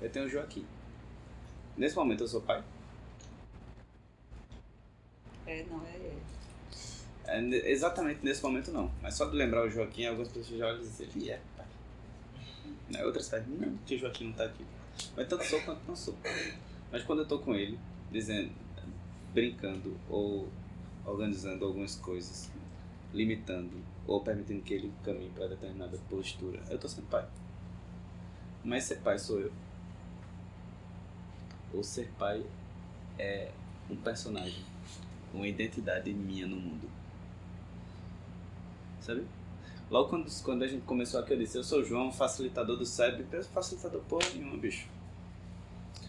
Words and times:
eu 0.00 0.10
tenho 0.10 0.26
o 0.26 0.28
Joaquim. 0.28 0.66
Nesse 1.76 1.96
momento 1.96 2.24
eu 2.24 2.28
sou 2.28 2.40
pai? 2.42 2.62
É, 5.46 5.64
não, 5.64 5.82
é. 5.86 6.16
É, 7.24 7.40
ne- 7.40 7.56
exatamente 7.56 8.24
nesse 8.24 8.42
momento 8.42 8.72
não. 8.72 8.90
Mas 9.02 9.14
só 9.14 9.26
de 9.26 9.36
lembrar 9.36 9.64
o 9.66 9.70
Joaquim, 9.70 10.06
algumas 10.06 10.28
pessoas 10.28 10.58
já 10.58 10.66
olham 10.66 10.80
e 10.80 10.82
dizem, 10.82 11.08
ele 11.14 11.30
é 11.30 11.40
pai. 11.56 11.66
Né? 12.90 13.04
Outras 13.04 13.28
falam, 13.28 13.46
não, 13.48 13.76
que 13.86 13.94
o 13.94 13.98
Joaquim 13.98 14.24
não 14.24 14.32
tá 14.32 14.44
aqui. 14.44 14.64
Mas 15.16 15.28
tanto 15.28 15.44
sou 15.44 15.60
quanto 15.62 15.80
não 15.86 15.96
sou. 15.96 16.14
Mas 16.90 17.02
quando 17.04 17.20
eu 17.20 17.28
tô 17.28 17.38
com 17.38 17.54
ele, 17.54 17.78
dizendo, 18.10 18.52
brincando 19.32 19.96
ou 20.08 20.48
organizando 21.06 21.64
algumas 21.64 21.94
coisas, 21.96 22.50
limitando 23.12 23.70
ou 24.06 24.22
permitindo 24.22 24.62
que 24.62 24.74
ele 24.74 24.92
caminhe 25.04 25.30
para 25.30 25.48
determinada 25.48 25.96
postura, 26.08 26.60
eu 26.68 26.78
tô 26.78 26.88
sendo 26.88 27.06
pai. 27.08 27.26
Mas 28.64 28.84
ser 28.84 28.96
pai 28.96 29.18
sou 29.18 29.40
eu. 29.40 29.52
Ou 31.72 31.82
ser 31.82 32.10
pai 32.18 32.44
é 33.18 33.50
um 33.88 33.96
personagem, 33.96 34.64
uma 35.32 35.46
identidade 35.46 36.12
minha 36.12 36.46
no 36.46 36.56
mundo. 36.56 36.88
Sabe? 39.00 39.24
Logo 39.90 40.08
quando, 40.08 40.42
quando 40.42 40.62
a 40.62 40.68
gente 40.68 40.82
começou 40.82 41.20
aqui, 41.20 41.32
eu 41.32 41.38
disse: 41.38 41.58
Eu 41.58 41.64
sou 41.64 41.80
o 41.80 41.84
João, 41.84 42.12
facilitador 42.12 42.76
do 42.76 42.86
SEB. 42.86 43.24
Facilitador 43.52 44.00
porra 44.02 44.28
nenhuma, 44.34 44.56
bicho. 44.56 44.88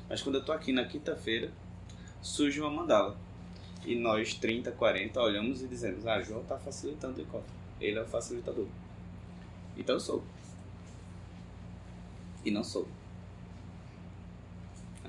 Mas 0.08 0.22
quando 0.22 0.36
eu 0.36 0.46
tô 0.46 0.52
aqui 0.52 0.72
na 0.72 0.86
quinta-feira, 0.86 1.52
surge 2.22 2.62
uma 2.62 2.70
mandala. 2.70 3.18
E 3.84 3.96
nós, 3.96 4.36
30, 4.36 4.72
40, 4.72 5.20
olhamos 5.20 5.62
e 5.64 5.68
dizemos: 5.68 6.06
Ah, 6.06 6.22
João 6.22 6.44
tá 6.44 6.58
facilitando 6.60 7.20
o 7.20 7.22
encontro. 7.22 7.52
Ele 7.80 7.98
é 7.98 8.02
o 8.02 8.06
facilitador. 8.06 8.68
Então 9.76 9.96
eu 9.96 10.00
sou. 10.00 10.24
E 12.46 12.52
não 12.52 12.64
sou. 12.64 12.88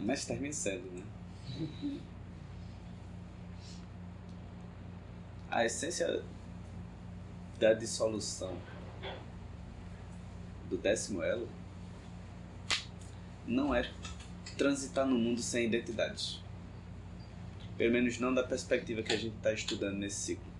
Mas 0.02 0.24
termina 0.24 0.52
sendo, 0.52 0.90
né? 0.90 2.00
A 5.48 5.64
essência 5.64 6.22
da 7.60 7.72
dissolução 7.72 8.56
do 10.68 10.76
décimo 10.76 11.22
elo 11.22 11.48
não 13.46 13.74
é 13.74 13.88
transitar 14.56 15.06
no 15.06 15.16
mundo 15.16 15.40
sem 15.40 15.66
identidade. 15.66 16.42
Pelo 17.76 17.92
menos 17.92 18.18
não 18.18 18.34
da 18.34 18.42
perspectiva 18.42 19.02
que 19.02 19.12
a 19.12 19.16
gente 19.16 19.36
está 19.36 19.52
estudando 19.52 19.98
nesse 19.98 20.16
ciclo. 20.16 20.52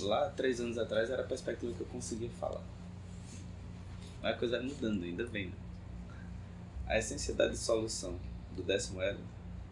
Lá, 0.00 0.30
três 0.30 0.60
anos 0.60 0.78
atrás, 0.78 1.10
era 1.10 1.22
a 1.22 1.26
perspectiva 1.26 1.74
que 1.74 1.80
eu 1.80 1.86
conseguia 1.86 2.30
falar. 2.40 2.62
A 4.22 4.32
coisa 4.32 4.58
vai 4.58 4.66
mudando, 4.66 5.02
ainda 5.02 5.26
bem. 5.26 5.46
Né? 5.46 5.52
A 6.90 6.98
essência 6.98 7.32
da 7.34 7.46
dissolução 7.46 8.18
do 8.56 8.64
décimo 8.64 9.00
elo 9.00 9.20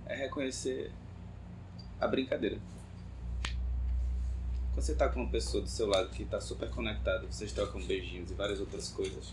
é 0.06 0.14
reconhecer 0.14 0.92
a 2.00 2.06
brincadeira. 2.06 2.58
Quando 4.72 4.84
você 4.86 4.94
tá 4.94 5.08
com 5.08 5.22
uma 5.22 5.28
pessoa 5.28 5.60
do 5.64 5.68
seu 5.68 5.88
lado 5.88 6.10
que 6.10 6.24
tá 6.24 6.40
super 6.40 6.70
conectado, 6.70 7.26
vocês 7.26 7.50
trocam 7.50 7.82
beijinhos 7.82 8.30
e 8.30 8.34
várias 8.34 8.60
outras 8.60 8.88
coisas, 8.90 9.32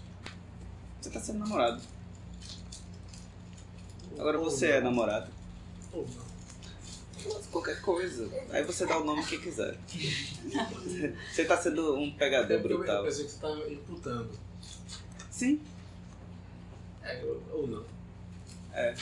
você 1.00 1.12
tá 1.12 1.20
sendo 1.20 1.38
namorado. 1.40 1.80
Agora 4.18 4.40
você 4.40 4.72
é 4.72 4.82
namorado. 4.82 5.30
Qualquer 7.52 7.80
coisa. 7.82 8.28
Aí 8.50 8.64
você 8.64 8.88
dá 8.88 8.98
o 8.98 9.04
nome 9.04 9.24
que 9.26 9.38
quiser. 9.38 9.78
Você 11.32 11.46
tá 11.46 11.58
sendo 11.58 11.96
um 11.96 12.12
pegador 12.12 12.60
porque 12.62 12.74
eu- 12.74 12.78
brutal. 12.80 13.04
pensei 13.04 13.26
que 13.26 13.32
você 13.32 13.36
estava 13.38 13.70
imputando. 13.72 14.32
Sim. 15.32 15.60
É, 17.06 17.24
ou 17.52 17.68
não. 17.68 17.86
É. 18.74 18.94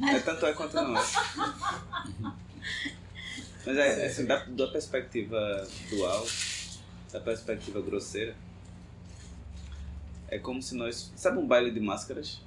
É 0.00 0.18
tanto 0.20 0.46
é 0.46 0.52
quanto 0.52 0.74
não 0.74 0.96
é. 0.96 1.02
Mas 3.64 3.76
é, 3.76 4.06
assim, 4.06 4.24
da, 4.24 4.44
da 4.44 4.66
perspectiva 4.68 5.66
dual, 5.90 6.26
da 7.12 7.20
perspectiva 7.20 7.80
grosseira, 7.80 8.34
é 10.28 10.38
como 10.38 10.62
se 10.62 10.74
nós. 10.74 11.12
Sabe 11.16 11.38
um 11.38 11.46
baile 11.46 11.70
de 11.70 11.80
máscaras? 11.80 12.40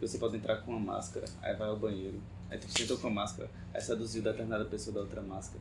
Você 0.00 0.18
pode 0.18 0.36
entrar 0.36 0.58
com 0.58 0.72
uma 0.72 0.94
máscara, 0.94 1.26
aí 1.42 1.54
vai 1.56 1.68
ao 1.68 1.76
banheiro, 1.76 2.20
aí 2.50 2.58
tu 2.58 2.70
sentou 2.70 2.96
com 2.98 3.08
a 3.08 3.10
máscara, 3.10 3.50
aí 3.74 3.80
seduziu 3.80 4.22
determinada 4.22 4.64
pessoa 4.64 4.94
da 4.94 5.00
outra 5.00 5.20
máscara, 5.20 5.60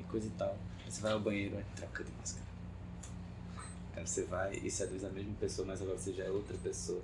e 0.00 0.02
coisa 0.04 0.26
e 0.26 0.30
tal. 0.30 0.56
Aí 0.84 0.90
você 0.90 1.02
vai 1.02 1.12
ao 1.12 1.20
banheiro, 1.20 1.56
aí 1.56 1.64
troca 1.76 2.02
de 2.02 2.10
máscara. 2.12 2.43
Aí 3.96 4.06
você 4.06 4.24
vai 4.24 4.54
e 4.56 4.70
seduz 4.70 5.04
a 5.04 5.10
mesma 5.10 5.34
pessoa, 5.40 5.66
mas 5.66 5.80
agora 5.80 5.96
você 5.96 6.12
já 6.12 6.24
é 6.24 6.30
outra 6.30 6.56
pessoa. 6.58 7.02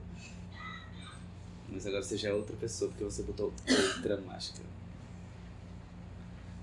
Mas 1.68 1.86
agora 1.86 2.02
você 2.02 2.16
já 2.16 2.30
é 2.30 2.32
outra 2.32 2.56
pessoa 2.56 2.90
porque 2.90 3.04
você 3.04 3.22
botou 3.22 3.52
outra 3.96 4.20
máscara. 4.22 4.68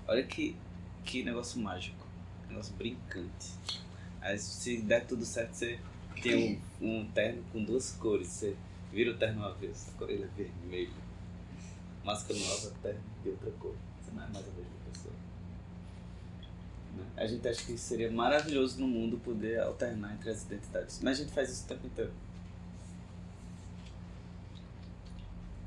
Olha 0.06 0.22
que, 0.22 0.54
que 1.04 1.22
negócio 1.22 1.60
mágico. 1.60 2.06
Negócio 2.48 2.74
brincante. 2.74 3.52
Aí 4.20 4.38
se 4.38 4.78
der 4.82 5.06
tudo 5.06 5.24
certo, 5.24 5.54
você 5.54 5.78
tem 6.22 6.60
um, 6.80 7.00
um 7.00 7.10
terno 7.12 7.42
com 7.52 7.64
duas 7.64 7.92
cores. 7.92 8.28
Você 8.28 8.56
vira 8.92 9.12
o 9.12 9.16
terno 9.16 9.44
avesso. 9.44 9.90
A 9.90 9.98
cor 9.98 10.10
ele 10.10 10.24
é 10.24 10.26
vermelho. 10.26 10.92
Máscara 12.04 12.38
nova, 12.38 12.72
terno 12.82 13.00
de 13.22 13.30
outra 13.30 13.50
cor. 13.52 13.74
Você 14.02 14.10
não 14.14 14.24
é 14.24 14.26
mais 14.28 14.46
a 14.46 14.50
mesma. 14.50 14.77
A 17.16 17.26
gente 17.26 17.46
acha 17.46 17.64
que 17.64 17.76
seria 17.76 18.10
maravilhoso 18.10 18.80
no 18.80 18.86
mundo 18.86 19.18
poder 19.18 19.60
alternar 19.60 20.14
entre 20.14 20.30
as 20.30 20.44
identidades. 20.44 21.00
Mas 21.02 21.18
a 21.18 21.22
gente 21.22 21.32
faz 21.32 21.50
isso 21.50 21.64
o 21.64 21.68
tempo 21.68 21.86
inteiro. 21.86 22.12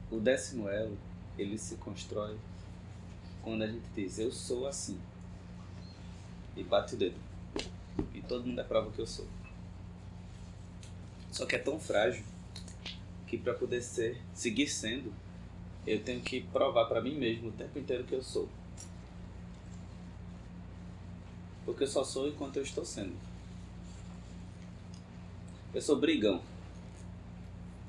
O 0.09 0.19
décimo 0.19 0.67
elo, 0.69 0.97
ele 1.37 1.57
se 1.57 1.75
constrói 1.75 2.37
quando 3.41 3.63
a 3.63 3.67
gente 3.67 3.85
diz, 3.95 4.19
eu 4.19 4.31
sou 4.31 4.67
assim. 4.67 4.99
E 6.55 6.63
bate 6.63 6.95
o 6.95 6.97
dedo. 6.97 7.15
E 8.13 8.21
todo 8.21 8.45
mundo 8.45 8.61
é 8.61 8.63
prova 8.63 8.91
que 8.91 8.99
eu 8.99 9.07
sou. 9.07 9.25
Só 11.31 11.45
que 11.45 11.55
é 11.55 11.59
tão 11.59 11.79
frágil 11.79 12.23
que 13.25 13.37
para 13.37 13.53
poder 13.53 13.81
ser, 13.81 14.21
seguir 14.33 14.67
sendo, 14.67 15.13
eu 15.87 16.03
tenho 16.03 16.21
que 16.21 16.41
provar 16.41 16.85
para 16.85 17.01
mim 17.01 17.15
mesmo 17.15 17.49
o 17.49 17.51
tempo 17.51 17.79
inteiro 17.79 18.03
que 18.03 18.13
eu 18.13 18.21
sou. 18.21 18.47
Porque 21.65 21.83
eu 21.83 21.87
só 21.87 22.03
sou 22.03 22.27
enquanto 22.27 22.57
eu 22.57 22.63
estou 22.63 22.83
sendo. 22.85 23.15
Eu 25.73 25.81
sou 25.81 25.99
brigão. 25.99 26.41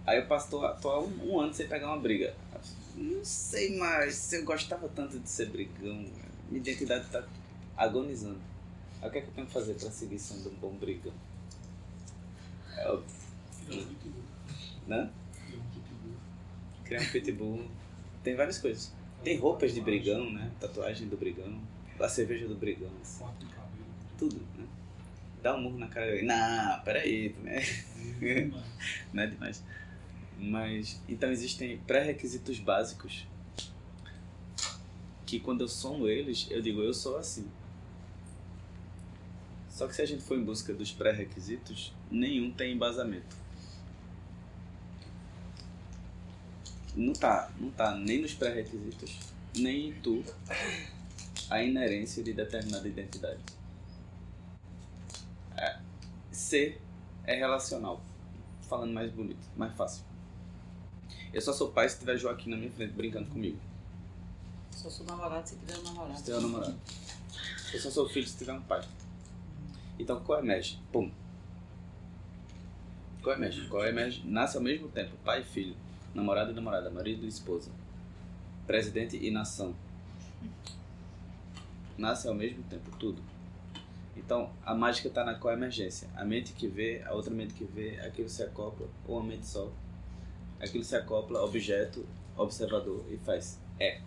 Aí 0.06 0.18
eu 0.18 0.26
passo 0.26 0.50
tô, 0.50 0.68
tô 0.76 0.90
há 0.90 1.00
um, 1.00 1.32
um 1.32 1.40
ano 1.40 1.54
sem 1.54 1.66
pegar 1.66 1.88
uma 1.88 1.98
briga. 1.98 2.34
Não 2.94 3.24
sei 3.24 3.76
mais 3.78 4.14
se 4.14 4.36
eu 4.36 4.44
gostava 4.44 4.88
tanto 4.88 5.18
de 5.18 5.28
ser 5.28 5.46
brigão. 5.46 6.04
Minha 6.48 6.60
identidade 6.60 7.08
tá 7.08 7.26
agonizando. 7.76 8.40
Aí 9.00 9.08
o 9.08 9.12
que 9.12 9.18
é 9.18 9.20
que 9.22 9.28
eu 9.28 9.34
tenho 9.34 9.46
que 9.46 9.52
fazer 9.52 9.74
para 9.74 9.90
seguir 9.90 10.18
sendo 10.18 10.50
um 10.50 10.54
bom 10.54 10.74
brigão? 10.74 11.12
É 12.76 12.88
pitbull. 13.86 14.22
né? 14.86 15.10
Criar 16.84 17.00
um 17.00 17.06
pitbull. 17.06 17.64
Tem 18.22 18.34
várias 18.36 18.58
coisas. 18.58 18.92
Tem 19.24 19.38
roupas 19.38 19.72
de 19.72 19.80
brigão, 19.80 20.30
né? 20.30 20.50
Tatuagem 20.60 21.08
do 21.08 21.16
brigão. 21.16 21.60
A 21.98 22.08
cerveja 22.08 22.48
do 22.48 22.56
brigão. 22.56 22.90
assim. 23.00 23.24
Tudo, 24.22 24.40
né? 24.56 24.64
Dá 25.42 25.56
um 25.56 25.62
murro 25.62 25.78
na 25.78 25.88
cara 25.88 26.06
dele. 26.06 26.22
Não, 26.22 26.80
peraí, 26.84 27.34
né? 27.42 27.60
Não 29.12 29.20
é 29.20 29.26
demais. 29.26 29.64
Mas, 30.38 31.02
então 31.08 31.32
existem 31.32 31.76
pré-requisitos 31.78 32.60
básicos 32.60 33.26
que 35.26 35.40
quando 35.40 35.62
eu 35.62 35.68
somo 35.68 36.06
eles, 36.06 36.46
eu 36.52 36.62
digo, 36.62 36.80
eu 36.82 36.94
sou 36.94 37.16
assim. 37.16 37.50
Só 39.68 39.88
que 39.88 39.96
se 39.96 40.02
a 40.02 40.06
gente 40.06 40.22
for 40.22 40.38
em 40.38 40.44
busca 40.44 40.72
dos 40.72 40.92
pré-requisitos, 40.92 41.92
nenhum 42.08 42.52
tem 42.52 42.74
embasamento. 42.74 43.36
Não 46.94 47.12
tá, 47.12 47.50
não 47.58 47.72
tá 47.72 47.96
nem 47.96 48.22
nos 48.22 48.34
pré-requisitos, 48.34 49.18
nem 49.56 49.88
em 49.88 49.92
tu 49.94 50.22
a 51.50 51.60
inerência 51.60 52.22
de 52.22 52.32
determinada 52.32 52.86
identidade. 52.86 53.61
É, 56.32 56.34
ser 56.34 56.80
é 57.24 57.34
relacional. 57.34 58.00
Falando 58.62 58.92
mais 58.92 59.12
bonito, 59.12 59.46
mais 59.54 59.74
fácil. 59.74 60.02
Eu 61.32 61.40
só 61.40 61.52
sou 61.52 61.70
pai 61.70 61.88
se 61.88 61.98
tiver 61.98 62.16
Joaquim 62.16 62.50
na 62.50 62.56
minha 62.56 62.70
frente 62.70 62.92
brincando 62.92 63.28
comigo. 63.28 63.58
Só 64.70 64.88
sou 64.88 65.04
namorado 65.04 65.46
se 65.46 65.56
tiver 65.56 65.78
um 65.78 65.82
namorado. 65.82 66.16
Se 66.16 66.24
tiver 66.24 66.38
um 66.38 66.40
namorado. 66.40 66.78
Eu 67.72 67.80
só 67.80 67.90
sou 67.90 68.08
filho 68.08 68.26
se 68.26 68.36
tiver 68.36 68.54
um 68.54 68.62
pai. 68.62 68.82
Então 69.98 70.20
qual 70.20 70.40
emerge? 70.40 70.78
Pum. 70.90 71.10
Qual 73.22 73.36
emerge? 73.36 73.68
Qual 73.68 73.84
emerge? 73.86 74.26
Nasce 74.26 74.56
ao 74.56 74.62
mesmo 74.62 74.88
tempo, 74.88 75.14
pai 75.24 75.42
e 75.42 75.44
filho. 75.44 75.76
Namorado 76.14 76.50
e 76.50 76.54
namorada, 76.54 76.90
marido 76.90 77.24
e 77.24 77.28
esposa. 77.28 77.70
Presidente 78.66 79.16
e 79.16 79.30
nação. 79.30 79.74
Nasce 81.96 82.26
ao 82.26 82.34
mesmo 82.34 82.62
tempo, 82.64 82.90
tudo. 82.98 83.22
Então, 84.16 84.50
a 84.64 84.74
mágica 84.74 85.08
está 85.08 85.24
na 85.24 85.34
coemergência. 85.34 86.08
A 86.14 86.24
mente 86.24 86.52
que 86.52 86.68
vê, 86.68 87.02
a 87.04 87.12
outra 87.12 87.32
mente 87.32 87.54
que 87.54 87.64
vê, 87.64 87.98
aquilo 88.00 88.28
se 88.28 88.42
acopla, 88.42 88.86
ou 89.06 89.18
uma 89.18 89.24
mente 89.26 89.46
só. 89.46 89.70
Aquilo 90.60 90.84
se 90.84 90.94
acopla, 90.94 91.42
objeto, 91.42 92.06
observador, 92.36 93.04
e 93.10 93.16
faz 93.18 93.58
é. 93.80 94.00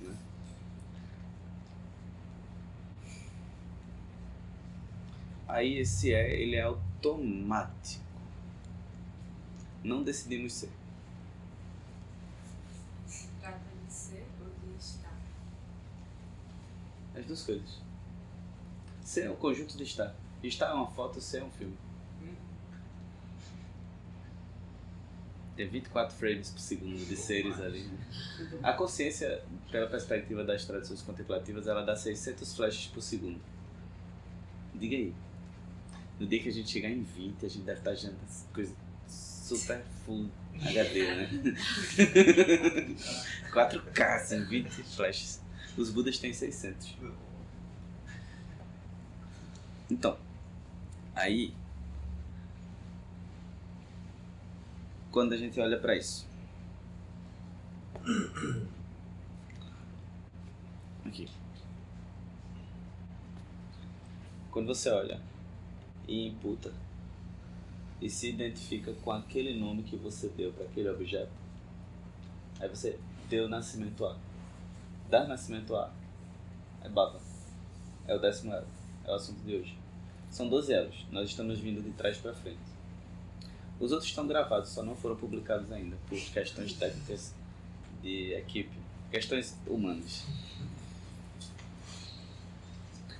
Né? 0.00 0.16
Aí 5.46 5.78
esse 5.78 6.12
é, 6.12 6.40
ele 6.40 6.56
é 6.56 6.62
automático. 6.62 8.04
Não 9.82 10.02
decidimos 10.02 10.52
ser. 10.52 10.70
Trata 13.40 13.60
de 13.86 13.92
ser 13.92 14.26
ou 14.40 14.50
de 14.50 14.76
estar. 14.78 15.16
As 17.18 17.26
duas 17.26 17.42
coisas. 17.42 17.82
Ser 19.02 19.24
é 19.24 19.30
um 19.30 19.36
conjunto 19.36 19.76
de 19.76 19.82
estar. 19.82 20.14
Estar 20.42 20.70
é 20.70 20.72
uma 20.74 20.86
foto, 20.86 21.20
ser 21.20 21.38
é 21.38 21.44
um 21.44 21.50
filme. 21.50 21.76
Tem 25.56 25.68
24 25.68 26.16
frames 26.16 26.50
por 26.50 26.60
segundo 26.60 27.04
de 27.04 27.16
seres 27.16 27.60
ali. 27.60 27.80
né? 27.82 27.98
A 28.62 28.72
consciência, 28.74 29.42
pela 29.72 29.88
perspectiva 29.88 30.44
das 30.44 30.64
tradições 30.64 31.02
contemplativas, 31.02 31.66
ela 31.66 31.82
dá 31.84 31.96
600 31.96 32.54
flashes 32.54 32.86
por 32.86 33.02
segundo. 33.02 33.40
Diga 34.76 34.94
aí. 34.94 35.12
No 36.20 36.26
dia 36.28 36.40
que 36.40 36.48
a 36.48 36.52
gente 36.52 36.70
chegar 36.70 36.88
em 36.88 37.02
20, 37.02 37.44
a 37.44 37.48
gente 37.48 37.64
deve 37.64 37.80
estar 37.80 37.94
gerando 37.96 38.18
coisa 38.54 38.72
super 39.08 39.82
full 40.04 40.28
HD, 40.54 41.14
né? 41.16 41.28
4K, 43.52 44.00
assim, 44.14 44.44
20 44.44 44.68
flashes. 44.84 45.40
Os 45.78 45.90
Budas 45.90 46.18
têm 46.18 46.32
600. 46.32 46.96
Então, 49.90 50.18
aí 51.14 51.54
quando 55.10 55.32
a 55.32 55.36
gente 55.36 55.58
olha 55.60 55.78
para 55.78 55.96
isso. 55.96 56.26
Aqui. 61.04 61.28
Quando 64.50 64.66
você 64.66 64.90
olha 64.90 65.20
e 66.06 66.28
imputa 66.28 66.72
e 68.00 68.08
se 68.08 68.28
identifica 68.28 68.92
com 69.02 69.10
aquele 69.10 69.58
nome 69.58 69.82
que 69.82 69.96
você 69.96 70.28
deu 70.28 70.52
para 70.52 70.64
aquele 70.66 70.88
objeto, 70.88 71.32
aí 72.60 72.68
você 72.68 72.98
deu 73.28 73.48
nascimento 73.48 74.06
a. 74.06 74.27
Dar 75.08 75.26
nascimento 75.26 75.74
a 75.74 75.90
é 76.82 76.88
baba. 76.88 77.20
É 78.06 78.14
o 78.14 78.18
décimo 78.18 78.52
elo. 78.52 78.66
É 79.04 79.10
o 79.10 79.14
assunto 79.14 79.40
de 79.40 79.56
hoje. 79.56 79.78
São 80.30 80.48
12 80.48 80.72
elos. 80.72 81.06
Nós 81.10 81.30
estamos 81.30 81.58
vindo 81.58 81.82
de 81.82 81.90
trás 81.92 82.18
para 82.18 82.34
frente. 82.34 82.58
Os 83.80 83.92
outros 83.92 84.08
estão 84.08 84.26
gravados, 84.26 84.70
só 84.70 84.82
não 84.82 84.96
foram 84.96 85.14
publicados 85.16 85.70
ainda, 85.70 85.96
por 86.08 86.18
questões 86.18 86.72
técnicas 86.72 87.32
de 88.02 88.34
equipe, 88.34 88.76
questões 89.10 89.56
humanas. 89.66 90.24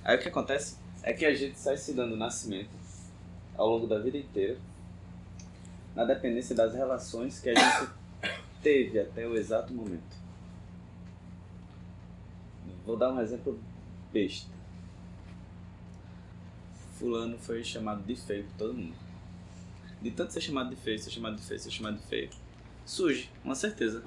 Aí 0.03 0.17
o 0.17 0.19
que 0.19 0.27
acontece 0.27 0.75
é 1.01 1.13
que 1.13 1.25
a 1.25 1.33
gente 1.33 1.57
sai 1.57 1.77
se 1.77 1.93
dando 1.93 2.17
nascimento 2.17 2.71
ao 3.55 3.69
longo 3.69 3.87
da 3.87 3.99
vida 3.99 4.17
inteira, 4.17 4.57
na 5.95 6.03
dependência 6.03 6.53
das 6.53 6.73
relações 6.73 7.39
que 7.39 7.49
a 7.49 7.55
gente 7.55 7.91
teve 8.61 8.99
até 8.99 9.25
o 9.25 9.35
exato 9.35 9.73
momento. 9.73 10.18
Vou 12.85 12.97
dar 12.97 13.11
um 13.11 13.19
exemplo 13.19 13.59
besta. 14.11 14.49
Fulano 16.97 17.37
foi 17.37 17.63
chamado 17.63 18.03
de 18.03 18.15
feio 18.15 18.43
por 18.45 18.57
todo 18.57 18.73
mundo 18.73 19.09
de 20.01 20.11
tanto 20.11 20.31
ser 20.31 20.41
chamado 20.41 20.69
de 20.69 20.75
feio, 20.75 20.97
ser 20.97 21.11
chamado 21.11 21.35
de 21.35 21.41
feio, 21.41 21.59
ser 21.59 21.71
chamado 21.71 21.97
de 21.97 22.07
feio, 22.07 22.29
surge 22.85 23.29
uma 23.43 23.55
certeza. 23.55 24.03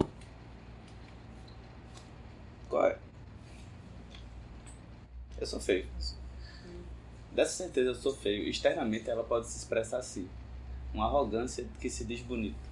Qual 2.68 2.86
é? 2.86 2.98
Eu 5.38 5.46
sou 5.46 5.60
feio. 5.60 5.86
Dessa 7.32 7.64
certeza 7.64 7.90
eu 7.90 7.94
sou 7.94 8.14
feio, 8.14 8.48
externamente 8.48 9.10
ela 9.10 9.24
pode 9.24 9.48
se 9.48 9.58
expressar 9.58 9.98
assim. 9.98 10.28
Uma 10.94 11.06
arrogância 11.06 11.66
que 11.80 11.88
se 11.88 12.04
diz 12.04 12.20
bonito. 12.20 12.70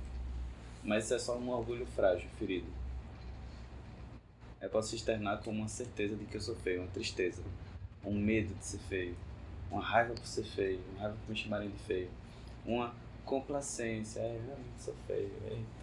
Mas 0.84 1.04
isso 1.04 1.14
é 1.14 1.18
só 1.18 1.36
um 1.36 1.50
orgulho 1.50 1.86
frágil, 1.86 2.28
ferido. 2.38 2.66
Eu 4.60 4.68
posso 4.68 4.94
externar 4.94 5.42
como 5.42 5.58
uma 5.58 5.68
certeza 5.68 6.14
de 6.16 6.24
que 6.26 6.36
eu 6.36 6.40
sou 6.40 6.54
feio, 6.56 6.82
uma 6.82 6.90
tristeza, 6.90 7.42
um 8.04 8.12
medo 8.12 8.54
de 8.54 8.64
ser 8.64 8.78
feio, 8.78 9.16
uma 9.70 9.82
raiva 9.82 10.14
por 10.14 10.26
ser 10.26 10.44
feio, 10.44 10.80
uma 10.92 11.00
raiva 11.00 11.16
por 11.24 11.30
me 11.30 11.36
chamarem 11.36 11.70
de 11.70 11.78
feio, 11.78 12.10
uma 12.66 12.94
complacência, 13.24 14.20
é, 14.20 14.40
realmente 14.44 14.82
sou 14.82 14.94
feio, 15.06 15.32
eita. 15.50 15.80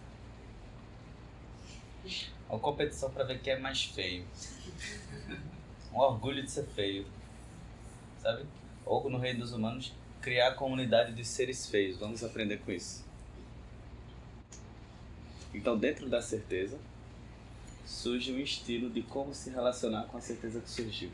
Uma 2.48 2.58
competição 2.58 3.10
pra 3.10 3.24
ver 3.24 3.40
quem 3.40 3.54
é 3.54 3.58
mais 3.58 3.84
feio. 3.84 4.24
Um 5.90 6.00
orgulho 6.00 6.44
de 6.44 6.50
ser 6.50 6.66
feio. 6.66 7.06
Sabe? 8.20 8.44
Ou 8.84 9.08
no 9.08 9.16
reino 9.16 9.40
dos 9.40 9.54
humanos, 9.54 9.94
criar 10.20 10.48
a 10.48 10.54
comunidade 10.54 11.14
de 11.14 11.24
seres 11.24 11.66
feios. 11.66 11.96
Vamos 11.98 12.22
aprender 12.22 12.58
com 12.58 12.70
isso. 12.70 13.04
Então, 15.54 15.78
dentro 15.78 16.10
da 16.10 16.20
certeza, 16.20 16.78
surge 17.88 18.32
um 18.32 18.38
estilo 18.38 18.90
de 18.90 19.02
como 19.02 19.34
se 19.34 19.48
relacionar 19.48 20.04
com 20.04 20.18
a 20.18 20.20
certeza 20.20 20.60
que 20.60 20.70
surgiu. 20.70 21.10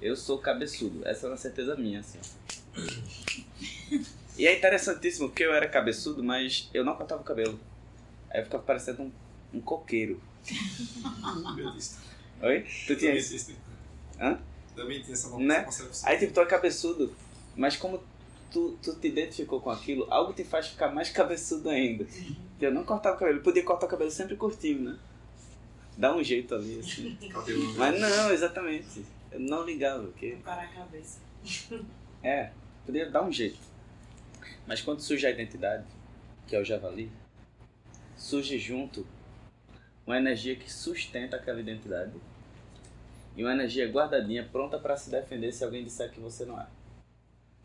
Eu 0.00 0.16
sou 0.16 0.38
cabeçudo. 0.38 1.06
Essa 1.06 1.26
é 1.26 1.30
uma 1.30 1.36
certeza 1.36 1.76
minha, 1.76 2.00
assim. 2.00 2.18
E 4.34 4.46
é 4.46 4.56
interessantíssimo 4.56 5.28
porque 5.28 5.44
eu 5.44 5.52
era 5.52 5.68
cabeçudo, 5.68 6.24
mas 6.24 6.70
eu 6.72 6.82
não 6.82 6.96
cortava 6.96 7.20
o 7.20 7.24
cabelo. 7.24 7.60
Aí 8.30 8.40
eu 8.40 8.44
ficava 8.44 8.62
parecendo 8.62 9.02
um, 9.02 9.12
um 9.52 9.60
coqueiro. 9.60 10.18
Oi? 12.40 12.66
Tu 12.86 12.96
tinha 12.96 13.14
isso? 13.14 13.54
Hã? 14.18 14.40
Também 14.74 15.02
tem 15.02 15.12
essa 15.12 15.36
Né? 15.36 15.66
Aí 16.04 16.18
tipo, 16.18 16.32
tu 16.32 16.40
é 16.40 16.46
cabeçudo, 16.46 17.14
mas 17.54 17.76
como 17.76 18.02
tu, 18.52 18.78
tu 18.82 18.94
te 18.94 19.08
identificou 19.08 19.60
com 19.60 19.70
aquilo, 19.70 20.06
algo 20.10 20.32
te 20.32 20.44
faz 20.44 20.68
ficar 20.68 20.92
mais 20.92 21.10
cabeçudo 21.10 21.68
ainda. 21.68 22.06
Eu 22.60 22.72
não 22.72 22.84
cortava 22.84 23.16
o 23.16 23.18
cabelo, 23.18 23.38
eu 23.38 23.42
podia 23.42 23.64
cortar 23.64 23.86
o 23.86 23.88
cabelo 23.88 24.10
sempre 24.10 24.36
curtinho, 24.36 24.90
né? 24.90 24.98
Dá 25.96 26.14
um 26.14 26.22
jeito 26.22 26.54
ali, 26.54 26.78
assim. 26.78 27.18
Mas 27.76 28.00
não, 28.00 28.32
exatamente. 28.32 29.04
Eu 29.30 29.40
não 29.40 29.64
ligava, 29.64 30.04
porque 30.04 30.38
Para 30.44 30.62
a 30.62 30.66
cabeça. 30.68 31.20
É, 32.22 32.50
poderia 32.86 33.10
dar 33.10 33.22
um 33.22 33.32
jeito. 33.32 33.58
Mas 34.66 34.80
quando 34.80 35.00
surge 35.00 35.26
a 35.26 35.30
identidade, 35.30 35.84
que 36.46 36.54
é 36.54 36.60
o 36.60 36.64
javali, 36.64 37.10
surge 38.16 38.58
junto 38.58 39.06
uma 40.06 40.16
energia 40.16 40.54
que 40.56 40.70
sustenta 40.72 41.36
aquela 41.36 41.60
identidade 41.60 42.12
e 43.36 43.42
uma 43.42 43.52
energia 43.52 43.90
guardadinha 43.90 44.48
pronta 44.50 44.78
para 44.78 44.96
se 44.96 45.10
defender 45.10 45.52
se 45.52 45.64
alguém 45.64 45.84
disser 45.84 46.10
que 46.10 46.20
você 46.20 46.44
não 46.44 46.60
é. 46.60 46.66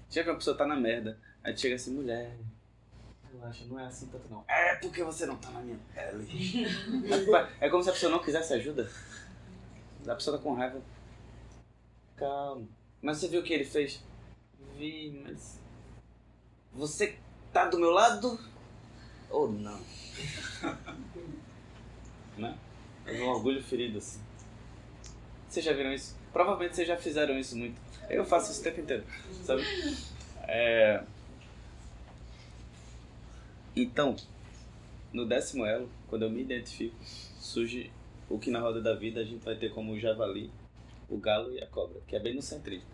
Chega 0.10 0.26
que 0.26 0.32
uma 0.32 0.38
pessoa 0.38 0.58
tá 0.58 0.66
na 0.66 0.76
merda, 0.76 1.20
aí 1.44 1.58
chega 1.58 1.76
assim, 1.76 1.94
mulher, 1.94 2.38
relaxa, 3.32 3.66
não 3.66 3.80
é 3.80 3.86
assim 3.86 4.08
tanto 4.08 4.30
não. 4.30 4.44
É 4.48 4.76
porque 4.76 5.04
você 5.04 5.26
não 5.26 5.38
tá 5.38 5.50
na 5.52 5.62
minha 5.62 5.80
pele. 5.94 6.28
é 7.60 7.70
como 7.70 7.84
se 7.84 7.90
a 7.90 7.94
pessoa 7.94 8.12
não 8.12 8.20
quisesse 8.20 8.54
ajuda. 8.54 8.90
A 10.08 10.16
pessoa 10.16 10.38
tá 10.38 10.44
com 10.44 10.54
raiva. 10.54 10.82
Calma. 12.16 12.68
Mas 13.02 13.18
você 13.18 13.28
viu 13.28 13.42
o 13.42 13.44
que 13.44 13.54
ele 13.54 13.66
fez? 13.66 14.04
Vi, 14.78 15.22
mas. 15.24 15.60
Você 16.74 17.18
tá 17.52 17.68
do 17.68 17.80
meu 17.80 17.92
lado 17.92 18.40
ou 19.30 19.52
não? 19.52 19.80
né? 22.38 22.58
É 23.06 23.22
um 23.22 23.30
orgulho 23.30 23.64
ferido 23.64 23.98
assim. 23.98 24.22
Vocês 25.50 25.66
já 25.66 25.74
viram 25.74 25.94
isso? 25.94 26.16
Provavelmente 26.32 26.76
vocês 26.76 26.88
já 26.88 26.98
fizeram 26.98 27.38
isso 27.38 27.58
muito. 27.58 27.80
Eu 28.10 28.26
faço 28.26 28.52
isso 28.52 28.62
o 28.62 28.64
tempo 28.64 28.82
inteiro, 28.82 29.04
sabe? 29.44 29.64
É... 30.48 31.04
Então, 33.76 34.16
no 35.12 35.26
décimo 35.26 35.66
elo, 35.66 35.90
quando 36.08 36.24
eu 36.24 36.30
me 36.30 36.42
identifico, 36.42 36.96
surge 37.40 37.92
o 38.30 38.38
que 38.40 38.52
na 38.52 38.60
roda 38.60 38.82
da 38.82 38.94
vida 38.94 39.22
a 39.22 39.24
gente 39.24 39.44
vai 39.44 39.56
ter 39.56 39.72
como 39.74 39.94
o 39.94 40.00
javali, 40.00 40.52
o 41.10 41.18
galo 41.18 41.52
e 41.54 41.62
a 41.62 41.68
cobra, 41.68 42.02
que 42.08 42.16
é 42.16 42.20
bem 42.20 42.34
no 42.34 42.42
centrismo. 42.42 42.90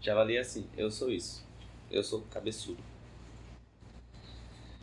Javali 0.00 0.36
é 0.36 0.40
assim, 0.40 0.68
eu 0.76 0.90
sou 0.90 1.10
isso. 1.10 1.44
Eu 1.90 2.02
sou 2.02 2.22
cabeçudo. 2.30 2.82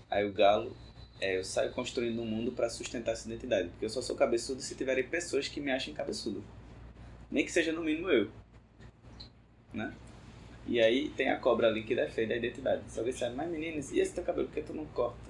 Aí 0.09 0.25
o 0.27 0.33
galo 0.33 0.75
é, 1.21 1.37
eu 1.37 1.43
saio 1.43 1.71
construindo 1.71 2.19
um 2.19 2.25
mundo 2.25 2.51
para 2.51 2.67
sustentar 2.67 3.11
essa 3.11 3.27
identidade. 3.27 3.69
Porque 3.69 3.85
eu 3.85 3.89
só 3.89 4.01
sou 4.01 4.15
cabeçudo 4.15 4.59
se 4.59 4.75
tiverem 4.75 5.07
pessoas 5.07 5.47
que 5.47 5.61
me 5.61 5.71
achem 5.71 5.93
cabeçudo. 5.93 6.43
Nem 7.29 7.45
que 7.45 7.51
seja 7.51 7.71
no 7.71 7.83
mínimo 7.83 8.09
eu. 8.09 8.29
Né? 9.71 9.93
E 10.67 10.81
aí 10.81 11.09
tem 11.09 11.29
a 11.29 11.37
cobra 11.37 11.67
ali 11.67 11.83
que 11.83 11.95
defende 11.95 12.33
a 12.33 12.37
identidade. 12.37 12.81
Se 12.87 12.97
alguém 12.97 13.13
disser, 13.13 13.31
mas 13.33 13.49
meninas, 13.49 13.91
e 13.91 13.99
esse 13.99 14.13
teu 14.13 14.23
cabelo, 14.23 14.47
por 14.47 14.55
que 14.55 14.63
tu 14.63 14.73
não 14.73 14.85
corta? 14.87 15.29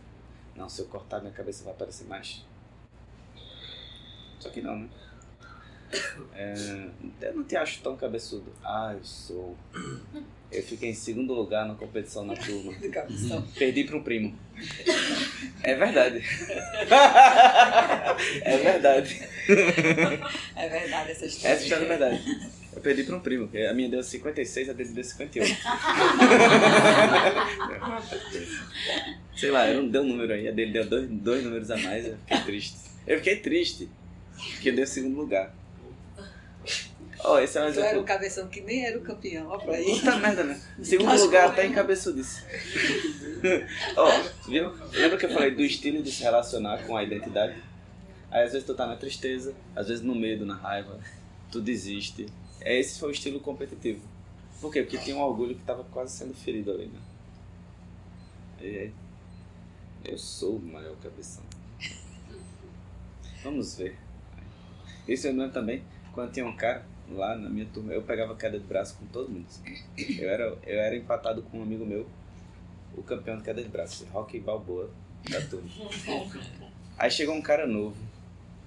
Não, 0.55 0.69
se 0.69 0.81
eu 0.81 0.87
cortar 0.87 1.19
minha 1.19 1.33
cabeça 1.33 1.63
vai 1.63 1.73
aparecer 1.73 2.07
mais. 2.07 2.45
Só 4.39 4.49
que 4.49 4.61
não, 4.61 4.79
né? 4.79 4.89
É, 6.33 7.27
eu 7.27 7.35
não 7.35 7.43
te 7.43 7.57
acho 7.57 7.81
tão 7.81 7.97
cabeçudo. 7.97 8.49
Ah, 8.63 8.93
eu 8.97 9.03
sou. 9.03 9.57
Eu 10.51 10.63
fiquei 10.63 10.89
em 10.89 10.93
segundo 10.93 11.33
lugar 11.33 11.65
na 11.65 11.75
competição 11.75 12.25
na 12.25 12.35
turma. 12.35 12.73
Perdi 13.57 13.85
para 13.85 13.97
um 13.97 14.03
primo. 14.03 14.37
É 15.63 15.75
verdade. 15.75 16.21
É 18.41 18.57
verdade. 18.57 19.21
É 20.55 20.69
verdade 20.69 21.11
essa 21.11 21.25
história. 21.25 21.53
Essa 21.53 21.63
história 21.63 21.85
é 21.85 21.87
verdade. 21.87 22.21
Eu 22.73 22.81
perdi 22.81 23.03
para 23.03 23.17
um 23.17 23.19
primo. 23.19 23.49
A 23.69 23.73
minha 23.73 23.89
deu 23.89 24.01
56, 24.01 24.69
a 24.69 24.73
dele 24.73 24.91
deu 24.91 25.03
58. 25.03 25.55
Sei 29.35 29.51
lá, 29.51 29.69
eu 29.69 29.83
não 29.83 29.89
dei 29.89 30.01
um 30.01 30.05
número 30.05 30.33
aí. 30.33 30.47
A 30.47 30.51
dele 30.51 30.71
deu 30.71 30.85
dois, 30.85 31.07
dois 31.09 31.43
números 31.43 31.69
a 31.69 31.77
mais. 31.77 32.05
Eu 32.07 32.17
fiquei 32.17 32.39
triste. 32.39 32.77
Eu 33.05 33.17
fiquei 33.17 33.35
triste. 33.37 33.89
Porque 34.53 34.69
eu 34.69 34.75
dei 34.75 34.83
o 34.83 34.87
segundo 34.87 35.17
lugar. 35.17 35.53
Ó, 37.23 37.39
esse 37.39 37.57
é 37.57 37.61
um 37.61 37.65
Tu 37.71 37.79
era 37.79 37.87
exemplo. 37.87 38.01
o 38.01 38.05
cabeção 38.05 38.47
que 38.47 38.61
nem 38.61 38.85
era 38.85 38.97
o 38.97 39.01
campeão, 39.01 39.47
ó 39.49 39.57
pra 39.57 39.75
aí. 39.75 39.85
Puta 39.99 40.17
merda, 40.17 40.43
né? 40.43 40.61
Segundo 40.81 41.15
lugar, 41.19 41.49
até 41.49 41.65
em 41.65 41.73
cabeçudice. 41.73 42.43
Ó, 43.95 44.09
viu? 44.47 44.71
Lembra 44.91 45.17
que 45.17 45.25
eu 45.25 45.31
falei 45.33 45.51
do 45.51 45.61
estilo 45.63 46.01
de 46.01 46.11
se 46.11 46.23
relacionar 46.23 46.83
com 46.85 46.95
a 46.95 47.03
identidade? 47.03 47.55
Aí 48.29 48.43
às 48.43 48.51
vezes 48.53 48.65
tu 48.65 48.73
tá 48.73 48.85
na 48.87 48.95
tristeza, 48.95 49.53
às 49.75 49.87
vezes 49.87 50.03
no 50.03 50.15
medo, 50.15 50.45
na 50.45 50.55
raiva, 50.55 50.99
tu 51.51 51.59
desiste. 51.61 52.27
É, 52.61 52.79
Esse 52.79 52.99
foi 52.99 53.09
o 53.09 53.11
estilo 53.11 53.39
competitivo. 53.39 54.01
Por 54.59 54.71
quê? 54.71 54.83
Porque 54.83 54.97
tinha 54.99 55.15
um 55.15 55.21
orgulho 55.21 55.55
que 55.55 55.63
tava 55.63 55.83
quase 55.85 56.15
sendo 56.15 56.33
ferido 56.33 56.71
ali, 56.71 56.85
né? 56.85 56.99
E 58.61 58.65
aí, 58.65 58.93
eu 60.05 60.17
sou 60.17 60.57
o 60.57 60.61
maior 60.61 60.95
cabeção. 60.97 61.43
Vamos 63.43 63.75
ver. 63.75 63.97
Isso 65.07 65.27
eu 65.27 65.33
lembro 65.33 65.51
também, 65.51 65.83
quando 66.13 66.31
tinha 66.31 66.45
um 66.45 66.55
cara 66.55 66.85
lá 67.15 67.35
na 67.35 67.49
minha 67.49 67.65
turma, 67.65 67.93
eu 67.93 68.01
pegava 68.01 68.35
queda 68.35 68.59
de 68.59 68.65
braço 68.65 68.95
com 68.97 69.05
todo 69.07 69.29
mundo. 69.29 69.45
assim. 69.47 70.19
Eu 70.19 70.29
era, 70.29 70.43
eu 70.65 70.79
era 70.79 70.95
empatado 70.95 71.41
com 71.43 71.59
um 71.59 71.63
amigo 71.63 71.85
meu, 71.85 72.07
o 72.95 73.03
campeão 73.03 73.37
de 73.37 73.43
queda 73.43 73.61
de 73.61 73.69
braço, 73.69 74.05
Rock 74.11 74.39
Balboa, 74.39 74.89
da 75.29 75.41
turma. 75.41 75.69
Aí 76.97 77.09
chegou 77.09 77.35
um 77.35 77.41
cara 77.41 77.65
novo 77.65 77.95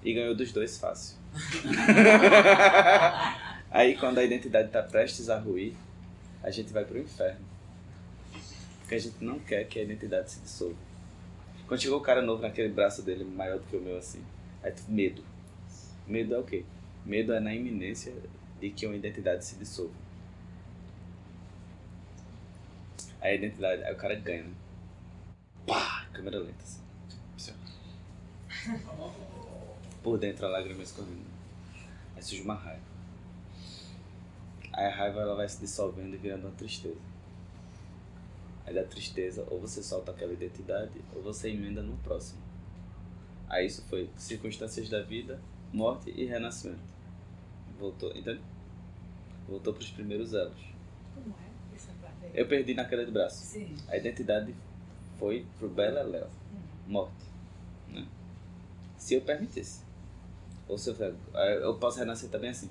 e 0.03 0.13
ganhou 0.13 0.35
dos 0.35 0.51
dois 0.51 0.77
fácil. 0.77 1.17
Aí 3.71 3.97
quando 3.97 4.19
a 4.19 4.23
identidade 4.23 4.69
tá 4.69 4.81
prestes 4.81 5.29
a 5.29 5.37
ruir, 5.37 5.73
a 6.41 6.49
gente 6.49 6.71
vai 6.71 6.85
pro 6.85 6.99
inferno. 6.99 7.45
Porque 8.79 8.95
a 8.95 8.99
gente 8.99 9.23
não 9.23 9.39
quer 9.39 9.67
que 9.67 9.79
a 9.79 9.83
identidade 9.83 10.31
se 10.31 10.39
dissolva. 10.39 10.77
Quando 11.67 11.81
chegou 11.81 11.97
o 11.97 12.01
cara 12.01 12.21
novo 12.21 12.41
naquele 12.41 12.69
braço 12.69 13.01
dele, 13.01 13.23
maior 13.23 13.57
do 13.57 13.65
que 13.65 13.75
o 13.75 13.81
meu 13.81 13.97
assim, 13.97 14.23
aí 14.63 14.71
tu, 14.71 14.83
medo. 14.87 15.23
Medo 16.07 16.35
é 16.35 16.37
o 16.37 16.43
quê? 16.43 16.63
Medo 17.03 17.33
é 17.33 17.39
na 17.39 17.53
iminência 17.53 18.13
de 18.59 18.69
que 18.71 18.85
uma 18.85 18.95
identidade 18.95 19.45
se 19.45 19.55
dissolva. 19.55 19.93
Aí 23.21 23.31
a 23.31 23.35
identidade, 23.35 23.83
aí 23.83 23.93
o 23.93 23.97
cara 23.97 24.15
ganha, 24.15 24.43
né? 24.43 24.53
Pá! 25.65 26.05
Câmera 26.13 26.39
lenta 26.39 26.63
assim. 26.63 27.53
Por 30.03 30.19
dentro 30.19 30.45
a 30.45 30.49
lágrima 30.49 30.83
escorrendo. 30.83 31.25
Aí 32.15 32.21
surge 32.21 32.43
uma 32.43 32.53
raiva. 32.53 32.83
Aí 34.71 34.85
a 34.85 34.95
raiva 34.95 35.21
ela 35.21 35.35
vai 35.35 35.49
se 35.49 35.59
dissolvendo 35.59 36.13
e 36.13 36.17
virando 36.17 36.47
uma 36.47 36.55
tristeza. 36.55 36.99
Aí 38.65 38.73
da 38.73 38.83
tristeza, 38.83 39.45
ou 39.49 39.59
você 39.59 39.81
solta 39.81 40.11
aquela 40.11 40.33
identidade, 40.33 41.01
ou 41.15 41.21
você 41.21 41.49
emenda 41.49 41.81
no 41.81 41.97
próximo. 41.97 42.41
Aí 43.47 43.67
isso 43.67 43.83
foi 43.83 44.09
circunstâncias 44.17 44.89
da 44.89 45.01
vida, 45.01 45.39
morte 45.71 46.09
e 46.09 46.25
renascimento. 46.25 46.94
Voltou, 47.79 48.11
entende? 48.15 48.41
Voltou 49.47 49.73
para 49.73 49.81
os 49.81 49.91
primeiros 49.91 50.33
elos. 50.33 50.57
Como 51.13 51.35
é 51.35 51.75
essa 51.75 51.91
parte 52.01 52.25
aí? 52.25 52.31
Eu 52.33 52.47
perdi 52.47 52.73
na 52.73 52.85
queda 52.85 53.05
de 53.05 53.11
braço. 53.11 53.43
Sim. 53.45 53.75
A 53.87 53.97
identidade 53.97 54.55
foi 55.19 55.45
pro 55.59 55.69
Beleléu. 55.69 56.27
Morte. 56.87 57.25
Né? 57.89 58.05
Se 58.97 59.15
eu 59.15 59.21
permitisse. 59.21 59.83
Ou 60.67 60.77
se 60.77 60.89
eu, 60.89 60.95
eu 61.61 61.75
posso 61.77 61.99
renascer 61.99 62.29
também 62.29 62.49
assim. 62.49 62.69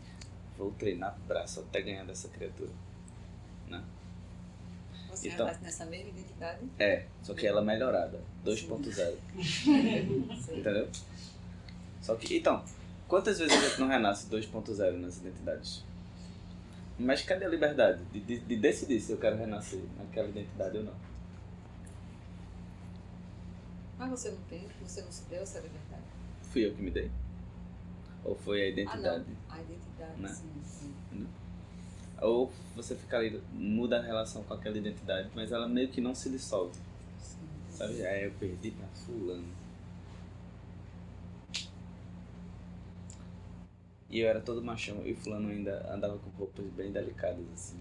Vou 0.56 0.70
treinar 0.73 1.18
braço 1.26 1.61
até 1.61 1.82
ganhar 1.82 2.04
dessa 2.04 2.28
criatura. 2.28 2.70
Você 5.14 5.28
Então. 5.28 5.46
renasce 5.46 5.62
nessa 5.64 5.87
mesma 5.87 6.11
identidade? 6.11 6.61
É, 6.78 7.06
só 7.23 7.34
que 7.34 7.46
ela 7.46 7.62
melhorada. 7.62 8.20
2.0. 8.44 9.16
Entendeu? 10.58 10.88
Só 12.02 12.16
que, 12.16 12.37
então, 12.37 12.64
quantas 13.14 13.38
vezes 13.38 13.56
a 13.56 13.68
gente 13.68 13.80
não 13.80 13.87
renasce 13.87 14.26
2.0 14.26 14.99
nas 14.99 15.18
identidades? 15.18 15.85
Mas 16.99 17.23
cadê 17.23 17.44
a 17.44 17.49
liberdade 17.49 18.02
de, 18.12 18.18
de, 18.18 18.40
de 18.40 18.56
decidir 18.56 19.00
se 19.00 19.12
eu 19.12 19.18
quero 19.18 19.37
renascer 19.37 19.80
naquela 19.97 20.26
identidade 20.28 20.78
ou 20.78 20.83
não? 20.83 20.94
Mas 23.97 24.11
você 24.11 24.33
não 24.33 24.38
tem, 24.50 24.66
você 24.83 25.00
não 25.02 25.12
se 25.12 25.23
deu 25.26 25.42
essa 25.42 25.61
liberdade. 25.61 26.02
Fui 26.42 26.66
eu 26.66 26.75
que 26.75 26.83
me 26.83 26.90
dei? 26.90 27.09
Ou 28.25 28.35
foi 28.35 28.62
a 28.62 28.64
Ah, 28.64 28.68
identidade? 28.71 29.25
não. 29.28 29.56
A 29.56 29.61
identidade, 29.62 30.21
Né? 30.21 30.28
sim, 30.28 30.92
sim. 31.12 31.26
Ou 32.21 32.52
você 32.75 32.97
fica 32.97 33.18
ali, 33.18 33.40
muda 33.52 34.00
a 34.00 34.02
relação 34.02 34.42
com 34.42 34.54
aquela 34.54 34.76
identidade, 34.76 35.30
mas 35.37 35.52
ela 35.52 35.68
meio 35.68 35.88
que 35.88 36.00
não 36.00 36.16
se 36.16 36.28
dissolve. 36.30 36.75
sim. 37.21 37.38
Sabe? 37.71 38.04
Aí 38.04 38.25
eu 38.25 38.33
perdi 38.33 38.73
pra 38.73 38.88
fulano. 38.88 39.47
E 44.14 44.21
eu 44.21 44.28
era 44.28 44.40
todo 44.40 44.62
machão 44.62 45.04
e 45.04 45.12
fulano 45.12 45.49
ainda 45.49 45.92
andava 45.92 46.16
com 46.18 46.30
roupas 46.38 46.64
bem 46.66 46.92
delicadas 46.92 47.44
assim. 47.52 47.80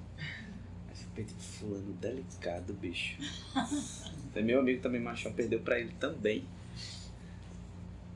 Aí 0.88 0.96
eu 1.16 1.26
pro 1.26 1.36
fulano 1.36 1.94
delicado, 1.94 2.74
bicho. 2.74 3.20
Meu 4.34 4.60
amigo 4.60 4.82
também 4.82 5.00
machão 5.00 5.32
perdeu 5.32 5.60
pra 5.60 5.80
ele 5.80 5.94
também. 6.00 6.44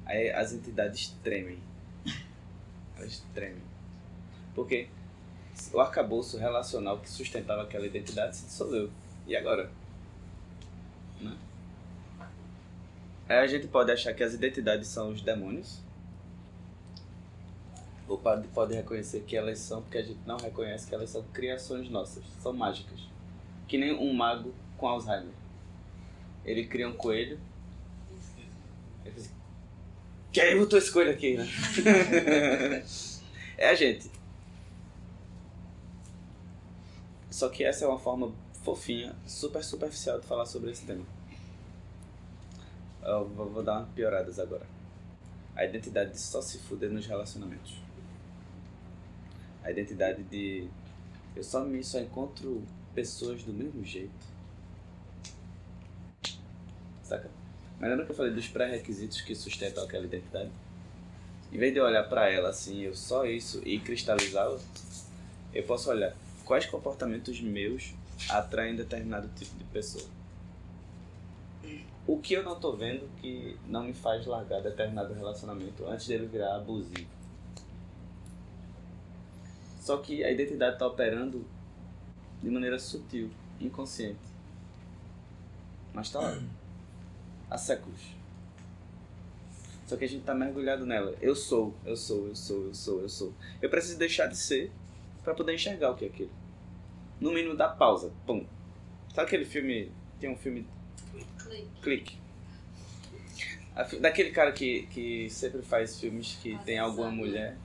Aí 0.03 0.31
as 0.31 0.51
entidades 0.51 1.15
tremem. 1.23 1.59
Elas 2.97 3.23
tremem. 3.35 3.61
Porque 4.55 4.89
o 5.71 5.79
arcabouço 5.79 6.39
relacional 6.39 6.97
que 6.99 7.11
sustentava 7.11 7.61
aquela 7.61 7.85
identidade 7.85 8.35
se 8.35 8.47
dissolveu. 8.47 8.89
E 9.27 9.35
agora? 9.35 9.69
Né? 11.21 11.37
Aí 13.29 13.37
a 13.37 13.45
gente 13.45 13.67
pode 13.67 13.91
achar 13.91 14.11
que 14.15 14.23
as 14.23 14.33
identidades 14.33 14.87
são 14.87 15.11
os 15.11 15.21
demônios. 15.21 15.85
Ou 18.07 18.17
pode, 18.17 18.47
pode 18.49 18.73
reconhecer 18.73 19.21
que 19.21 19.35
elas 19.35 19.59
são, 19.59 19.81
porque 19.81 19.97
a 19.97 20.03
gente 20.03 20.19
não 20.25 20.37
reconhece 20.37 20.87
que 20.87 20.95
elas 20.95 21.09
são 21.09 21.23
criações 21.33 21.89
nossas, 21.89 22.23
são 22.41 22.53
mágicas. 22.53 23.01
Que 23.67 23.77
nem 23.77 23.93
um 23.93 24.13
mago 24.13 24.53
com 24.77 24.87
Alzheimer. 24.87 25.33
Ele 26.45 26.65
cria 26.65 26.87
um 26.87 26.93
coelho. 26.93 27.37
Ele 29.03 29.11
faz 29.11 29.25
assim, 29.25 29.35
Quem 30.31 30.57
botou 30.57 30.79
esse 30.79 30.91
coelho 30.91 31.11
aqui, 31.11 31.35
né? 31.35 31.45
é 33.57 33.69
a 33.69 33.75
gente. 33.75 34.09
Só 37.29 37.49
que 37.49 37.63
essa 37.63 37.83
é 37.83 37.87
uma 37.87 37.99
forma 37.99 38.33
fofinha, 38.63 39.15
super 39.25 39.63
superficial 39.63 40.19
de 40.19 40.25
falar 40.25 40.45
sobre 40.45 40.71
esse 40.71 40.85
tema. 40.85 41.05
Eu 43.03 43.25
vou, 43.25 43.63
dar 43.63 43.79
umas 43.79 43.89
pioradas 43.89 44.39
agora. 44.39 44.65
A 45.55 45.63
identidade 45.63 46.11
de 46.11 46.19
só 46.19 46.41
se 46.41 46.57
fuder 46.57 46.89
nos 46.89 47.05
relacionamentos. 47.05 47.86
A 49.67 49.71
identidade 49.71 50.23
de 50.23 50.65
eu 51.35 51.43
só 51.43 51.59
me 51.59 51.83
só 51.83 51.99
encontro 51.99 52.63
pessoas 52.95 53.43
do 53.43 53.51
mesmo 53.51 53.83
jeito. 53.83 54.13
Saca? 57.03 57.29
Mas 57.77 57.89
lembra 57.89 58.05
que 58.05 58.13
eu 58.13 58.15
falei 58.15 58.31
dos 58.31 58.47
pré-requisitos 58.47 59.19
que 59.19 59.35
sustentam 59.35 59.83
aquela 59.83 60.05
identidade? 60.05 60.49
Em 61.51 61.57
vez 61.57 61.73
de 61.73 61.79
eu 61.79 61.83
olhar 61.83 62.03
pra 62.03 62.29
ela 62.29 62.47
assim, 62.47 62.79
eu 62.83 62.95
só 62.95 63.25
isso 63.25 63.61
e 63.65 63.77
cristalizá-la, 63.77 64.57
eu 65.53 65.63
posso 65.63 65.89
olhar 65.89 66.15
quais 66.45 66.65
comportamentos 66.65 67.41
meus 67.41 67.93
atraem 68.29 68.73
determinado 68.73 69.29
tipo 69.35 69.53
de 69.57 69.65
pessoa. 69.65 70.05
O 72.07 72.17
que 72.19 72.35
eu 72.35 72.41
não 72.41 72.57
tô 72.57 72.71
vendo 72.71 73.05
que 73.17 73.57
não 73.67 73.83
me 73.83 73.93
faz 73.93 74.25
largar 74.25 74.61
determinado 74.61 75.13
relacionamento 75.13 75.85
antes 75.85 76.07
dele 76.07 76.25
virar 76.25 76.55
abusivo. 76.55 77.16
Só 79.87 79.95
que 79.99 80.21
a 80.21 80.29
identidade 80.29 80.73
está 80.73 80.85
operando 80.85 81.45
de 82.43 82.49
maneira 82.49 82.77
sutil, 82.77 83.31
inconsciente. 83.57 84.19
Mas 85.93 86.11
tá 86.11 86.19
lá. 86.19 86.37
Há 87.49 87.57
séculos. 87.57 88.01
Só 89.85 89.95
que 89.95 90.03
a 90.03 90.09
gente 90.09 90.25
tá 90.25 90.35
mergulhado 90.35 90.85
nela. 90.85 91.15
Eu 91.21 91.33
sou, 91.33 91.73
eu 91.85 91.95
sou, 91.95 92.27
eu 92.27 92.35
sou, 92.35 92.65
eu 92.65 92.73
sou, 92.73 93.01
eu 93.01 93.07
sou. 93.07 93.33
Eu 93.61 93.69
preciso 93.69 93.97
deixar 93.97 94.27
de 94.27 94.35
ser 94.35 94.73
para 95.23 95.33
poder 95.33 95.55
enxergar 95.55 95.91
o 95.91 95.95
que 95.95 96.03
é 96.03 96.09
aquilo. 96.09 96.31
No 97.17 97.31
mínimo 97.31 97.55
dá 97.55 97.69
pausa. 97.69 98.11
Pum. 98.25 98.45
Sabe 99.15 99.27
aquele 99.27 99.45
filme. 99.45 99.89
Tem 100.19 100.29
um 100.29 100.35
filme 100.35 100.67
Clique. 101.39 101.69
clique. 101.81 102.17
Daquele 104.01 104.31
cara 104.31 104.51
que, 104.51 104.85
que 104.87 105.29
sempre 105.29 105.61
faz 105.61 105.97
filmes 105.97 106.37
que 106.41 106.57
tem 106.65 106.77
alguma 106.77 107.09
mulher 107.09 107.55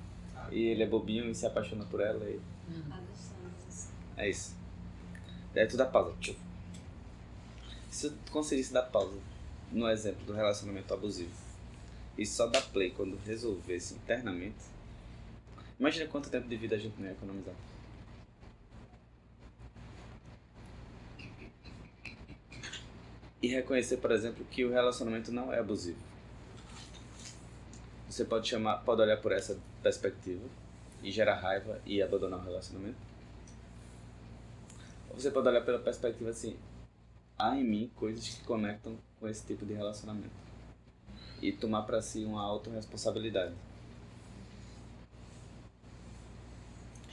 e 0.52 0.68
ele 0.68 0.82
é 0.82 0.86
bobinho 0.86 1.30
e 1.30 1.34
se 1.34 1.46
apaixona 1.46 1.84
por 1.86 2.00
ela. 2.00 2.24
E... 2.28 2.38
É 4.16 4.28
isso. 4.28 4.54
Daí 5.54 5.66
tu 5.66 5.76
dá 5.76 5.86
pausa. 5.86 6.14
Se 7.90 8.10
tu 8.10 8.32
conseguisse 8.32 8.72
dar 8.72 8.82
pausa 8.82 9.18
no 9.70 9.88
exemplo 9.88 10.24
do 10.26 10.32
relacionamento 10.32 10.92
abusivo 10.92 11.32
e 12.16 12.26
só 12.26 12.46
dar 12.46 12.62
play 12.62 12.90
quando 12.90 13.18
resolvesse 13.24 13.94
internamente, 13.94 14.64
imagina 15.80 16.06
quanto 16.06 16.30
tempo 16.30 16.48
de 16.48 16.56
vida 16.56 16.76
a 16.76 16.78
gente 16.78 16.98
não 16.98 17.06
ia 17.06 17.12
economizar. 17.12 17.54
E 23.40 23.48
reconhecer, 23.48 23.96
por 23.96 24.12
exemplo, 24.12 24.44
que 24.50 24.64
o 24.64 24.70
relacionamento 24.70 25.32
não 25.32 25.52
é 25.52 25.58
abusivo. 25.58 25.98
Você 28.08 28.24
pode 28.24 28.48
chamar, 28.48 28.76
pode 28.84 29.00
olhar 29.00 29.16
por 29.16 29.32
essa 29.32 29.58
perspectiva 29.82 30.44
e 31.02 31.10
gerar 31.10 31.34
raiva 31.34 31.80
e 31.84 32.00
abandonar 32.00 32.40
o 32.40 32.44
relacionamento. 32.44 32.96
Ou 35.10 35.20
você 35.20 35.30
pode 35.30 35.48
olhar 35.48 35.62
pela 35.62 35.78
perspectiva 35.78 36.30
assim: 36.30 36.56
há 37.38 37.56
em 37.56 37.64
mim 37.64 37.90
coisas 37.96 38.26
que 38.28 38.44
conectam 38.44 38.96
com 39.18 39.28
esse 39.28 39.44
tipo 39.44 39.66
de 39.66 39.74
relacionamento. 39.74 40.42
E 41.40 41.52
tomar 41.52 41.82
para 41.82 42.00
si 42.00 42.24
uma 42.24 42.42
autorresponsabilidade. 42.42 43.54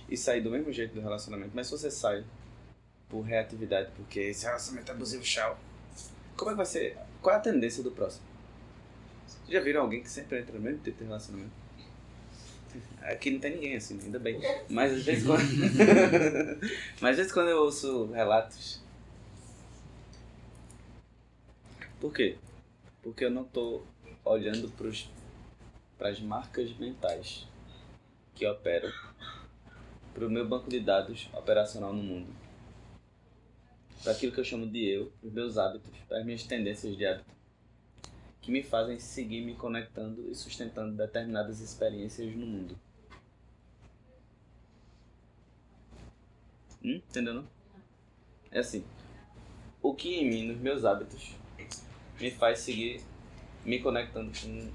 E 0.08 0.16
sair 0.16 0.42
do 0.42 0.52
mesmo 0.52 0.72
jeito 0.72 0.94
do 0.94 1.02
relacionamento. 1.02 1.52
Mas 1.54 1.68
se 1.68 1.72
você 1.72 1.90
sai 1.90 2.24
por 3.08 3.22
reatividade, 3.22 3.92
porque 3.96 4.20
esse 4.20 4.46
relacionamento 4.46 4.92
é 4.92 4.96
abusivo, 4.96 5.24
tchau. 5.24 5.58
Como 6.38 6.52
é 6.52 6.54
que 6.54 6.58
vai 6.58 6.66
ser? 6.66 6.98
Qual 7.22 7.36
é 7.36 7.38
a 7.40 7.42
tendência 7.42 7.84
do 7.84 7.92
próximo? 7.92 8.24
Vocês 9.28 9.50
já 9.50 9.60
viram 9.60 9.82
alguém 9.82 10.02
que 10.02 10.10
sempre 10.10 10.40
entra 10.40 10.54
no 10.54 10.62
mesmo 10.62 10.80
tipo 10.84 11.00
de 11.00 11.06
relacionamento? 11.06 11.69
Aqui 13.02 13.32
não 13.32 13.40
tem 13.40 13.56
ninguém 13.56 13.76
assim, 13.76 14.00
ainda 14.02 14.20
bem. 14.20 14.40
Mas 14.70 14.94
às 14.94 15.04
vezes 15.04 15.26
quando. 15.26 15.42
Mas 17.02 17.12
às 17.12 17.18
vezes 17.18 17.32
quando 17.32 17.50
eu 17.50 17.64
ouço 17.64 18.08
relatos. 18.12 18.82
Por 22.00 22.14
quê? 22.14 22.38
Porque 23.02 23.26
eu 23.26 23.30
não 23.30 23.44
tô 23.44 23.82
olhando 24.24 24.72
para 25.98 26.10
as 26.10 26.20
marcas 26.22 26.72
mentais 26.78 27.46
que 28.36 28.46
operam 28.48 28.92
para 30.14 30.26
o 30.26 30.30
meu 30.30 30.48
banco 30.48 30.70
de 30.70 30.80
dados 30.80 31.30
operacional 31.34 31.94
no 31.94 32.02
mundo. 32.02 32.34
Para 34.02 34.14
aquilo 34.14 34.32
que 34.32 34.40
eu 34.40 34.46
chamo 34.46 34.66
de 34.66 34.86
eu, 34.86 35.12
os 35.22 35.32
meus 35.32 35.58
hábitos, 35.58 35.92
para 36.08 36.20
as 36.20 36.26
minhas 36.26 36.44
tendências 36.44 36.96
de 36.96 37.06
hábito, 37.06 37.30
que 38.42 38.52
me 38.52 38.64
fazem 38.64 38.98
seguir 38.98 39.42
me 39.42 39.56
conectando 39.56 40.30
e 40.32 40.36
sustentando 40.36 40.96
determinadas 40.96 41.60
experiências 41.60 42.34
no 42.34 42.46
mundo. 42.46 42.80
Hum? 46.84 47.02
Entendeu? 47.10 47.44
É 48.52 48.60
assim, 48.60 48.84
o 49.82 49.94
que 49.94 50.16
em 50.16 50.30
mim, 50.30 50.48
nos 50.48 50.58
meus 50.58 50.86
hábitos, 50.86 51.36
me 52.20 52.32
faz 52.32 52.60
seguir 52.60 53.02
me 53.66 53.80
conectando 53.80 54.32
com 54.40 54.72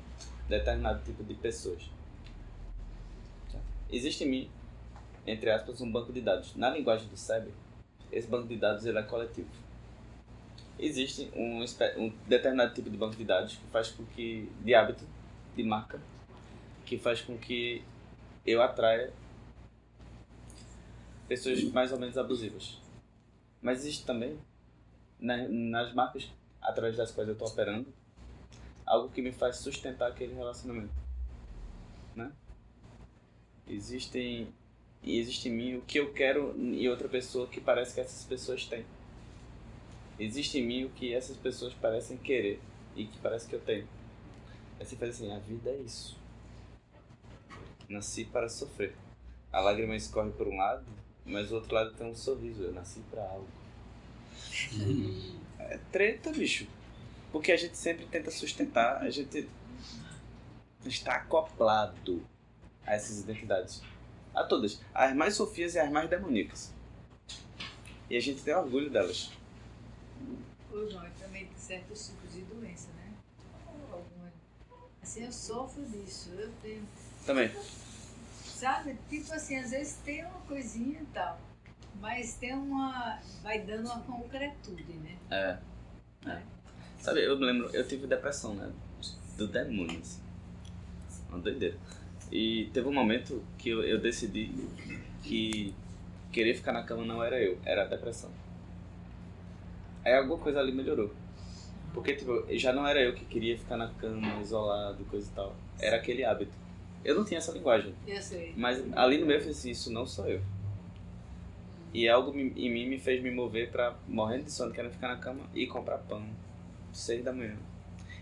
determinado 0.49 1.03
tipo 1.05 1.25
de 1.25 1.35
pessoas. 1.35 1.83
Existe 3.91 4.25
em 4.25 4.29
mim, 4.29 4.51
entre 5.27 5.51
aspas, 5.51 5.81
um 5.81 5.91
banco 5.91 6.13
de 6.13 6.21
dados. 6.21 6.55
Na 6.55 6.71
linguagem 6.71 7.09
do 7.09 7.17
cérebro, 7.17 7.55
esse 8.11 8.29
banco 8.29 8.49
de 8.49 8.57
dados 8.57 8.85
ele 8.85 8.99
é 8.99 9.03
coletivo. 9.03 9.49
Existe 10.79 11.31
um, 11.35 11.65
um 11.97 12.13
determinado 12.27 12.75
tipo 12.75 12.91
de 12.91 12.97
banco 12.97 13.17
de 13.17 13.25
dados 13.25 13.57
que 13.57 13.67
faz 13.71 13.91
com 13.91 14.05
que, 14.07 14.51
de 14.61 14.75
hábito, 14.75 15.05
de 15.57 15.63
marca, 15.63 16.01
que 16.85 16.99
faz 16.99 17.21
com 17.21 17.39
que 17.39 17.83
eu 18.45 18.61
atraia 18.61 19.13
pessoas 21.29 21.63
mais 21.65 21.93
ou 21.93 21.99
menos 21.99 22.17
abusivas. 22.19 22.79
Mas 23.63 23.81
existe 23.81 24.05
também, 24.05 24.39
na- 25.19 25.49
nas 25.49 25.95
marcas 25.95 26.31
através 26.61 26.97
das 26.97 27.11
quais 27.11 27.29
eu 27.29 27.33
estou 27.35 27.49
operando, 27.49 27.87
algo 28.87 29.09
que 29.11 29.23
me 29.23 29.33
faz 29.33 29.57
sustentar 29.57 30.11
aquele 30.11 30.35
relacionamento. 30.35 30.93
Né? 32.15 32.33
Existem 33.67 34.49
e 35.03 35.19
existe 35.19 35.51
em 35.51 35.53
mim 35.53 35.77
o 35.77 35.83
que 35.83 35.99
eu 35.99 36.15
quero 36.15 36.55
em 36.59 36.89
outra 36.89 37.09
pessoa 37.09 37.47
que 37.47 37.61
parece 37.61 37.95
que 37.95 38.01
essas 38.01 38.25
pessoas 38.25 38.65
têm. 38.65 38.87
Existe 40.19 40.59
em 40.59 40.67
mim 40.67 40.85
o 40.85 40.91
que 40.91 41.13
essas 41.13 41.37
pessoas 41.37 41.75
parecem 41.75 42.17
querer 42.17 42.59
e 42.97 43.05
que 43.05 43.19
parece 43.19 43.47
que 43.47 43.55
eu 43.55 43.61
tenho. 43.61 43.87
Aí 44.81 44.87
você 44.87 44.97
faz 44.97 45.11
assim, 45.11 45.31
a 45.31 45.39
vida 45.39 45.71
é 45.71 45.77
isso. 45.77 46.17
Nasci 47.89 48.25
para 48.25 48.49
sofrer. 48.49 48.97
A 49.53 49.61
lágrima 49.61 49.95
escorre 49.95 50.31
por 50.31 50.49
um 50.49 50.57
lado, 50.57 50.87
mas 51.25 51.51
o 51.51 51.57
outro 51.57 51.75
lado 51.75 51.93
tem 51.95 52.07
um 52.07 52.15
sorriso. 52.15 52.63
Eu 52.63 52.73
nasci 52.73 53.01
para 53.11 53.23
algo. 53.23 53.49
É 55.59 55.79
treta, 55.91 56.31
bicho. 56.33 56.67
Porque 57.33 57.51
a 57.51 57.57
gente 57.57 57.77
sempre 57.77 58.07
tenta 58.07 58.31
sustentar, 58.31 58.99
a 58.99 59.11
gente 59.11 59.49
está 60.85 61.17
acoplado 61.17 62.25
a 62.87 62.95
essas 62.95 63.21
identidades. 63.21 63.83
A 64.35 64.45
todas. 64.45 64.81
As 64.93 65.15
mais 65.15 65.35
sofias 65.35 65.75
e 65.75 65.79
as 65.79 65.91
mais 65.91 66.09
demoníacas. 66.09 66.73
E 68.11 68.17
a 68.17 68.21
gente 68.21 68.43
tem 68.43 68.55
orgulho 68.55 68.91
delas. 68.91 69.33
Ô, 70.71 70.87
João, 70.89 71.07
e 71.07 71.11
também 71.13 71.47
tem 71.47 71.57
certos 71.57 72.09
tipos 72.09 72.33
de 72.35 72.43
doença, 72.43 72.89
né? 72.97 73.13
Assim, 75.03 75.25
eu 75.25 75.33
sofro 75.33 75.85
disso. 75.87 76.31
Eu 76.37 76.53
tenho. 76.63 76.87
Também. 77.25 77.51
Sabe? 78.55 78.97
Tipo 79.11 79.35
assim, 79.35 79.57
às 79.57 79.73
vezes 79.73 79.97
tem 80.05 80.25
uma 80.25 80.41
coisinha 80.47 81.01
e 81.01 81.07
tal. 81.07 81.39
Mas 82.01 82.35
tem 82.35 82.55
uma. 82.55 83.19
Vai 83.43 83.61
dando 83.61 83.87
uma 83.87 84.01
concretude, 84.01 84.93
né? 84.95 85.17
É. 85.31 85.59
é. 86.31 86.43
Sabe, 87.01 87.25
eu 87.25 87.37
me 87.39 87.45
lembro, 87.45 87.69
eu 87.75 87.87
tive 87.87 88.07
depressão, 88.07 88.55
né? 88.55 88.73
Do 89.37 89.49
demônio. 89.49 89.99
assim. 90.01 90.23
Uma 91.29 91.39
doideira. 91.41 91.77
E 92.31 92.71
teve 92.73 92.89
um 92.89 92.93
momento 92.93 93.45
que 93.59 93.71
eu, 93.71 93.83
eu 93.83 94.01
decidi 94.01 94.51
que 95.23 95.75
querer 96.33 96.55
ficar 96.55 96.73
na 96.73 96.83
cama 96.83 97.05
não 97.05 97.23
era 97.23 97.41
eu, 97.41 97.59
era 97.65 97.83
a 97.83 97.87
depressão. 97.87 98.31
Aí 100.05 100.15
alguma 100.15 100.39
coisa 100.39 100.61
ali 100.61 100.73
melhorou. 100.73 101.13
Porque, 101.93 102.15
tipo, 102.15 102.45
já 102.57 102.73
não 102.73 102.87
era 102.87 103.01
eu 103.01 103.15
que 103.15 103.25
queria 103.25 103.59
ficar 103.59 103.77
na 103.77 103.89
cama, 103.89 104.41
isolado, 104.41 105.05
coisa 105.07 105.31
e 105.31 105.35
tal. 105.35 105.57
Era 105.79 105.97
aquele 105.97 106.25
hábito. 106.25 106.53
Eu 107.05 107.15
não 107.15 107.25
tinha 107.25 107.39
essa 107.39 107.53
linguagem. 107.53 107.95
Eu 108.07 108.23
sei. 108.23 108.55
Mas 108.57 108.83
ali 108.97 109.19
no 109.19 109.27
meio 109.27 109.37
eu 109.37 109.41
falei 109.41 109.55
assim, 109.55 109.71
isso 109.71 109.93
não 109.93 110.07
sou 110.07 110.27
eu. 110.27 110.41
E 111.93 112.09
algo 112.09 112.37
em 112.37 112.73
mim 112.73 112.89
me 112.89 112.99
fez 112.99 113.23
me 113.23 113.31
mover 113.31 113.71
pra, 113.71 113.95
morrendo 114.09 114.45
de 114.45 114.51
sono, 114.51 114.73
querendo 114.73 114.93
ficar 114.93 115.09
na 115.09 115.17
cama 115.17 115.45
e 115.55 115.67
comprar 115.67 115.99
pão. 115.99 116.27
Seis 116.93 117.23
da 117.23 117.33
manhã. 117.33 117.55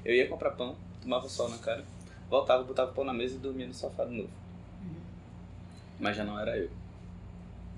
Eu 0.05 0.15
ia 0.15 0.29
comprar 0.29 0.51
pão, 0.51 0.77
tomava 1.01 1.29
sol 1.29 1.49
na 1.49 1.59
cara, 1.59 1.85
voltava, 2.29 2.65
botava 2.65 2.91
o 2.91 2.95
pão 2.95 3.05
na 3.05 3.15
mesa 3.15 3.37
e 3.37 3.39
dormia 3.39 3.67
no 3.67 3.73
sofá 3.73 4.05
de 4.05 4.17
novo. 4.17 4.31
Mas 6.01 6.17
já 6.17 6.25
não 6.25 6.39
era 6.39 6.59
eu. 6.59 6.69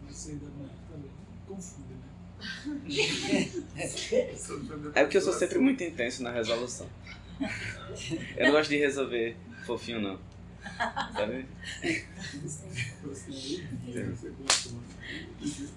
Mas 0.05 0.17
seis 0.17 0.41
da 0.41 0.49
manhã 0.49 0.71
também 0.91 1.11
confunde, 1.47 1.95
né? 1.95 2.15
É 4.95 5.05
porque 5.05 5.17
eu 5.17 5.21
sou 5.21 5.33
sempre 5.33 5.59
muito 5.59 5.83
intenso 5.85 6.23
na 6.23 6.31
resolução. 6.31 6.87
Eu 8.37 8.47
não 8.47 8.53
gosto 8.53 8.71
de 8.71 8.79
resolver 8.79 9.37
fofinho, 9.65 10.01
não. 10.01 10.19
Sabe? 11.13 11.47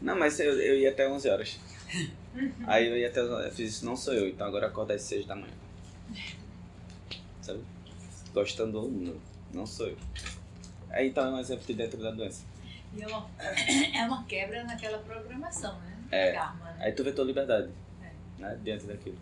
Não, 0.02 0.18
mas 0.18 0.40
eu, 0.40 0.60
eu 0.60 0.78
ia 0.80 0.90
até 0.90 1.08
11 1.10 1.30
horas. 1.30 1.60
Aí 2.66 2.88
eu 2.88 2.98
ia 2.98 3.08
até. 3.08 3.20
Eu 3.20 3.52
fiz 3.52 3.76
isso, 3.76 3.86
não 3.86 3.96
sou 3.96 4.14
eu, 4.14 4.28
então 4.28 4.48
agora 4.48 4.66
eu 4.66 4.70
acordo 4.70 4.92
às 4.92 5.02
6 5.02 5.26
da 5.26 5.36
manhã. 5.36 5.54
Sabe? 7.42 7.62
Gostando 8.34 8.82
ou 8.82 8.92
não, 8.92 9.16
não 9.54 9.66
sou 9.66 9.88
eu. 9.88 9.98
Aí 10.90 11.10
então 11.10 11.26
é 11.26 11.32
um 11.32 11.40
exemplo 11.40 11.66
de 11.66 11.74
dentro 11.74 12.02
da 12.02 12.12
doença. 12.12 12.46
E 12.94 13.02
é 13.02 13.08
uma, 13.08 13.30
é 13.40 14.06
uma 14.06 14.24
quebra 14.26 14.64
naquela 14.64 15.00
programação, 15.00 15.80
né? 15.82 15.98
É. 16.12 16.32
Karma, 16.32 16.72
né? 16.72 16.78
Aí 16.80 16.92
tu 16.94 17.04
vê 17.04 17.12
tua 17.12 17.26
liberdade. 17.26 17.70
É. 18.02 18.42
Né? 18.42 18.60
Diante 18.64 18.86
daquilo. 18.86 19.18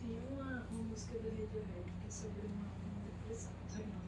Tem 0.00 0.18
uma, 0.32 0.66
uma 0.70 0.82
música 0.84 1.18
do 1.18 1.28
Radiohead 1.28 1.84
que 2.00 2.08
é 2.08 2.10
sobre 2.10 2.40
uma, 2.46 2.64
uma 2.64 3.04
depressão. 3.04 3.52
Foi, 3.68 3.84
não. 3.84 4.00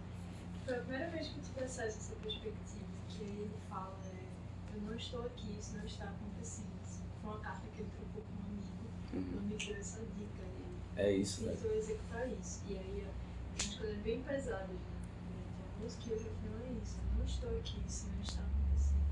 Foi 0.69 0.77
a 0.77 0.81
primeira 0.81 1.09
vez 1.09 1.29
que 1.29 1.39
eu 1.39 1.45
tive 1.45 1.65
acesso 1.65 1.81
a 1.81 2.01
essa 2.01 2.15
perspectiva. 2.17 2.85
Que 3.09 3.25
aí 3.25 3.41
ele 3.41 3.57
fala: 3.71 3.99
é, 4.05 4.77
Eu 4.77 4.83
não 4.83 4.95
estou 4.95 5.25
aqui, 5.25 5.57
isso 5.59 5.75
não 5.79 5.87
está 5.87 6.05
acontecendo. 6.05 6.69
Assim, 6.83 7.05
Foi 7.23 7.31
uma 7.31 7.41
carta 7.41 7.67
que 7.75 7.81
ele 7.81 7.91
trocou 7.97 8.23
com 8.23 8.35
um 8.35 8.45
amigo. 8.45 8.85
Uhum. 9.15 9.35
O 9.35 9.39
amigo 9.39 9.65
deu 9.65 9.77
essa 9.79 10.01
dica. 10.01 10.43
E 10.45 11.01
É 11.01 11.11
isso, 11.11 11.43
velho. 11.43 11.57
tentou 11.57 11.75
executar 11.75 12.29
isso. 12.29 12.61
E 12.69 12.77
aí, 12.77 13.07
umas 13.55 13.75
coisas 13.77 13.97
bem 14.03 14.23
pesadas 14.23 14.69
né, 14.69 14.77
durante 15.25 15.63
a 15.63 15.83
música. 15.83 16.11
Eu 16.11 16.19
refrão 16.19 16.61
é 16.61 16.73
isso: 16.85 16.97
Eu 17.01 17.19
não 17.19 17.25
estou 17.25 17.59
aqui, 17.59 17.83
isso 17.89 18.07
não 18.15 18.21
está 18.21 18.43
acontecendo. 18.43 19.09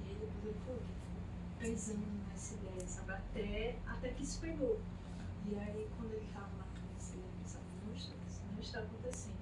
E 0.00 0.08
aí 0.08 0.14
depois 0.14 0.44
ele 0.46 0.58
falou 0.64 0.82
pensando 1.58 2.06
nessa 2.30 2.54
ideia, 2.54 2.88
sabe? 2.88 3.12
Até, 3.12 3.76
até 3.86 4.08
que 4.08 4.22
isso 4.22 4.40
pegou. 4.40 4.80
E 5.44 5.54
aí, 5.54 5.86
quando 5.98 6.14
ele 6.14 6.28
tava 6.32 6.48
na 6.56 6.64
cabeça, 6.64 7.12
ele 7.12 7.24
pensava, 7.42 7.64
não 7.84 7.94
estou, 7.94 8.16
isso 8.26 8.40
não 8.46 8.54
não 8.54 8.62
está 8.62 8.78
acontecendo. 8.78 9.37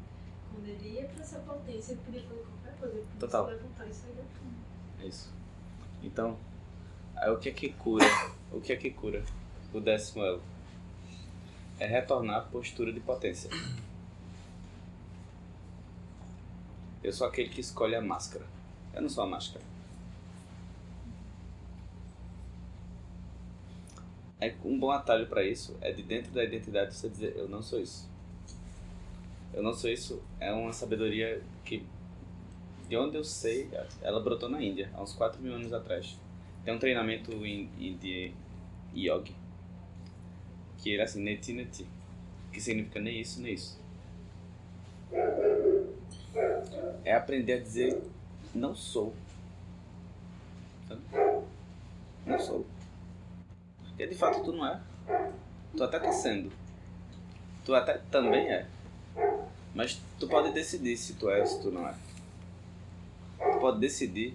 Quando 0.56 0.68
ele 0.68 0.88
ia 0.88 1.04
pra 1.04 1.22
essa 1.22 1.38
potência, 1.40 1.92
ele 1.92 2.00
podia 2.00 2.22
fazer 2.22 2.44
qualquer 2.44 2.78
coisa. 2.80 2.94
Ele 2.94 3.04
podia 3.04 3.20
Total. 3.20 3.44
se 3.44 3.52
levantar 3.52 3.86
e 3.86 3.92
sair 3.92 4.12
da 4.12 4.22
cama. 4.22 4.52
É 5.02 5.06
isso. 5.06 5.30
Então, 6.02 6.38
aí 7.14 7.30
o 7.30 7.38
que 7.38 7.50
é 7.50 7.52
que 7.52 7.68
cura? 7.74 8.06
O 8.50 8.58
que 8.58 8.72
é 8.72 8.76
que 8.76 8.90
cura 8.90 9.22
o 9.74 9.80
décimo 9.80 10.24
elo? 10.24 10.42
É 11.78 11.84
retornar 11.84 12.38
à 12.38 12.40
postura 12.40 12.90
de 12.90 13.00
potência. 13.00 13.50
Eu 17.04 17.12
sou 17.12 17.26
aquele 17.26 17.50
que 17.50 17.60
escolhe 17.60 17.94
a 17.94 18.00
máscara. 18.00 18.46
Eu 18.94 19.02
não 19.02 19.10
sou 19.10 19.24
a 19.24 19.26
máscara. 19.26 19.62
É 24.40 24.54
um 24.64 24.78
bom 24.78 24.90
atalho 24.90 25.26
para 25.26 25.44
isso 25.44 25.76
é 25.82 25.92
de 25.92 26.02
dentro 26.02 26.32
da 26.32 26.42
identidade 26.42 26.94
você 26.94 27.10
dizer 27.10 27.36
eu 27.36 27.46
não 27.46 27.62
sou 27.62 27.78
isso. 27.78 28.08
Eu 29.56 29.62
não 29.62 29.72
sou 29.72 29.88
isso 29.88 30.22
é 30.38 30.52
uma 30.52 30.72
sabedoria 30.72 31.42
que 31.64 31.82
de 32.88 32.96
onde 32.96 33.16
eu 33.16 33.24
sei, 33.24 33.68
ela 34.02 34.20
brotou 34.20 34.48
na 34.48 34.62
Índia, 34.62 34.90
há 34.94 35.02
uns 35.02 35.14
4 35.14 35.42
mil 35.42 35.54
anos 35.54 35.72
atrás. 35.72 36.16
Tem 36.62 36.74
um 36.74 36.78
treinamento 36.78 37.32
em, 37.44 37.96
de 37.96 38.32
yogi, 38.94 39.34
que 40.78 40.94
era 40.94 41.04
assim, 41.04 41.22
neti 41.22 41.52
neti, 41.52 41.86
que 42.52 42.60
significa 42.60 43.00
nem 43.00 43.20
isso, 43.20 43.40
nem 43.40 43.54
isso. 43.54 43.80
É 47.02 47.14
aprender 47.14 47.54
a 47.54 47.60
dizer 47.60 48.00
não 48.54 48.74
sou. 48.74 49.14
Não 52.26 52.38
sou. 52.38 52.66
Porque 53.88 54.06
de 54.06 54.14
fato 54.14 54.42
tu 54.44 54.52
não 54.52 54.66
é. 54.66 54.80
Tu 55.76 55.82
até 55.82 55.98
tá 55.98 56.12
sendo. 56.12 56.52
Tu 57.64 57.74
até 57.74 57.98
também 58.10 58.48
é. 58.48 58.66
Mas 59.76 60.00
tu 60.18 60.26
pode 60.26 60.52
decidir 60.52 60.96
se 60.96 61.12
tu 61.12 61.28
é 61.28 61.38
ou 61.38 61.46
se 61.46 61.60
tu 61.60 61.70
não 61.70 61.86
é. 61.86 61.94
Tu 63.38 63.58
pode 63.60 63.78
decidir 63.78 64.34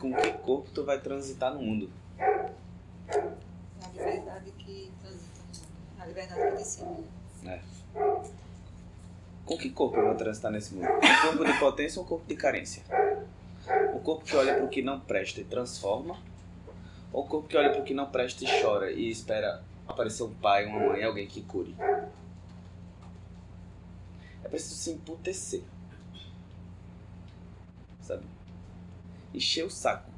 com 0.00 0.12
que 0.12 0.32
corpo 0.38 0.68
tu 0.74 0.84
vai 0.84 1.00
transitar 1.00 1.54
no 1.54 1.62
mundo. 1.62 1.88
A 2.18 3.88
liberdade 3.92 4.50
que 4.58 4.90
transita 5.00 5.38
no 5.38 5.46
mundo. 5.46 5.60
A 6.00 6.06
liberdade 6.06 6.50
que 6.50 6.56
decide. 6.56 7.04
Com 9.46 9.56
que 9.56 9.70
corpo 9.70 9.96
eu 9.98 10.06
vou 10.06 10.16
transitar 10.16 10.50
nesse 10.50 10.74
mundo? 10.74 10.88
Um 10.88 11.28
corpo 11.28 11.44
de 11.44 11.58
potência 11.60 12.00
ou 12.00 12.04
um 12.04 12.08
corpo 12.08 12.26
de 12.26 12.34
carência? 12.34 12.82
Um 13.94 14.00
corpo 14.00 14.24
que 14.24 14.34
olha 14.34 14.56
para 14.56 14.64
o 14.64 14.68
que 14.68 14.82
não 14.82 14.98
presta 14.98 15.40
e 15.40 15.44
transforma? 15.44 16.18
Ou 17.12 17.24
um 17.24 17.28
corpo 17.28 17.46
que 17.46 17.56
olha 17.56 17.70
para 17.70 17.80
o 17.80 17.84
que 17.84 17.94
não 17.94 18.06
presta 18.06 18.44
e 18.44 18.60
chora 18.60 18.90
e 18.90 19.08
espera 19.08 19.62
aparecer 19.86 20.24
um 20.24 20.34
pai, 20.34 20.66
uma 20.66 20.88
mãe, 20.88 21.04
alguém 21.04 21.28
que 21.28 21.40
cure? 21.42 21.72
É 24.44 24.48
preciso 24.48 24.74
se 24.74 24.90
emputecer. 24.90 25.62
Sabe? 28.02 28.24
Encher 29.32 29.64
o 29.64 29.70
saco. 29.70 30.10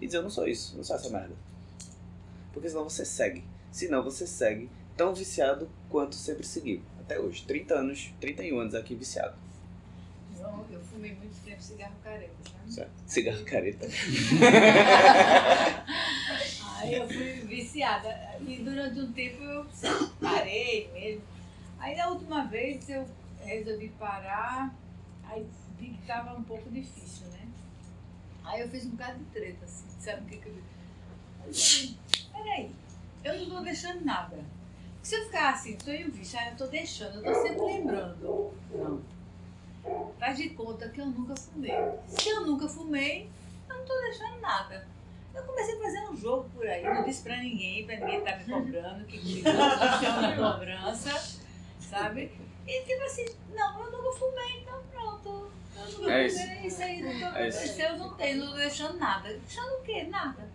E 0.00 0.06
dizer, 0.06 0.18
eu 0.18 0.22
não 0.22 0.30
sou 0.30 0.46
isso, 0.46 0.76
não 0.76 0.84
sou 0.84 0.96
essa 0.96 1.08
merda. 1.08 1.34
Porque 2.52 2.68
senão 2.68 2.84
você 2.84 3.04
segue. 3.04 3.44
Senão 3.70 4.02
você 4.02 4.26
segue 4.26 4.68
tão 4.96 5.14
viciado 5.14 5.68
quanto 5.88 6.14
sempre 6.14 6.46
seguiu. 6.46 6.82
Até 7.00 7.18
hoje. 7.18 7.44
30 7.46 7.74
anos, 7.74 8.12
31 8.20 8.58
anos 8.58 8.74
aqui 8.74 8.94
viciado. 8.94 9.36
Não, 10.38 10.64
eu 10.70 10.80
fumei 10.80 11.14
muito 11.14 11.42
tempo 11.44 11.62
cigarro 11.62 11.94
careta, 12.02 12.34
sabe? 12.44 12.72
Certo? 12.72 12.92
Cigarro 13.06 13.44
careta. 13.44 13.88
Aí 16.84 16.94
eu 16.94 17.08
fui 17.08 17.32
viciada. 17.46 18.08
E 18.46 18.56
durante 18.62 19.00
um 19.00 19.12
tempo 19.12 19.42
eu 19.42 19.66
parei 20.20 20.90
mesmo. 20.92 21.22
Aí 21.78 21.96
da 21.96 22.08
última 22.08 22.44
vez 22.44 22.88
eu 22.88 23.06
resolvi 23.42 23.88
parar, 23.98 24.74
aí 25.24 25.46
vi 25.78 25.90
que 25.90 26.06
tava 26.06 26.38
um 26.38 26.42
pouco 26.44 26.70
difícil, 26.70 27.26
né? 27.28 27.48
Aí 28.44 28.60
eu 28.60 28.68
fiz 28.68 28.84
um 28.84 28.90
bocado 28.90 29.18
de 29.18 29.24
treta, 29.26 29.64
assim. 29.64 29.84
Sabe 29.98 30.22
o 30.22 30.24
que 30.26 30.36
que 30.36 30.48
eu 30.48 30.54
eu 31.44 31.50
disse, 31.50 31.98
Peraí, 32.32 32.70
eu 33.22 33.38
não 33.40 33.56
tô 33.56 33.60
deixando 33.62 34.04
nada. 34.04 34.38
Se 35.02 35.14
eu 35.14 35.24
ficar 35.24 35.50
assim, 35.50 35.76
um 35.76 36.10
vício, 36.10 36.38
aí 36.38 36.50
eu 36.50 36.56
tô 36.56 36.66
deixando, 36.66 37.16
eu 37.16 37.22
tô 37.22 37.42
sempre 37.42 37.60
lembrando. 37.60 38.52
Não. 38.72 39.02
Faz 40.18 40.38
de 40.38 40.50
conta 40.50 40.88
que 40.88 41.00
eu 41.00 41.06
nunca 41.06 41.36
fumei. 41.36 41.72
Se 42.08 42.28
eu 42.30 42.46
nunca 42.46 42.66
fumei, 42.66 43.28
eu 43.68 43.76
não 43.76 43.84
tô 43.84 44.00
deixando 44.00 44.40
nada. 44.40 44.93
Eu 45.34 45.42
comecei 45.42 45.74
a 45.76 45.82
fazer 45.82 46.00
um 46.08 46.16
jogo 46.16 46.48
por 46.54 46.66
aí, 46.66 46.82
não 46.84 47.04
disse 47.04 47.22
pra 47.22 47.36
ninguém, 47.38 47.84
pra 47.86 47.96
ninguém 47.96 48.18
estar 48.18 48.36
me 48.38 48.44
cobrando, 48.44 49.04
que 49.06 49.42
chama 49.42 50.28
de 50.32 50.36
cobrança, 50.36 51.36
sabe? 51.80 52.30
E 52.66 52.80
tipo 52.84 53.02
assim, 53.04 53.26
não, 53.54 53.84
eu 53.84 53.90
nunca 53.92 54.18
fumei, 54.18 54.60
então 54.62 54.80
pronto. 54.90 55.50
Eu 55.76 55.98
nunca 55.98 56.12
É 56.12 56.28
fumei, 56.28 56.66
isso. 56.66 56.82
aí 56.82 57.02
nunca 57.02 57.38
É 57.38 57.48
isso. 57.48 57.80
eu 57.82 57.98
não 57.98 58.14
tenho, 58.14 58.38
não 58.44 58.50
tô 58.52 58.56
deixando 58.58 58.98
nada. 58.98 59.28
Deixando 59.28 59.72
o 59.80 59.82
quê? 59.82 60.04
Nada. 60.04 60.48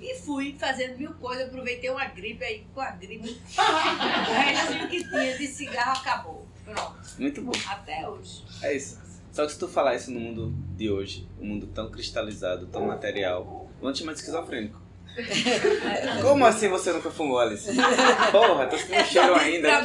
E 0.00 0.14
fui 0.18 0.54
fazendo 0.58 0.98
mil 0.98 1.14
coisas, 1.14 1.46
aproveitei 1.46 1.88
uma 1.88 2.04
gripe 2.04 2.44
aí 2.44 2.66
com 2.74 2.80
a 2.80 2.90
gripe. 2.90 3.30
o 3.58 4.32
restinho 4.32 4.88
que 4.88 5.08
tinha 5.08 5.38
de 5.38 5.46
cigarro 5.46 5.98
acabou. 5.98 6.46
Pronto, 6.64 6.96
Muito 7.18 7.42
bom. 7.42 7.52
até 7.68 8.08
hoje. 8.08 8.44
É 8.62 8.74
isso. 8.76 9.00
Só 9.32 9.44
que 9.46 9.52
se 9.52 9.58
tu 9.58 9.66
falar 9.66 9.94
isso 9.96 10.10
no 10.10 10.20
mundo 10.20 10.52
de 10.76 10.88
hoje, 10.90 11.26
um 11.40 11.46
mundo 11.46 11.66
tão 11.66 11.90
cristalizado, 11.90 12.66
tão 12.68 12.86
material, 12.86 13.63
vão 13.84 13.92
te 13.92 13.98
chamar 13.98 14.14
de 14.14 14.20
esquizofrênico. 14.20 14.82
Como 16.22 16.44
assim 16.44 16.68
você 16.68 16.90
nunca 16.92 17.10
fumou, 17.10 17.38
Alice? 17.38 17.70
Porra, 18.32 18.66
tô 18.66 18.76
sentindo 18.78 19.04
cheiro 19.04 19.34
ainda. 19.34 19.68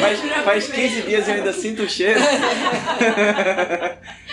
Faz, 0.00 0.20
faz 0.44 0.68
15 0.68 1.02
dias 1.02 1.28
eu 1.28 1.34
ainda 1.34 1.52
sinto 1.52 1.82
o 1.82 1.88
cheiro. 1.88 2.18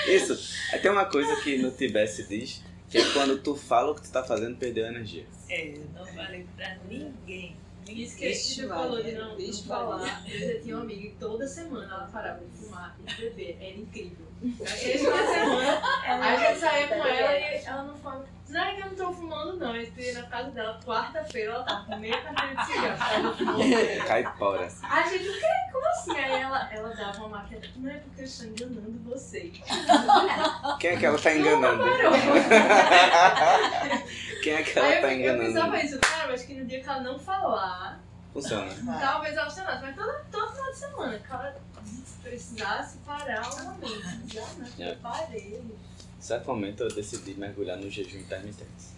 Isso. 0.08 0.40
Tem 0.82 0.90
uma 0.90 1.06
coisa 1.06 1.36
que 1.42 1.58
no 1.58 1.70
Tibete 1.72 2.12
se 2.12 2.24
diz, 2.24 2.64
que 2.90 2.98
é 2.98 3.06
quando 3.12 3.38
tu 3.40 3.56
fala 3.56 3.92
o 3.92 3.96
que 3.96 4.02
tu 4.02 4.12
tá 4.12 4.24
fazendo, 4.24 4.56
perdeu 4.58 4.86
a 4.86 4.90
energia. 4.90 5.26
É, 5.50 5.68
eu 5.68 5.86
não 5.94 6.06
falei 6.06 6.46
pra 6.56 6.78
ninguém. 6.90 7.56
Isso 7.92 8.18
que 8.18 8.26
a 8.26 8.30
Vixe, 8.30 8.54
gente 8.56 8.68
falou 8.68 9.04
de 9.04 9.12
não, 9.14 9.38
não 9.38 9.54
falar. 9.64 10.26
Eu 10.30 10.62
tinha 10.62 10.76
uma 10.76 10.84
amiga 10.84 11.02
que 11.02 11.16
toda 11.16 11.48
semana 11.48 11.94
ela 11.94 12.08
parava 12.08 12.44
de 12.44 12.52
fumar 12.58 12.98
e 13.00 13.22
beber. 13.22 13.58
Era 13.60 13.78
incrível. 13.78 14.26
Final 14.40 14.68
de 14.68 14.98
semana, 15.34 15.82
a 16.08 16.36
gente 16.38 16.60
saía 16.60 16.88
com 16.88 17.06
ela 17.06 17.38
e 17.38 17.66
ela 17.66 17.84
não 17.84 17.98
falava. 17.98 18.39
Não 18.50 18.64
é 18.64 18.74
que 18.74 18.82
eu 18.82 18.86
não 18.88 18.96
tô 18.96 19.14
fumando, 19.14 19.58
não. 19.58 19.76
Eu 19.76 19.86
fui 19.92 20.12
na 20.12 20.24
casa 20.24 20.50
dela, 20.52 20.80
quarta-feira, 20.84 21.54
ela 21.54 21.64
tava 21.64 21.86
com 21.86 21.98
meia 21.98 22.20
carteira 22.22 22.56
de 22.56 22.66
cigarro. 22.66 23.14
Ela 23.14 23.38
fumou. 23.38 23.60
Caipora. 24.08 24.68
A 24.84 25.04
gente, 25.08 25.30
o 25.30 25.34
quê? 25.34 25.46
Como 25.72 25.86
assim? 25.88 26.18
Aí 26.18 26.42
ela, 26.42 26.68
ela 26.74 26.90
dava 26.96 27.18
uma 27.20 27.30
máquina. 27.38 27.62
Não 27.76 27.92
é 27.92 27.98
porque 27.98 28.22
eu 28.22 28.26
estou 28.26 28.48
enganando 28.48 29.00
vocês. 29.04 29.62
Quem 30.80 30.90
é 30.92 30.98
que 30.98 31.06
ela 31.06 31.20
tá 31.20 31.36
enganando? 31.36 31.84
Quem 34.44 34.54
é 34.54 34.64
que 34.64 34.80
ela 34.80 34.88
Aí 34.88 34.96
eu, 34.96 35.02
tá 35.02 35.14
eu 35.14 35.38
pensava 35.38 35.68
enganando? 35.68 35.86
isso, 35.86 36.00
cara, 36.00 36.28
mas 36.30 36.42
que 36.44 36.54
no 36.56 36.66
dia 36.66 36.82
que 36.82 36.90
ela 36.90 37.02
não 37.02 37.20
falar, 37.20 38.00
Funciona. 38.34 38.68
talvez 39.00 39.36
ela 39.36 39.46
funcionasse. 39.46 39.84
Mas 39.84 39.96
todo, 39.96 40.14
todo 40.32 40.52
final 40.54 40.72
de 40.72 40.78
semana, 40.78 41.20
que 41.20 41.32
ela 41.32 41.56
precisasse 42.24 42.98
parar 43.00 43.42
um 43.54 43.64
momento. 43.66 44.28
Já, 44.28 44.42
né? 44.58 44.70
Eu 44.80 44.96
parei. 44.98 45.62
Em 46.20 46.22
certo 46.22 46.48
momento 46.48 46.84
eu 46.84 46.94
decidi 46.94 47.34
mergulhar 47.34 47.78
no 47.78 47.90
jejum 47.90 48.20
intermitente. 48.20 48.90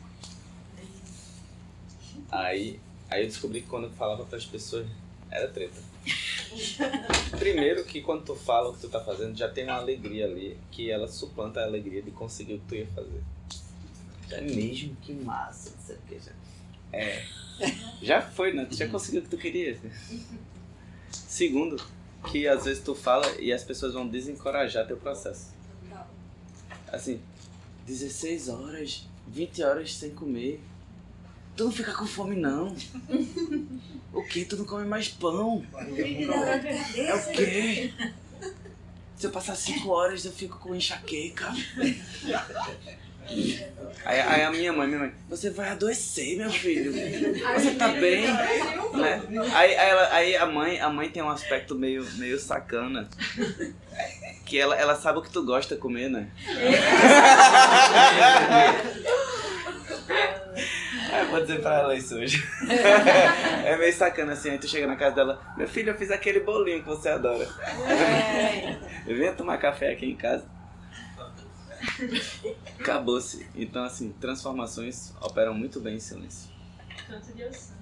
Aí, 2.31 2.79
aí 3.07 3.21
eu 3.21 3.27
descobri 3.27 3.62
que 3.62 3.67
quando 3.67 3.84
eu 3.84 3.91
falava 3.91 4.25
para 4.25 4.39
as 4.39 4.45
pessoas 4.45 4.88
era 5.29 5.47
treta. 5.47 5.79
Primeiro 7.38 7.86
que 7.86 8.01
quando 8.01 8.25
tu 8.25 8.36
fala 8.36 8.69
o 8.69 8.73
que 8.73 8.81
tu 8.81 8.89
tá 8.89 8.99
fazendo, 8.99 9.38
já 9.38 9.47
tem 9.47 9.65
uma 9.65 9.75
alegria 9.75 10.25
ali 10.25 10.57
que 10.71 10.89
ela 10.89 11.07
suplanta 11.07 11.60
a 11.60 11.63
alegria 11.63 12.01
de 12.01 12.10
conseguir 12.10 12.55
o 12.55 12.60
que 12.60 12.67
tu 12.67 12.75
ia 12.75 12.88
fazer. 12.88 13.23
Já 14.27 14.38
é 14.38 14.41
mesmo, 14.41 14.97
que 15.01 15.13
massa, 15.13 15.69
não 15.69 15.86
sei 15.86 15.95
o 15.95 15.99
que 16.07 16.19
já. 16.19 16.31
É. 16.91 17.23
Já 18.01 18.19
foi, 18.19 18.51
né? 18.51 18.65
Tu 18.65 18.75
já 18.75 18.88
conseguiu 18.88 19.21
o 19.21 19.23
que 19.23 19.29
tu 19.29 19.38
queria. 19.38 19.79
Segundo, 21.12 21.77
que 22.31 22.47
às 22.47 22.65
vezes 22.65 22.84
tu 22.84 22.95
fala 22.95 23.29
e 23.39 23.53
as 23.53 23.63
pessoas 23.63 23.93
vão 23.93 24.07
desencorajar 24.07 24.88
teu 24.88 24.97
processo. 24.97 25.61
Assim, 26.91 27.21
16 27.88 28.49
horas, 28.49 29.08
20 29.27 29.63
horas 29.63 29.95
sem 29.95 30.12
comer. 30.12 30.62
Tu 31.56 31.63
não 31.63 31.71
fica 31.71 31.93
com 31.93 32.06
fome, 32.06 32.36
não. 32.36 32.75
O 34.13 34.21
que? 34.23 34.43
Tu 34.43 34.58
não 34.58 34.65
come 34.65 34.86
mais 34.86 35.08
pão? 35.08 35.65
É 35.73 37.15
o 37.15 37.32
quê? 37.32 37.93
Se 39.15 39.25
eu 39.25 39.32
passar 39.32 39.56
5 39.56 39.88
horas, 39.89 40.25
eu 40.25 40.34
fico 40.34 40.60
com 40.60 40.75
enxaqueca. 40.75 41.49
Aí, 44.03 44.19
aí 44.19 44.43
a 44.43 44.51
minha 44.51 44.73
mãe, 44.73 44.87
minha 44.87 44.99
mãe, 44.99 45.11
você 45.29 45.49
vai 45.51 45.69
adoecer, 45.69 46.37
meu 46.37 46.49
filho. 46.49 46.91
Você 47.53 47.71
tá 47.75 47.87
bem? 47.89 48.25
Né? 48.27 49.21
Aí, 49.53 49.75
aí, 49.75 49.89
ela- 49.89 50.09
aí 50.13 50.35
a 50.37 50.45
mãe, 50.45 50.79
a 50.79 50.89
mãe 50.89 51.09
tem 51.09 51.21
um 51.21 51.29
aspecto 51.29 51.75
meio, 51.75 52.05
meio 52.15 52.39
sacana. 52.39 53.07
Que 54.45 54.59
ela, 54.59 54.75
ela 54.75 54.95
sabe 54.95 55.19
o 55.19 55.21
que 55.21 55.29
tu 55.31 55.45
gosta 55.45 55.75
de 55.75 55.81
comer, 55.81 56.09
né? 56.09 56.27
É, 61.11 61.25
vou 61.25 61.41
dizer 61.41 61.61
pra 61.61 61.79
ela 61.79 61.95
isso 61.95 62.15
hoje. 62.15 62.41
é 63.65 63.75
meio 63.77 63.93
sacana 63.93 64.33
assim, 64.33 64.51
aí 64.51 64.57
tu 64.57 64.67
chega 64.67 64.87
na 64.87 64.95
casa 64.95 65.15
dela, 65.15 65.41
meu 65.57 65.67
filho, 65.67 65.89
eu 65.91 65.97
fiz 65.97 66.09
aquele 66.09 66.39
bolinho 66.39 66.81
que 66.81 66.87
você 66.87 67.09
adora. 67.09 67.47
Eu 69.05 69.17
venho 69.17 69.35
tomar 69.35 69.57
café 69.57 69.91
aqui 69.91 70.05
em 70.05 70.15
casa. 70.15 70.45
Acabou-se. 72.79 73.47
Então, 73.55 73.83
assim, 73.83 74.11
transformações 74.13 75.13
operam 75.21 75.53
muito 75.53 75.79
bem 75.79 75.95
em 75.95 75.99
silêncio. 75.99 76.49
Canto 77.07 77.33
de 77.33 77.43
Osana. 77.43 77.77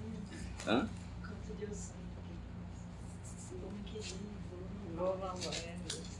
Hã? 0.66 0.88
Canto 1.22 1.54
de 1.56 1.64
Osana. 1.64 2.00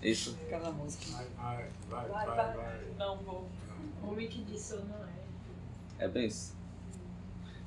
É, 0.02 0.08
Isso. 0.08 0.36
aquela 0.46 0.70
música. 0.72 1.04
Vai, 1.12 1.26
vai, 1.88 2.08
vai, 2.08 2.26
Vai, 2.26 2.56
vai. 2.56 2.94
Não 2.98 3.18
vou. 3.18 3.48
Homem 4.02 4.28
que 4.28 4.42
diz 4.44 4.62
sou 4.62 4.82
não 4.84 5.04
é. 5.04 6.04
É 6.04 6.08
bem 6.08 6.26
isso. 6.26 6.56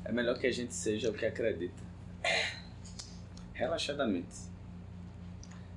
É 0.04 0.12
melhor 0.12 0.38
que 0.38 0.48
a 0.48 0.52
gente 0.52 0.74
seja 0.74 1.12
o 1.12 1.14
que 1.14 1.26
acredita. 1.26 1.82
Relaxadamente. 3.54 4.52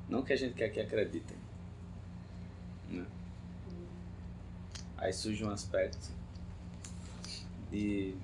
Não 0.08 0.22
que 0.22 0.32
a 0.32 0.36
gente 0.36 0.54
quer 0.54 0.70
que 0.70 0.80
acreditem. 0.80 1.36
Né? 2.88 3.04
Aí 4.98 5.12
surge 5.12 5.44
um 5.44 5.50
aspecto 5.50 6.10
de. 7.70 8.14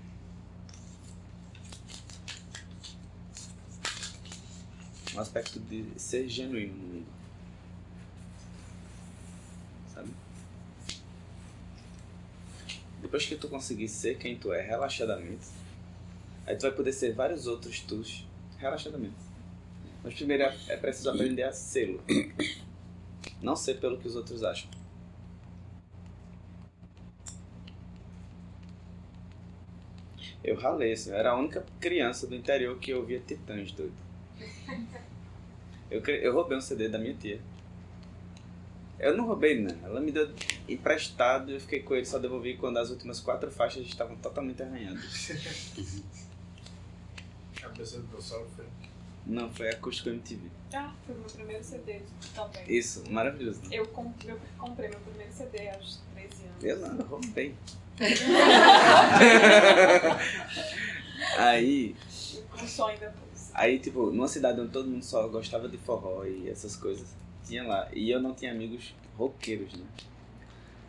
Um 5.14 5.20
aspecto 5.20 5.60
de 5.60 5.84
ser 5.98 6.26
genuíno 6.28 6.74
no 6.74 6.94
mundo. 6.94 7.06
Sabe? 9.92 10.10
Depois 13.02 13.26
que 13.26 13.36
tu 13.36 13.48
conseguir 13.48 13.88
ser 13.88 14.16
quem 14.16 14.38
tu 14.38 14.52
é 14.52 14.62
relaxadamente, 14.62 15.46
aí 16.46 16.56
tu 16.56 16.62
vai 16.62 16.72
poder 16.72 16.94
ser 16.94 17.12
vários 17.12 17.46
outros 17.46 17.80
tus 17.80 18.26
relaxadamente. 18.56 19.16
Mas 20.02 20.14
primeiro 20.14 20.44
é 20.44 20.58
é 20.68 20.76
preciso 20.78 21.10
aprender 21.10 21.42
a 21.42 21.52
sê-lo. 21.52 22.02
Não 23.42 23.54
ser 23.54 23.78
pelo 23.78 23.98
que 23.98 24.08
os 24.08 24.16
outros 24.16 24.42
acham. 24.42 24.70
Eu 30.44 30.56
ralei, 30.56 30.92
assim, 30.92 31.10
eu 31.10 31.16
era 31.16 31.30
a 31.30 31.36
única 31.36 31.64
criança 31.80 32.26
do 32.26 32.34
interior 32.34 32.76
que 32.78 32.92
ouvia 32.92 33.20
Titãs, 33.20 33.70
doido. 33.72 33.94
Eu, 35.90 36.00
eu 36.00 36.34
roubei 36.34 36.56
um 36.56 36.60
CD 36.60 36.88
da 36.88 36.98
minha 36.98 37.14
tia. 37.14 37.40
Eu 38.98 39.16
não 39.16 39.26
roubei, 39.26 39.60
não. 39.60 39.76
Ela 39.84 40.00
me 40.00 40.10
deu 40.12 40.32
emprestado 40.68 41.50
e 41.50 41.54
eu 41.54 41.60
fiquei 41.60 41.80
com 41.80 41.94
ele, 41.94 42.06
só 42.06 42.18
devolvi 42.18 42.56
quando 42.56 42.78
as 42.78 42.90
últimas 42.90 43.20
quatro 43.20 43.50
faixas 43.50 43.84
estavam 43.86 44.16
totalmente 44.16 44.62
arranhadas. 44.62 45.30
Cabeça 47.60 48.00
do 48.00 48.20
foi. 48.22 48.66
Não, 49.26 49.52
foi 49.52 49.68
acústico 49.70 50.08
MTV. 50.08 50.48
Ah, 50.74 50.92
foi 51.06 51.14
o 51.14 51.18
meu 51.18 51.28
primeiro 51.30 51.62
CD 51.62 52.00
também. 52.34 52.64
Isso, 52.68 53.04
maravilhoso. 53.10 53.60
Né? 53.62 53.68
Eu, 53.72 53.86
com- 53.88 54.12
eu 54.24 54.38
comprei 54.58 54.88
meu 54.88 54.98
primeiro 55.00 55.32
CD 55.32 55.68
aos 55.68 55.68
13 55.68 55.76
anos. 55.76 56.00
Eu 56.62 57.04
roubei. 57.06 57.54
aí, 61.38 61.94
com 62.50 62.66
sonho 62.66 62.98
depois. 62.98 63.50
aí, 63.54 63.78
tipo, 63.78 64.10
numa 64.10 64.28
cidade 64.28 64.60
onde 64.60 64.72
todo 64.72 64.88
mundo 64.88 65.04
só 65.04 65.26
gostava 65.28 65.68
de 65.68 65.76
forró 65.78 66.24
e 66.24 66.48
essas 66.48 66.76
coisas, 66.76 67.08
tinha 67.44 67.62
lá. 67.64 67.88
E 67.92 68.10
eu 68.10 68.20
não 68.20 68.34
tinha 68.34 68.52
amigos 68.52 68.94
roqueiros, 69.16 69.72
né? 69.74 69.84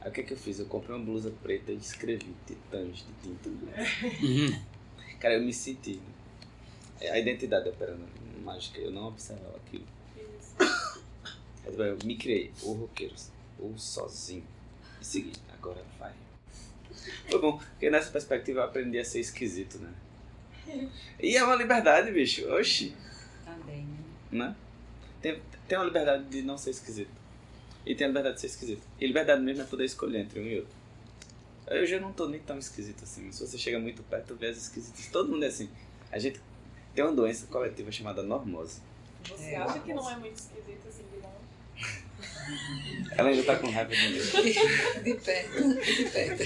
Aí 0.01 0.09
o 0.09 0.13
que 0.13 0.23
que 0.23 0.33
eu 0.33 0.37
fiz? 0.37 0.59
Eu 0.59 0.65
comprei 0.65 0.95
uma 0.95 1.05
blusa 1.05 1.31
preta 1.41 1.71
e 1.71 1.77
escrevi 1.77 2.33
Titãs 2.45 2.97
de 2.97 3.05
tinta. 3.21 3.49
Cara, 5.19 5.35
eu 5.35 5.41
me 5.41 5.53
senti. 5.53 6.01
né? 7.01 7.09
A 7.09 7.19
identidade 7.19 7.69
operando 7.69 8.03
mágica, 8.43 8.79
eu 8.79 8.91
não 8.91 9.07
observava 9.07 9.55
aquilo. 9.65 9.85
Aí 10.59 10.67
tipo, 11.71 11.81
eu 11.81 11.97
me 12.03 12.15
criei, 12.17 12.51
ou 12.63 12.73
roqueiros, 12.75 13.29
ou 13.59 13.77
sozinho. 13.77 14.43
E 15.03 15.05
segui, 15.05 15.33
agora 15.51 15.83
vai. 15.99 16.13
Foi 17.29 17.41
bom, 17.41 17.57
porque 17.57 17.89
nessa 17.89 18.09
perspectiva 18.09 18.61
eu 18.61 18.63
aprendi 18.63 18.97
a 18.97 19.03
ser 19.03 19.19
esquisito, 19.19 19.77
né? 19.79 19.91
E 21.19 21.35
é 21.35 21.43
uma 21.43 21.55
liberdade, 21.55 22.09
bicho. 22.09 22.47
Oxi, 22.53 22.95
Também, 23.43 23.85
né? 24.31 24.47
né? 24.47 24.55
Tem, 25.21 25.41
tem 25.67 25.77
uma 25.77 25.83
liberdade 25.83 26.23
de 26.29 26.41
não 26.41 26.57
ser 26.57 26.69
esquisito. 26.69 27.11
E 27.85 27.93
tem 27.95 28.05
a 28.05 28.07
liberdade 28.07 28.35
de 28.35 28.41
ser 28.41 28.47
esquisito. 28.47 28.81
E 28.97 29.05
liberdade 29.05 29.41
mesmo 29.41 29.63
é 29.63 29.65
poder 29.65 29.83
escolher 29.83 30.19
entre 30.21 30.39
um 30.39 30.43
e 30.43 30.59
outro. 30.59 30.73
Eu 31.67 31.85
já 31.85 31.99
não 31.99 32.13
tô 32.13 32.29
nem 32.29 32.39
tão 32.39 32.57
esquisito 32.57 33.03
assim, 33.03 33.23
mas 33.25 33.35
se 33.35 33.45
você 33.45 33.57
chega 33.57 33.77
muito 33.79 34.01
perto, 34.03 34.35
vê 34.35 34.47
as 34.47 34.57
esquisitas. 34.57 35.07
Todo 35.07 35.29
mundo 35.29 35.43
é 35.43 35.47
assim. 35.47 35.69
A 36.13 36.17
gente 36.17 36.39
tem 36.95 37.03
uma 37.03 37.13
doença 37.13 37.45
coletiva 37.47 37.91
chamada 37.91 38.23
normose. 38.23 38.79
Você 39.27 39.51
É. 39.51 39.57
acha 39.57 39.79
que 39.79 39.93
não 39.93 40.09
é 40.09 40.15
muito 40.17 40.37
esquisito 40.37 40.87
assim? 40.87 41.02
Ela 43.11 43.29
ainda 43.29 43.43
tá 43.43 43.57
com 43.57 43.69
raiva 43.69 43.95
de 43.95 44.07
mim. 44.09 44.19
De 45.03 45.13
perto, 45.15 45.81
de 45.81 46.05
perto. 46.05 46.43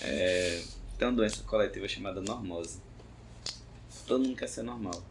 É, 0.00 0.62
tem 0.98 1.08
uma 1.08 1.14
doença 1.14 1.42
coletiva 1.44 1.88
chamada 1.88 2.20
normose. 2.20 2.80
Todo 4.06 4.24
mundo 4.24 4.36
quer 4.36 4.48
ser 4.48 4.62
normal. 4.62 5.02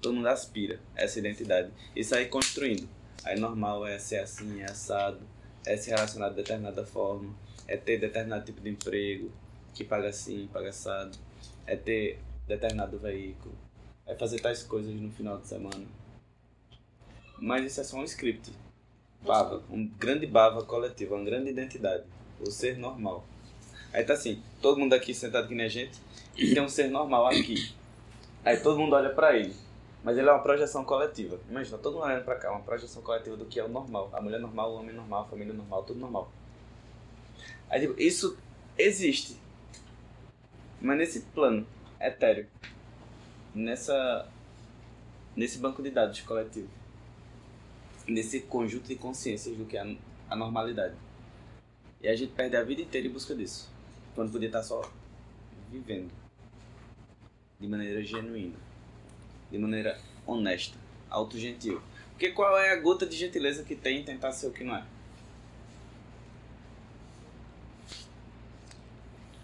Todo 0.00 0.14
mundo 0.14 0.28
aspira 0.28 0.80
a 0.96 1.02
essa 1.02 1.18
identidade 1.18 1.70
e 1.94 2.02
sai 2.02 2.26
construindo. 2.26 2.88
Aí 3.24 3.38
normal 3.38 3.86
é 3.86 3.98
ser 3.98 4.18
assim, 4.18 4.60
é 4.60 4.64
assado, 4.64 5.20
é 5.64 5.76
se 5.76 5.90
relacionar 5.90 6.30
de 6.30 6.36
determinada 6.36 6.84
forma, 6.84 7.34
é 7.66 7.76
ter 7.76 7.98
determinado 7.98 8.44
tipo 8.44 8.60
de 8.60 8.70
emprego, 8.70 9.32
que 9.74 9.84
paga 9.84 10.08
assim, 10.08 10.48
paga 10.52 10.70
assado, 10.70 11.16
é 11.66 11.76
ter 11.76 12.20
determinado 12.46 12.98
veículo, 12.98 13.54
é 14.06 14.14
fazer 14.14 14.40
tais 14.40 14.62
coisas 14.62 14.94
no 14.94 15.10
final 15.10 15.38
de 15.38 15.48
semana. 15.48 15.86
Mas 17.38 17.66
isso 17.66 17.80
é 17.80 17.84
só 17.84 17.98
um 17.98 18.04
script. 18.04 18.52
Bava, 19.26 19.62
um 19.70 19.86
grande 19.86 20.26
bava 20.26 20.64
coletivo, 20.64 21.14
uma 21.14 21.24
grande 21.24 21.50
identidade. 21.50 22.04
O 22.40 22.50
ser 22.50 22.78
normal. 22.78 23.24
Aí 23.92 24.04
tá 24.04 24.12
assim, 24.12 24.42
todo 24.62 24.78
mundo 24.78 24.92
aqui 24.92 25.12
sentado 25.12 25.44
aqui 25.44 25.54
nem 25.54 25.66
a 25.66 25.68
gente, 25.68 25.98
e 26.36 26.54
tem 26.54 26.62
um 26.62 26.68
ser 26.68 26.88
normal 26.88 27.26
aqui. 27.26 27.74
Aí 28.44 28.58
todo 28.58 28.78
mundo 28.78 28.94
olha 28.94 29.10
pra 29.10 29.36
ele. 29.36 29.54
Mas 30.04 30.16
ele 30.16 30.28
é 30.28 30.32
uma 30.32 30.42
projeção 30.42 30.84
coletiva. 30.84 31.40
Imagina, 31.50 31.78
todo 31.78 31.94
mundo 31.94 32.04
olhando 32.04 32.24
pra 32.24 32.36
cá, 32.36 32.52
uma 32.52 32.60
projeção 32.60 33.02
coletiva 33.02 33.36
do 33.36 33.46
que 33.46 33.58
é 33.58 33.64
o 33.64 33.68
normal. 33.68 34.08
A 34.12 34.20
mulher 34.20 34.38
normal, 34.38 34.72
o 34.72 34.76
homem 34.76 34.94
normal, 34.94 35.22
a 35.22 35.26
família 35.26 35.52
normal, 35.52 35.82
tudo 35.82 35.98
normal. 35.98 36.30
Aí 37.68 37.80
tipo, 37.80 38.00
isso 38.00 38.38
existe. 38.78 39.36
Mas 40.80 40.96
nesse 40.96 41.20
plano 41.22 41.66
etéreo. 42.00 42.46
Nessa. 43.52 44.28
Nesse 45.34 45.58
banco 45.58 45.82
de 45.82 45.90
dados 45.90 46.20
coletivo. 46.20 46.68
Nesse 48.06 48.40
conjunto 48.40 48.86
de 48.86 48.94
consciências 48.96 49.56
do 49.56 49.64
que 49.64 49.76
é 49.76 49.96
a- 50.30 50.36
normalidade. 50.36 50.94
E 52.00 52.08
a 52.08 52.14
gente 52.14 52.32
perde 52.32 52.56
a 52.56 52.62
vida 52.62 52.82
inteira 52.82 53.06
em 53.06 53.10
busca 53.10 53.34
disso. 53.34 53.68
Quando 54.14 54.30
podia 54.30 54.48
estar 54.48 54.62
só 54.62 54.80
vivendo. 55.70 56.10
De 57.58 57.66
maneira 57.66 58.02
genuína. 58.02 58.56
De 59.50 59.58
maneira 59.58 59.98
honesta. 60.26 60.76
Autogentil. 61.10 61.80
Porque 62.10 62.30
qual 62.30 62.56
é 62.58 62.72
a 62.72 62.76
gota 62.80 63.06
de 63.06 63.16
gentileza 63.16 63.62
que 63.64 63.74
tem 63.74 64.00
em 64.00 64.04
tentar 64.04 64.32
ser 64.32 64.46
o 64.46 64.52
que 64.52 64.62
não 64.64 64.76
é? 64.76 64.84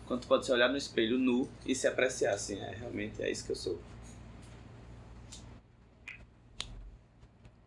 Quando 0.06 0.26
pode 0.26 0.44
se 0.44 0.52
olhar 0.52 0.68
no 0.68 0.76
espelho 0.76 1.18
nu 1.18 1.48
e 1.64 1.74
se 1.74 1.86
apreciar 1.86 2.34
assim, 2.34 2.58
é 2.58 2.74
realmente 2.78 3.22
é 3.22 3.30
isso 3.30 3.44
que 3.44 3.52
eu 3.52 3.56
sou. 3.56 3.80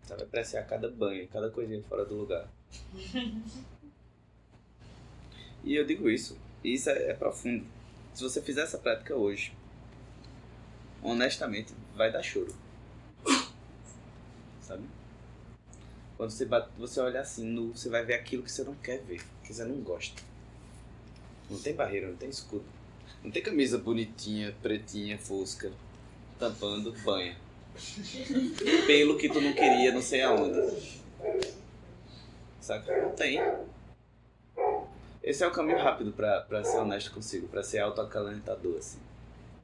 Sabe 0.05 0.23
apreciar 0.23 0.63
cada 0.63 0.89
banho, 0.89 1.27
cada 1.27 1.49
coisinha 1.49 1.81
fora 1.83 2.05
do 2.05 2.15
lugar. 2.15 2.47
E 5.63 5.75
eu 5.75 5.83
digo 5.83 6.07
isso, 6.07 6.37
isso 6.63 6.89
é, 6.91 7.09
é 7.09 7.13
profundo. 7.13 7.65
Se 8.13 8.21
você 8.21 8.39
fizer 8.39 8.61
essa 8.61 8.77
prática 8.77 9.15
hoje, 9.15 9.51
honestamente, 11.01 11.73
vai 11.95 12.11
dar 12.11 12.21
choro. 12.21 12.55
Sabe? 14.61 14.83
Quando 16.17 16.29
você, 16.29 16.45
bate, 16.45 16.69
você 16.77 16.99
olha 16.99 17.19
assim, 17.19 17.45
nu, 17.45 17.75
você 17.75 17.89
vai 17.89 18.05
ver 18.05 18.13
aquilo 18.13 18.43
que 18.43 18.51
você 18.51 18.63
não 18.63 18.75
quer 18.75 19.01
ver, 19.01 19.21
que 19.43 19.53
você 19.53 19.65
não 19.65 19.81
gosta. 19.81 20.21
Não 21.49 21.59
tem 21.59 21.75
barreira, 21.75 22.07
não 22.07 22.15
tem 22.15 22.29
escudo. 22.29 22.63
Não 23.23 23.31
tem 23.31 23.41
camisa 23.41 23.77
bonitinha, 23.77 24.55
pretinha, 24.61 25.17
fosca, 25.17 25.71
tampando 26.39 26.93
banha. 27.03 27.35
Pelo 28.87 29.17
que 29.17 29.29
tu 29.29 29.41
não 29.41 29.53
queria, 29.53 29.91
não 29.91 30.01
sei 30.01 30.21
aonde. 30.23 31.01
Saca? 32.61 33.01
Não 33.01 33.11
tem. 33.11 33.41
Esse 35.23 35.43
é 35.43 35.47
o 35.47 35.51
caminho 35.51 35.79
rápido 35.79 36.11
pra, 36.11 36.41
pra 36.41 36.63
ser 36.63 36.77
honesto 36.77 37.11
consigo, 37.11 37.47
pra 37.47 37.63
ser 37.63 37.79
autoacalentador, 37.79 38.77
assim. 38.77 38.99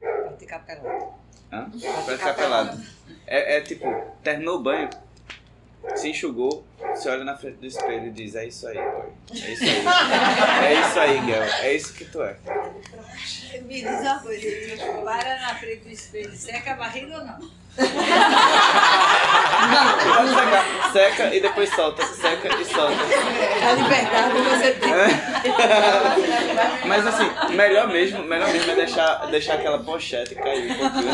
Praticar 0.00 0.64
pelado. 0.64 1.14
Hã? 1.52 1.70
Pra 2.04 2.18
ficar 2.18 2.34
pelado. 2.34 2.82
É, 3.26 3.58
é 3.58 3.60
tipo, 3.60 3.86
terminou 4.22 4.56
o 4.56 4.62
banho, 4.62 4.90
se 5.94 6.08
enxugou, 6.08 6.64
você 6.78 7.08
olha 7.08 7.24
na 7.24 7.36
frente 7.36 7.58
do 7.58 7.66
espelho 7.66 8.06
e 8.06 8.10
diz, 8.10 8.34
é 8.34 8.46
isso 8.46 8.66
aí, 8.66 8.74
boy. 8.74 9.12
É 9.30 9.52
isso 9.52 9.64
aí. 9.64 10.64
É 10.64 10.80
isso 10.80 11.00
aí, 11.00 11.20
Guel. 11.26 11.42
É 11.42 11.74
isso 11.74 11.94
que 11.94 12.04
tu 12.04 12.22
é. 12.22 12.36
Me 13.62 13.82
diz 13.82 14.00
uma 14.00 14.18
coisa, 14.18 14.46
para 15.04 15.40
na 15.40 15.54
frente 15.56 15.84
do 15.84 15.90
espelho, 15.90 16.34
seca 16.34 16.72
a 16.72 16.76
barriga 16.76 17.18
ou 17.18 17.24
não? 17.24 17.62
Secar. 20.28 20.92
Seca 20.92 21.34
e 21.34 21.40
depois 21.40 21.70
solta. 21.74 22.04
Seca 22.04 22.48
e 22.60 22.64
solta. 22.66 23.02
A 23.66 23.72
liberdade 23.72 24.34
você 24.42 24.72
tem. 24.72 24.92
Mas 26.86 27.06
assim, 27.06 27.30
melhor 27.54 27.88
mesmo, 27.88 28.22
melhor 28.24 28.52
mesmo 28.52 28.72
é 28.72 28.74
deixar, 28.74 29.26
deixar 29.30 29.54
aquela 29.54 29.78
pochete 29.78 30.34
cair 30.34 30.70
um 30.70 30.74
pouquinho. 30.76 31.12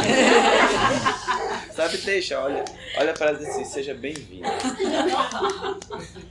Sabe, 1.75 1.99
deixa, 1.99 2.41
olha, 2.41 2.65
olha 2.97 3.13
pra 3.13 3.29
ela 3.29 3.39
assim, 3.39 3.65
seja 3.65 3.95
bem-vinda. 3.95 4.49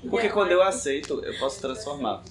Porque 0.09 0.27
quando 0.29 0.51
eu 0.51 0.61
aceito, 0.61 1.23
eu 1.23 1.39
posso 1.39 1.61
transformar. 1.61 2.21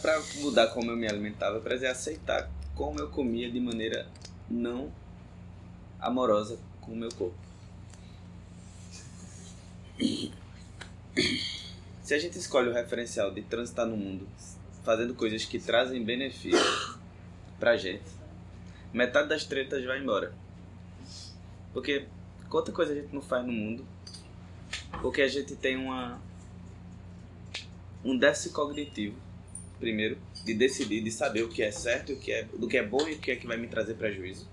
Pra 0.00 0.20
mudar 0.36 0.68
como 0.68 0.90
eu 0.90 0.96
me 0.96 1.08
alimentava, 1.08 1.56
eu 1.56 1.62
precisei 1.62 1.88
aceitar 1.88 2.50
como 2.74 2.98
eu 2.98 3.08
comia 3.08 3.50
de 3.50 3.60
maneira 3.60 4.06
não 4.48 4.92
amorosa 5.98 6.58
com 6.80 6.92
o 6.92 6.96
meu 6.96 7.08
corpo. 7.10 7.38
Se 12.02 12.14
a 12.14 12.18
gente 12.18 12.38
escolhe 12.38 12.68
o 12.68 12.72
referencial 12.72 13.30
de 13.30 13.42
transitar 13.42 13.86
no 13.86 13.96
mundo 13.96 14.26
fazendo 14.82 15.14
coisas 15.14 15.44
que 15.44 15.58
trazem 15.58 16.02
benefício 16.04 16.58
pra 17.58 17.76
gente, 17.76 18.10
metade 18.92 19.28
das 19.28 19.44
tretas 19.44 19.84
vai 19.84 20.00
embora. 20.00 20.34
Porque 21.72 22.06
quanta 22.48 22.72
coisa 22.72 22.92
a 22.92 22.96
gente 22.96 23.14
não 23.14 23.22
faz 23.22 23.46
no 23.46 23.52
mundo 23.52 23.86
porque 25.00 25.22
a 25.22 25.28
gente 25.28 25.54
tem 25.56 25.76
uma 25.76 26.20
um 28.02 28.16
déficit 28.16 28.52
cognitivo, 28.54 29.16
primeiro, 29.80 30.18
de 30.44 30.54
decidir, 30.54 31.02
de 31.02 31.10
saber 31.10 31.42
o 31.42 31.48
que 31.48 31.62
é 31.62 31.72
certo, 31.72 32.12
o 32.12 32.16
que 32.16 32.30
é, 32.30 32.44
do 32.44 32.68
que 32.68 32.76
é 32.76 32.86
bom 32.86 33.08
e 33.08 33.14
o 33.14 33.18
que 33.18 33.30
é 33.30 33.36
que 33.36 33.46
vai 33.46 33.56
me 33.56 33.66
trazer 33.66 33.94
prejuízo. 33.94 34.46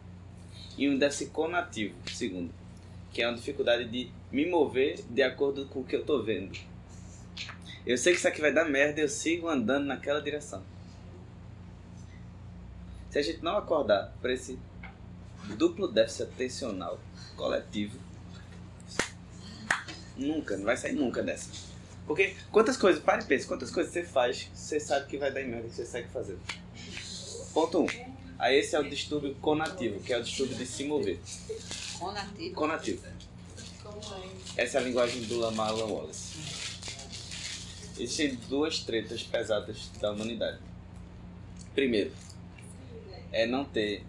E 0.77 0.89
um 0.89 0.97
déficit 0.97 1.31
conativo, 1.31 1.93
segundo, 2.11 2.51
que 3.11 3.21
é 3.21 3.27
uma 3.27 3.35
dificuldade 3.35 3.85
de 3.85 4.09
me 4.31 4.45
mover 4.49 5.03
de 5.09 5.21
acordo 5.21 5.65
com 5.67 5.81
o 5.81 5.83
que 5.83 5.95
eu 5.95 6.05
tô 6.05 6.23
vendo. 6.23 6.57
Eu 7.85 7.97
sei 7.97 8.13
que 8.13 8.19
isso 8.19 8.27
aqui 8.27 8.41
vai 8.41 8.53
dar 8.53 8.65
merda, 8.65 9.01
eu 9.01 9.09
sigo 9.09 9.47
andando 9.47 9.85
naquela 9.85 10.21
direção. 10.21 10.63
Se 13.09 13.19
a 13.19 13.21
gente 13.21 13.43
não 13.43 13.57
acordar 13.57 14.13
para 14.21 14.33
esse 14.33 14.59
duplo 15.57 15.87
déficit 15.87 16.23
atencional 16.23 16.99
coletivo, 17.35 17.97
nunca, 20.17 20.57
não 20.57 20.65
vai 20.65 20.77
sair 20.77 20.93
nunca 20.93 21.23
dessa. 21.23 21.66
Porque 22.07 22.35
quantas 22.51 22.77
coisas, 22.77 23.03
para 23.03 23.21
e 23.21 23.25
pensa, 23.25 23.45
quantas 23.45 23.69
coisas 23.69 23.91
você 23.91 24.01
faz, 24.01 24.49
você 24.53 24.79
sabe 24.79 25.07
que 25.07 25.17
vai 25.17 25.29
dar 25.31 25.41
em 25.41 25.49
merda, 25.49 25.67
que 25.67 25.75
você 25.75 25.85
segue 25.85 26.07
fazendo. 26.07 26.39
Ponto 27.53 27.79
1. 27.79 27.83
Um. 27.83 27.87
Aí 28.39 28.59
esse 28.59 28.75
é 28.75 28.79
o 28.79 28.89
distúrbio 28.89 29.35
conativo, 29.35 29.99
que 29.99 30.13
é 30.13 30.17
o 30.17 30.23
distúrbio 30.23 30.55
de 30.55 30.65
se 30.65 30.85
mover. 30.85 31.19
Conativo. 31.99 32.55
Conativo. 32.55 33.03
Essa 34.55 34.77
é 34.77 34.81
a 34.81 34.83
linguagem 34.83 35.23
do 35.23 35.37
Lamar 35.37 35.69
Alan 35.69 35.85
Wallace. 35.85 36.37
Existem 37.99 38.35
duas 38.47 38.79
tretas 38.79 39.23
pesadas 39.23 39.89
da 39.99 40.11
humanidade. 40.11 40.59
Primeiro, 41.73 42.11
é 43.31 43.45
não 43.45 43.65
ter 43.65 44.03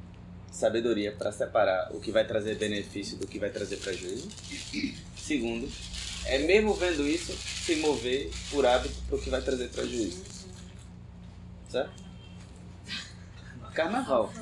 sabedoria 0.51 1.13
para 1.13 1.33
separar 1.33 1.91
o 1.95 2.01
que 2.01 2.11
vai 2.11 2.27
trazer 2.27 2.57
benefício 2.57 3.17
do 3.17 3.27
que 3.27 3.39
vai 3.39 3.51
trazer 3.51 3.77
prejuízo. 3.77 4.29
Segundo, 5.17 5.71
é 6.25 6.39
mesmo 6.39 6.75
vendo 6.75 7.07
isso, 7.07 7.33
se 7.33 7.77
mover 7.77 8.31
por 8.51 8.65
hábito 8.67 8.95
para 9.07 9.17
o 9.17 9.21
que 9.21 9.31
vai 9.31 9.41
trazer 9.43 9.69
prejuízo. 9.69 10.25
Certo? 11.69 11.93
Carnaval. 13.75 14.33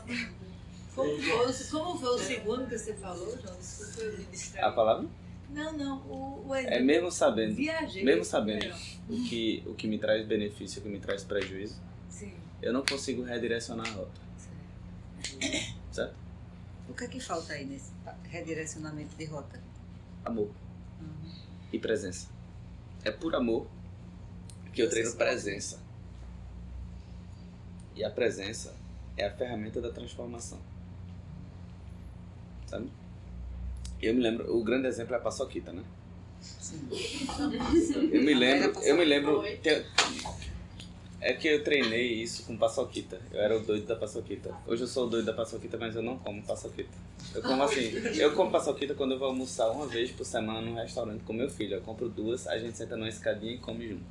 Como 0.95 1.21
foi, 1.21 1.53
como 1.71 1.99
foi 1.99 2.09
o 2.09 2.19
segundo 2.19 2.67
que 2.67 2.79
você 2.79 2.95
falou, 2.95 3.39
João? 3.39 3.57
Desculpa, 3.57 4.01
eu 4.01 4.19
me 4.19 4.25
distraí. 4.25 4.65
A 4.65 4.73
palavra? 4.73 5.09
Não, 5.51 5.73
não, 5.73 5.99
o, 6.09 6.49
o 6.49 6.55
É 6.55 6.81
mesmo 6.81 7.11
sabendo. 7.11 7.55
Viajei. 7.55 8.03
Mesmo 8.03 8.25
sabendo 8.25 8.75
o 9.09 9.25
que, 9.29 9.63
o 9.67 9.75
que 9.75 9.87
me 9.87 9.99
traz 9.99 10.27
benefício, 10.27 10.81
o 10.81 10.83
que 10.83 10.89
me 10.89 10.99
traz 10.99 11.23
prejuízo, 11.23 11.81
Sim, 12.09 12.35
eu 12.63 12.73
não 12.73 12.85
consigo 12.85 13.23
redirecionar 13.23 13.87
a 13.87 13.91
rota. 13.91 14.21
Certo? 15.93 16.15
O 16.89 16.95
que 16.95 17.05
é 17.05 17.09
que 17.09 17.21
falta 17.21 17.53
aí 17.53 17.65
nesse 17.65 17.91
redirecionamento 18.25 19.15
de 19.17 19.25
rota? 19.27 19.61
Amor 20.25 20.51
e 21.77 21.79
presença. 21.81 22.29
É 23.05 23.11
por 23.11 23.35
amor 23.35 23.67
que 24.73 24.83
eu 24.83 24.91
treino 24.91 25.13
presença. 25.15 25.81
E 27.95 28.05
a 28.05 28.11
presença 28.11 28.75
é 29.17 29.25
a 29.27 29.31
ferramenta 29.31 29.81
da 29.81 29.91
transformação. 29.91 30.59
Sabe? 32.67 32.91
Eu 34.03 34.15
me 34.15 34.21
lembro, 34.21 34.55
o 34.55 34.63
grande 34.63 34.87
exemplo 34.87 35.15
é 35.15 35.19
a 35.19 35.21
paçoquita, 35.21 35.73
né? 35.73 35.83
Sim. 36.41 36.87
Eu 38.13 38.23
me 38.23 38.35
lembro, 38.35 38.81
eu 38.83 38.97
me 38.97 39.05
lembro. 39.05 39.43
tem- 39.63 39.85
é 41.21 41.33
que 41.33 41.49
eu 41.49 41.65
treinei 41.65 42.23
isso 42.23 42.45
com 42.45 42.57
paçoquita. 42.57 43.21
Eu 43.33 43.41
era 43.41 43.57
o 43.57 43.61
doido 43.61 43.87
da 43.87 43.97
paçoquita. 43.97 44.55
Hoje 44.67 44.83
eu 44.83 44.87
sou 44.87 45.07
o 45.07 45.11
doido 45.11 45.27
da 45.27 45.33
paçoquita, 45.33 45.77
mas 45.79 45.95
eu 45.97 46.03
não 46.03 46.19
como 46.19 46.43
paçoquita. 46.43 46.91
Eu 47.35 47.43
como 47.43 47.63
assim, 47.63 47.93
eu 48.17 48.35
como 48.35 48.51
paçoquita 48.51 48.95
quando 48.95 49.13
eu 49.13 49.19
vou 49.19 49.29
almoçar 49.29 49.71
uma 49.71 49.87
vez 49.87 50.11
por 50.11 50.25
semana 50.25 50.61
num 50.61 50.75
restaurante 50.75 51.23
com 51.25 51.33
meu 51.33 51.51
filho. 51.51 51.75
Eu 51.75 51.81
compro 51.81 52.09
duas, 52.09 52.47
a 52.47 52.59
gente 52.59 52.77
senta 52.77 52.97
numa 52.97 53.09
escadinha 53.09 53.55
e 53.55 53.59
come 53.59 53.89
junto. 53.89 54.05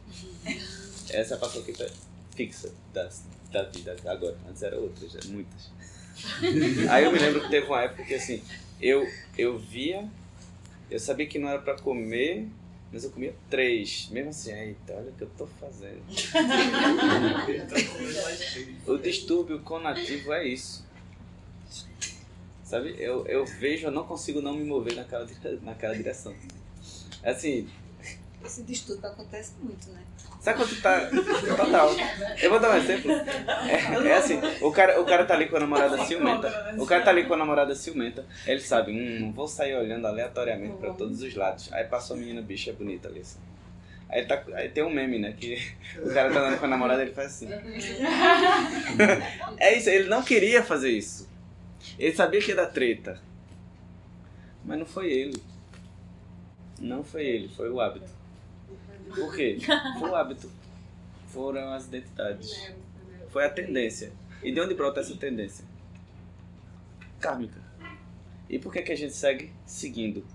Essa 1.09 1.35
é 1.35 1.37
a 1.37 1.39
paçoquita 1.39 1.89
fixa 2.35 2.71
da, 2.93 3.09
da 3.51 3.63
vida 3.63 3.95
agora. 4.05 4.37
Antes 4.49 4.63
era 4.63 4.77
outras, 4.77 5.11
já, 5.11 5.19
muitas. 5.29 5.71
Aí 6.89 7.03
eu 7.03 7.11
me 7.11 7.19
lembro 7.19 7.41
que 7.41 7.49
teve 7.49 7.67
uma 7.67 7.81
época 7.81 8.03
que 8.03 8.13
assim, 8.13 8.41
eu, 8.81 9.07
eu 9.37 9.57
via, 9.57 10.07
eu 10.89 10.99
sabia 10.99 11.27
que 11.27 11.37
não 11.37 11.49
era 11.49 11.59
pra 11.59 11.75
comer, 11.75 12.47
mas 12.91 13.03
eu 13.03 13.11
comia 13.11 13.35
três. 13.49 14.09
Mesmo 14.11 14.29
assim, 14.29 14.53
eita, 14.53 14.93
olha 14.93 15.09
o 15.09 15.13
que 15.13 15.23
eu 15.23 15.29
tô 15.37 15.47
fazendo. 15.47 16.01
o 18.87 18.97
distúrbio 18.97 19.59
conativo 19.61 20.31
é 20.33 20.47
isso. 20.47 20.85
Sabe? 22.63 22.95
Eu, 22.97 23.25
eu 23.27 23.45
vejo, 23.45 23.87
eu 23.87 23.91
não 23.91 24.05
consigo 24.05 24.41
não 24.41 24.53
me 24.53 24.63
mover 24.63 24.95
naquela, 24.95 25.27
naquela 25.61 25.95
direção. 25.95 26.33
Assim, 27.23 27.67
Esse 28.45 28.63
distúrbio 28.63 29.09
acontece 29.09 29.53
muito, 29.59 29.89
né? 29.89 30.01
Sabe 30.39 30.59
quando 30.59 30.69
tu 30.69 30.81
tá. 30.81 31.09
Total. 31.57 31.89
Eu 32.39 32.49
vou 32.51 32.59
dar 32.59 32.71
um 32.71 32.77
exemplo. 32.77 33.11
É, 33.11 34.09
é 34.09 34.13
assim, 34.13 34.39
o 34.61 34.71
cara, 34.71 35.01
o 35.01 35.05
cara 35.05 35.25
tá 35.25 35.33
ali 35.33 35.47
com 35.47 35.57
a 35.57 35.59
namorada 35.59 36.05
ciumenta. 36.05 36.75
O 36.77 36.85
cara 36.85 37.03
tá 37.03 37.09
ali 37.09 37.25
com 37.25 37.33
a 37.33 37.37
namorada 37.37 37.73
ciumenta. 37.73 38.25
Ele 38.45 38.59
sabe, 38.59 38.91
hum, 38.91 39.31
vou 39.31 39.47
sair 39.47 39.75
olhando 39.75 40.05
aleatoriamente 40.05 40.77
pra 40.77 40.93
todos 40.93 41.21
os 41.23 41.33
lados. 41.35 41.73
Aí 41.73 41.85
passou 41.85 42.15
a 42.15 42.19
menina 42.19 42.41
bicha 42.41 42.71
bonita 42.73 43.07
ali 43.07 43.21
assim. 43.21 43.39
Aí, 44.07 44.23
tá, 44.23 44.43
aí 44.53 44.69
tem 44.69 44.83
um 44.83 44.89
meme, 44.89 45.17
né? 45.17 45.33
Que 45.35 45.57
o 45.97 46.13
cara 46.13 46.31
tá 46.31 46.39
andando 46.39 46.59
com 46.59 46.65
a 46.65 46.69
namorada 46.69 47.01
ele 47.01 47.11
faz 47.11 47.27
assim. 47.27 47.49
É 49.57 49.75
isso, 49.77 49.89
ele 49.89 50.07
não 50.07 50.21
queria 50.21 50.63
fazer 50.63 50.91
isso. 50.91 51.27
Ele 51.97 52.15
sabia 52.15 52.39
que 52.39 52.51
ia 52.51 52.55
dar 52.55 52.67
treta. 52.67 53.19
Mas 54.63 54.77
não 54.77 54.85
foi 54.85 55.11
ele. 55.11 55.41
Não 56.79 57.03
foi 57.03 57.25
ele, 57.25 57.49
foi 57.49 57.69
o 57.69 57.79
hábito. 57.79 58.14
Por 59.13 59.35
quê? 59.35 59.57
Foi 59.99 60.09
o 60.09 60.15
hábito. 60.15 60.51
Foram 61.27 61.73
as 61.73 61.85
identidades. 61.85 62.71
Foi 63.29 63.45
a 63.45 63.49
tendência. 63.49 64.11
E 64.41 64.51
de 64.51 64.59
onde 64.61 64.73
brota 64.73 64.99
essa 64.99 65.15
tendência? 65.15 65.65
Kármica. 67.19 67.59
E 68.49 68.59
por 68.59 68.71
que, 68.71 68.81
que 68.81 68.91
a 68.91 68.95
gente 68.95 69.13
segue 69.13 69.51
seguindo? 69.65 70.25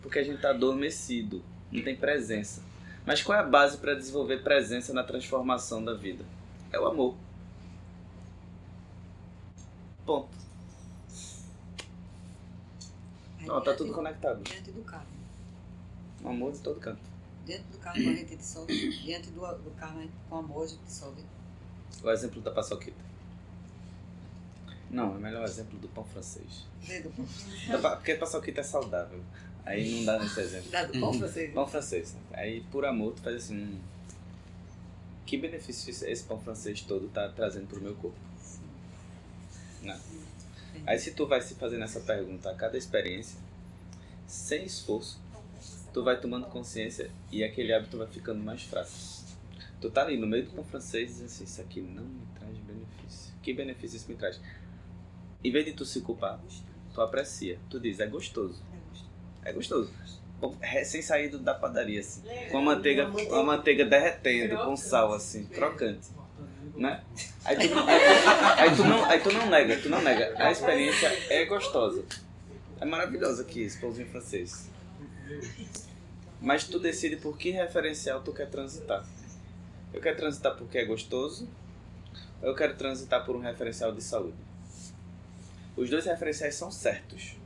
Porque 0.00 0.18
a 0.18 0.24
gente 0.24 0.36
está 0.36 0.50
adormecido, 0.50 1.44
não 1.70 1.82
tem 1.82 1.94
presença. 1.94 2.62
Mas 3.04 3.22
qual 3.22 3.38
é 3.38 3.40
a 3.40 3.46
base 3.46 3.78
para 3.78 3.94
desenvolver 3.94 4.42
presença 4.42 4.92
na 4.92 5.04
transformação 5.04 5.84
da 5.84 5.94
vida? 5.94 6.24
É 6.72 6.78
o 6.78 6.86
amor. 6.86 7.16
Ponto. 10.06 10.36
Não, 13.40 13.60
tá 13.60 13.74
tudo 13.74 13.92
conectado. 13.92 14.42
Diante 14.42 14.70
do 14.70 14.82
carro. 14.82 15.06
O 16.22 16.28
amor 16.28 16.52
de 16.52 16.60
todo 16.60 16.80
canto. 16.80 17.11
Dentro 17.46 17.64
do 17.72 17.78
carro, 17.78 17.98
a 17.98 18.02
gente 18.14 18.36
dissolve. 18.36 18.90
Diante 19.02 19.30
do, 19.30 19.40
do 19.40 19.70
carro, 19.72 20.08
com 20.28 20.36
amor, 20.36 20.64
a 20.64 20.66
gente 20.68 20.80
dissolve. 20.86 21.22
O 22.02 22.10
exemplo 22.10 22.40
da 22.40 22.50
paçoquita. 22.50 23.02
Não, 24.90 25.16
é 25.16 25.18
melhor 25.18 25.42
o 25.42 25.44
exemplo 25.44 25.78
do 25.78 25.88
pão 25.88 26.04
francês. 26.04 26.66
Dentro 26.86 27.10
do 27.10 27.16
pão. 27.16 27.80
Pa- 27.80 27.96
Porque 27.96 28.14
paçoquita 28.14 28.60
é 28.60 28.64
saudável. 28.64 29.20
Aí 29.64 29.96
não 29.98 30.04
dá 30.04 30.18
nesse 30.18 30.40
exemplo. 30.40 30.70
Dá 30.70 30.84
do 30.84 30.98
pão 31.00 31.12
francês. 31.14 31.54
Pão 31.54 31.66
francês. 31.66 32.16
Aí 32.32 32.60
por 32.70 32.84
amor 32.84 33.14
tu 33.14 33.22
faz 33.22 33.36
assim. 33.36 33.56
hum, 33.56 33.80
que 35.24 35.38
benefício 35.38 35.88
esse- 35.90 36.10
esse 36.10 36.24
pão 36.24 36.38
francês 36.40 36.82
todo 36.82 37.08
tá 37.08 37.28
trazendo 37.30 37.66
pro 37.68 37.80
meu 37.80 37.94
corpo? 37.94 38.16
Não. 39.82 39.98
Aí 40.86 40.98
se 40.98 41.12
tu 41.12 41.26
vai 41.26 41.40
se 41.40 41.54
fazendo 41.54 41.84
essa 41.84 42.00
pergunta 42.00 42.50
a 42.50 42.54
cada 42.54 42.76
experiência, 42.76 43.38
sem 44.26 44.64
esforço, 44.64 45.18
tu 45.92 46.02
vai 46.02 46.20
tomando 46.20 46.46
consciência 46.46 47.10
e 47.30 47.42
aquele 47.44 47.72
hábito 47.72 47.98
vai 47.98 48.06
ficando 48.06 48.42
mais 48.42 48.62
fraco. 48.62 48.90
Tu 49.80 49.90
tá 49.90 50.02
ali 50.02 50.16
no 50.16 50.26
meio 50.26 50.44
do 50.44 50.52
pão 50.52 50.64
francês 50.64 51.08
dizendo 51.08 51.26
assim, 51.26 51.44
isso 51.44 51.60
aqui 51.60 51.80
não 51.80 52.04
me 52.04 52.26
traz 52.38 52.56
benefício. 52.58 53.32
Que 53.42 53.52
benefício 53.52 53.96
isso 53.96 54.08
me 54.08 54.14
traz? 54.16 54.40
Em 55.42 55.50
vez 55.50 55.64
de 55.64 55.72
tu 55.72 55.84
se 55.84 56.00
culpar, 56.00 56.38
tu 56.94 57.00
aprecia. 57.00 57.58
Tu 57.68 57.80
diz, 57.80 57.98
é 57.98 58.06
gostoso. 58.06 58.62
É 59.44 59.52
gostoso. 59.52 59.92
Bom, 60.40 60.56
Recém-saído 60.60 61.38
da 61.38 61.52
padaria, 61.54 62.00
assim. 62.00 62.22
Com 62.50 62.58
a 62.58 62.62
manteiga, 62.62 63.06
com 63.10 63.34
a 63.34 63.42
manteiga 63.42 63.84
derretendo, 63.84 64.56
com 64.64 64.76
sal, 64.76 65.12
assim, 65.12 65.44
crocante. 65.46 66.08
Né? 66.76 67.02
Aí, 67.44 67.56
tu- 67.56 67.74
aí 67.78 68.76
tu 68.76 68.84
não, 68.84 69.04
aí 69.04 69.20
tu 69.20 69.32
não 69.32 69.46
nega, 69.50 69.76
tu 69.78 69.88
não 69.88 70.00
nega. 70.00 70.32
A 70.36 70.50
experiência 70.50 71.06
é 71.28 71.44
gostosa. 71.44 72.04
É 72.80 72.84
maravilhosa 72.84 73.42
aqui, 73.42 73.62
esse 73.62 73.78
pãozinho 73.80 74.08
francês. 74.08 74.68
Mas 76.40 76.64
tu 76.64 76.78
decide 76.78 77.16
por 77.16 77.38
que 77.38 77.50
referencial 77.50 78.22
tu 78.22 78.32
quer 78.32 78.50
transitar. 78.50 79.06
Eu 79.92 80.00
quero 80.00 80.16
transitar 80.16 80.56
porque 80.56 80.78
é 80.78 80.84
gostoso, 80.84 81.48
ou 82.40 82.48
eu 82.48 82.54
quero 82.54 82.76
transitar 82.76 83.24
por 83.24 83.36
um 83.36 83.40
referencial 83.40 83.92
de 83.92 84.02
saúde. 84.02 84.36
Os 85.76 85.88
dois 85.88 86.04
referenciais 86.04 86.54
são 86.54 86.70
certos. 86.70 87.36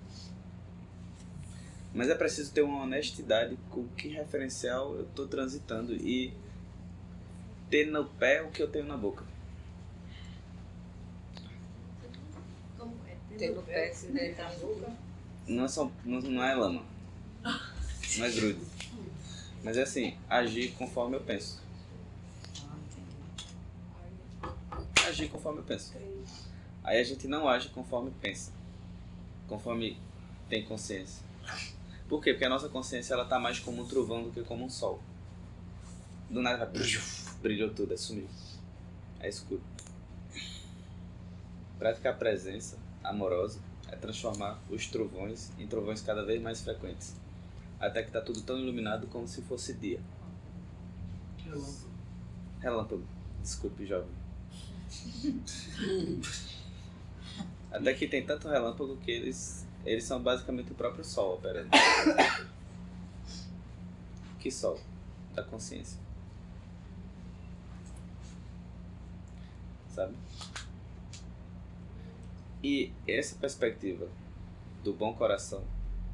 Mas 1.92 2.08
é 2.08 2.14
preciso 2.14 2.52
ter 2.52 2.62
uma 2.62 2.82
honestidade 2.82 3.58
com 3.70 3.86
que 3.88 4.08
referencial 4.08 4.94
eu 4.94 5.04
estou 5.04 5.26
transitando 5.26 5.94
e 5.94 6.32
ter 7.70 7.86
no 7.86 8.04
pé 8.04 8.42
o 8.42 8.50
que 8.50 8.62
eu 8.62 8.68
tenho 8.68 8.86
na 8.86 8.96
boca. 8.96 9.24
Como 12.78 12.94
é? 13.06 13.36
Ter 13.36 13.50
no 13.54 13.62
pé, 13.62 13.92
se 13.92 14.08
der 14.08 14.36
na 14.36 14.48
boca. 14.50 14.92
Não 15.46 15.64
é, 15.64 15.68
só, 15.68 15.90
não, 16.04 16.20
não 16.20 16.42
é 16.42 16.54
lama. 16.54 16.95
Não 18.18 18.26
é 18.26 18.30
grude. 18.30 18.60
Mas 19.62 19.76
é 19.76 19.82
assim, 19.82 20.16
agir 20.28 20.72
conforme 20.72 21.16
eu 21.16 21.20
penso. 21.20 21.60
Agir 25.06 25.28
conforme 25.28 25.60
eu 25.60 25.64
penso. 25.64 25.92
Aí 26.82 27.00
a 27.00 27.04
gente 27.04 27.26
não 27.26 27.48
age 27.48 27.68
conforme 27.70 28.12
pensa. 28.20 28.52
Conforme 29.48 29.98
tem 30.48 30.64
consciência. 30.64 31.24
Por 32.08 32.22
quê? 32.22 32.32
Porque 32.32 32.44
a 32.44 32.48
nossa 32.48 32.68
consciência 32.68 33.14
ela 33.14 33.24
tá 33.24 33.38
mais 33.38 33.58
como 33.58 33.82
um 33.82 33.86
trovão 33.86 34.22
do 34.22 34.30
que 34.30 34.42
como 34.44 34.64
um 34.64 34.70
sol. 34.70 35.00
Do 36.30 36.40
nada 36.40 36.64
vai. 36.64 36.82
Brilhou 37.42 37.70
tudo, 37.74 37.92
é 37.92 37.96
sumiu. 37.96 38.28
É 39.20 39.28
escuro. 39.28 39.62
Praticar 41.78 42.14
a 42.14 42.16
presença 42.16 42.78
amorosa 43.02 43.60
é 43.88 43.96
transformar 43.96 44.60
os 44.70 44.86
trovões 44.86 45.50
em 45.58 45.66
trovões 45.66 46.00
cada 46.00 46.24
vez 46.24 46.40
mais 46.40 46.60
frequentes. 46.60 47.14
Até 47.86 48.02
que 48.02 48.10
tá 48.10 48.20
tudo 48.20 48.42
tão 48.42 48.58
iluminado 48.58 49.06
como 49.06 49.28
se 49.28 49.40
fosse 49.42 49.72
dia. 49.74 50.00
Relâmpago. 51.38 51.90
Relâmpago. 52.58 53.04
Desculpe, 53.40 53.86
jovem. 53.86 54.10
Até 57.70 57.94
que 57.94 58.08
tem 58.08 58.26
tanto 58.26 58.48
relâmpago 58.48 58.96
que 58.96 59.12
eles, 59.12 59.64
eles 59.84 60.02
são 60.02 60.20
basicamente 60.20 60.72
o 60.72 60.74
próprio 60.74 61.04
sol 61.04 61.34
operando. 61.34 61.70
Que 64.40 64.50
sol? 64.50 64.80
Da 65.32 65.44
consciência. 65.44 66.00
Sabe? 69.90 70.16
E 72.64 72.92
essa 73.06 73.36
perspectiva 73.36 74.08
do 74.82 74.92
bom 74.92 75.14
coração 75.14 75.62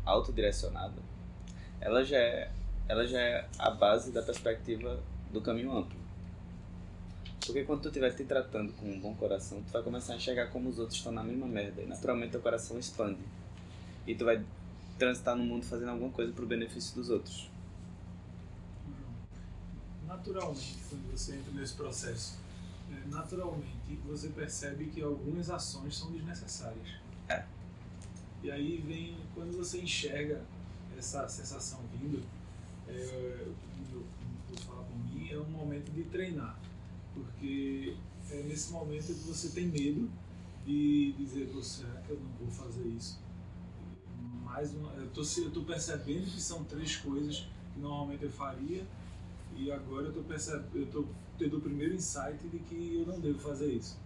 autodirecionada, 0.05 1.12
ela 1.83 2.05
já 2.05 2.17
é, 2.17 2.51
ela 2.89 3.07
já 3.07 3.21
é 3.21 3.49
a 3.59 3.71
base 3.71 4.13
da 4.13 4.23
perspectiva 4.23 5.01
do 5.33 5.41
caminho 5.41 5.77
amplo. 5.77 6.01
Porque 7.45 7.65
quando 7.65 7.83
tu 7.83 7.89
estiver 7.89 8.15
te 8.15 8.25
tratando 8.25 8.73
com 8.75 8.87
um 8.87 9.01
bom 9.01 9.15
coração, 9.17 9.61
tu 9.63 9.73
vai 9.73 9.83
começar 9.83 10.13
a 10.13 10.17
enxergar 10.17 10.47
como 10.47 10.69
os 10.69 10.79
outros 10.79 10.97
estão 10.99 11.11
na 11.11 11.25
mesma 11.25 11.47
merda. 11.47 11.83
E 11.83 11.87
naturalmente 11.87 12.31
teu 12.31 12.41
coração 12.41 12.79
expande. 12.79 13.19
E 14.07 14.15
tu 14.15 14.25
vai 14.25 14.45
transitar 14.97 15.35
no 15.35 15.43
mundo 15.43 15.65
fazendo 15.67 15.91
alguma 15.91 16.11
coisa 16.11 16.33
pro 16.33 16.47
benefício 16.47 16.95
dos 16.95 17.11
outros. 17.11 17.51
Naturalmente, 20.07 20.79
quando 20.89 21.11
você 21.11 21.35
entra 21.35 21.53
nesse 21.53 21.75
processo, 21.75 22.39
é, 22.93 23.09
naturalmente 23.09 23.99
você 24.07 24.29
percebe 24.29 24.85
que 24.87 25.03
algumas 25.03 25.51
ações 25.51 25.97
são 25.97 26.13
desnecessárias. 26.13 26.89
É. 27.29 27.45
E 28.45 28.51
aí 28.53 28.77
vem, 28.87 29.17
quando 29.35 29.57
você 29.57 29.81
enxerga 29.81 30.41
essa 30.99 31.29
sensação 31.29 31.81
vindo, 31.93 32.23
é, 32.89 32.93
eu, 32.93 33.55
eu 33.95 34.07
vou 34.49 34.59
falar 34.59 34.83
por 34.83 34.97
mim, 34.97 35.31
é 35.31 35.39
um 35.39 35.51
momento 35.51 35.91
de 35.91 36.05
treinar. 36.05 36.59
Porque 37.15 37.97
é 38.31 38.43
nesse 38.43 38.73
momento 38.73 39.07
que 39.07 39.13
você 39.29 39.49
tem 39.51 39.67
medo 39.67 40.11
de 40.65 41.13
dizer, 41.13 41.51
"Pô, 41.53 41.63
será 41.63 42.01
que 42.03 42.11
eu 42.11 42.21
não 42.21 42.31
vou 42.39 42.49
fazer 42.49 42.87
isso? 42.87 43.21
Mais 44.45 44.73
uma, 44.75 44.93
eu 44.93 45.09
tô 45.11 45.63
percebendo 45.63 46.25
que 46.25 46.41
são 46.41 46.65
três 46.65 46.97
coisas 46.97 47.47
que 47.73 47.81
normalmente 47.81 48.25
eu 48.25 48.31
faria 48.31 48.87
e 49.57 49.71
agora 49.71 50.07
eu 50.07 50.13
tô 50.13 51.05
tendo 51.39 51.59
o 51.59 51.61
primeiro 51.61 51.95
insight 51.95 52.47
de 52.49 52.59
que 52.59 52.97
eu 52.97 53.07
não 53.07 53.21
devo 53.21 53.39
fazer 53.39 53.73
isso. 53.73 53.99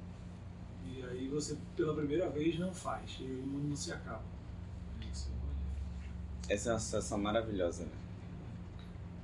E 0.86 1.02
aí 1.02 1.28
você 1.28 1.56
pela 1.76 1.94
primeira 1.94 2.28
vez 2.30 2.58
não 2.58 2.72
faz 2.72 3.16
e 3.20 3.24
o 3.24 3.46
mundo 3.46 3.68
não 3.68 3.76
se 3.76 3.92
acaba. 3.92 4.35
Essa 6.48 6.70
é 6.70 6.72
uma 6.72 6.78
sensação 6.78 7.18
maravilhosa, 7.18 7.84
né? 7.84 7.92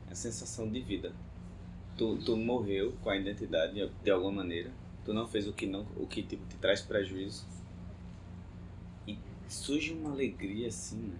É 0.08 0.12
a 0.12 0.14
sensação 0.14 0.68
de 0.68 0.80
vida. 0.80 1.14
Tu, 1.96 2.18
tu 2.18 2.36
morreu 2.36 2.92
com 3.00 3.10
a 3.10 3.16
identidade 3.16 3.88
de 4.02 4.10
alguma 4.10 4.32
maneira. 4.32 4.72
Tu 5.04 5.14
não 5.14 5.26
fez 5.28 5.46
o 5.46 5.52
que 5.52 5.66
não, 5.66 5.86
o 5.96 6.06
que 6.06 6.22
tipo 6.22 6.44
te 6.46 6.56
traz 6.56 6.80
prejuízo. 6.80 7.46
E 9.06 9.16
surge 9.48 9.92
uma 9.92 10.10
alegria 10.10 10.68
assim, 10.68 10.96
né? 10.96 11.16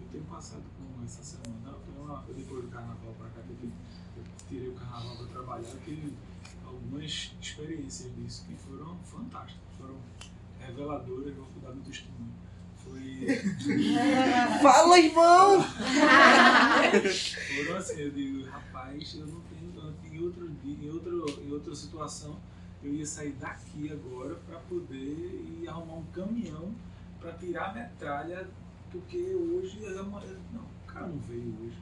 Eu 0.00 0.08
tenho 0.08 0.24
passado 0.24 0.62
com 0.76 1.04
essa 1.04 1.22
semana, 1.22 1.74
uma, 1.98 2.22
depois 2.28 2.64
do 2.64 2.70
carnaval 2.70 3.14
pra 3.18 3.28
cá, 3.30 3.40
eu, 3.48 4.24
tirei 4.48 4.68
o 4.68 4.74
carnaval 4.74 5.16
pra 5.16 5.26
trabalhar, 5.26 5.68
eu 5.68 5.80
tive 5.80 6.12
algumas 6.66 7.34
experiências 7.40 8.14
disso 8.16 8.44
que 8.46 8.54
foram 8.56 8.96
fantásticas, 9.04 9.62
foram 9.78 9.96
reveladoras, 10.60 11.34
vou 11.34 11.46
dar 11.62 11.72
meu 11.72 11.82
testemunho. 11.84 12.32
Fala, 14.60 14.98
irmão! 14.98 15.62
Foram 17.56 17.76
assim, 17.76 18.00
eu 18.00 18.10
digo, 18.10 18.44
rapaz, 18.50 19.14
eu 19.14 19.26
não 19.26 19.40
tenho. 19.42 19.72
eu- 19.76 20.12
Em, 20.12 20.20
outro, 20.20 20.48
dia- 20.62 20.76
em, 20.86 20.90
outro, 20.90 21.40
em 21.42 21.52
outra 21.52 21.74
situação, 21.74 22.36
eu 22.82 22.92
ia 22.94 23.06
sair 23.06 23.32
daqui 23.40 23.90
agora 23.90 24.34
para 24.46 24.58
poder 24.60 24.96
ir 24.96 25.66
arrumar 25.68 25.94
um 25.94 26.04
caminhão 26.06 26.72
para 27.20 27.32
tirar 27.34 27.70
a 27.70 27.74
metralha, 27.74 28.48
porque 28.90 29.16
hoje. 29.34 29.84
é 29.84 29.98
amanhã- 29.98 30.36
Não, 30.52 30.60
o 30.62 30.86
cara 30.86 31.06
não 31.06 31.18
veio 31.18 31.54
hoje. 31.62 31.76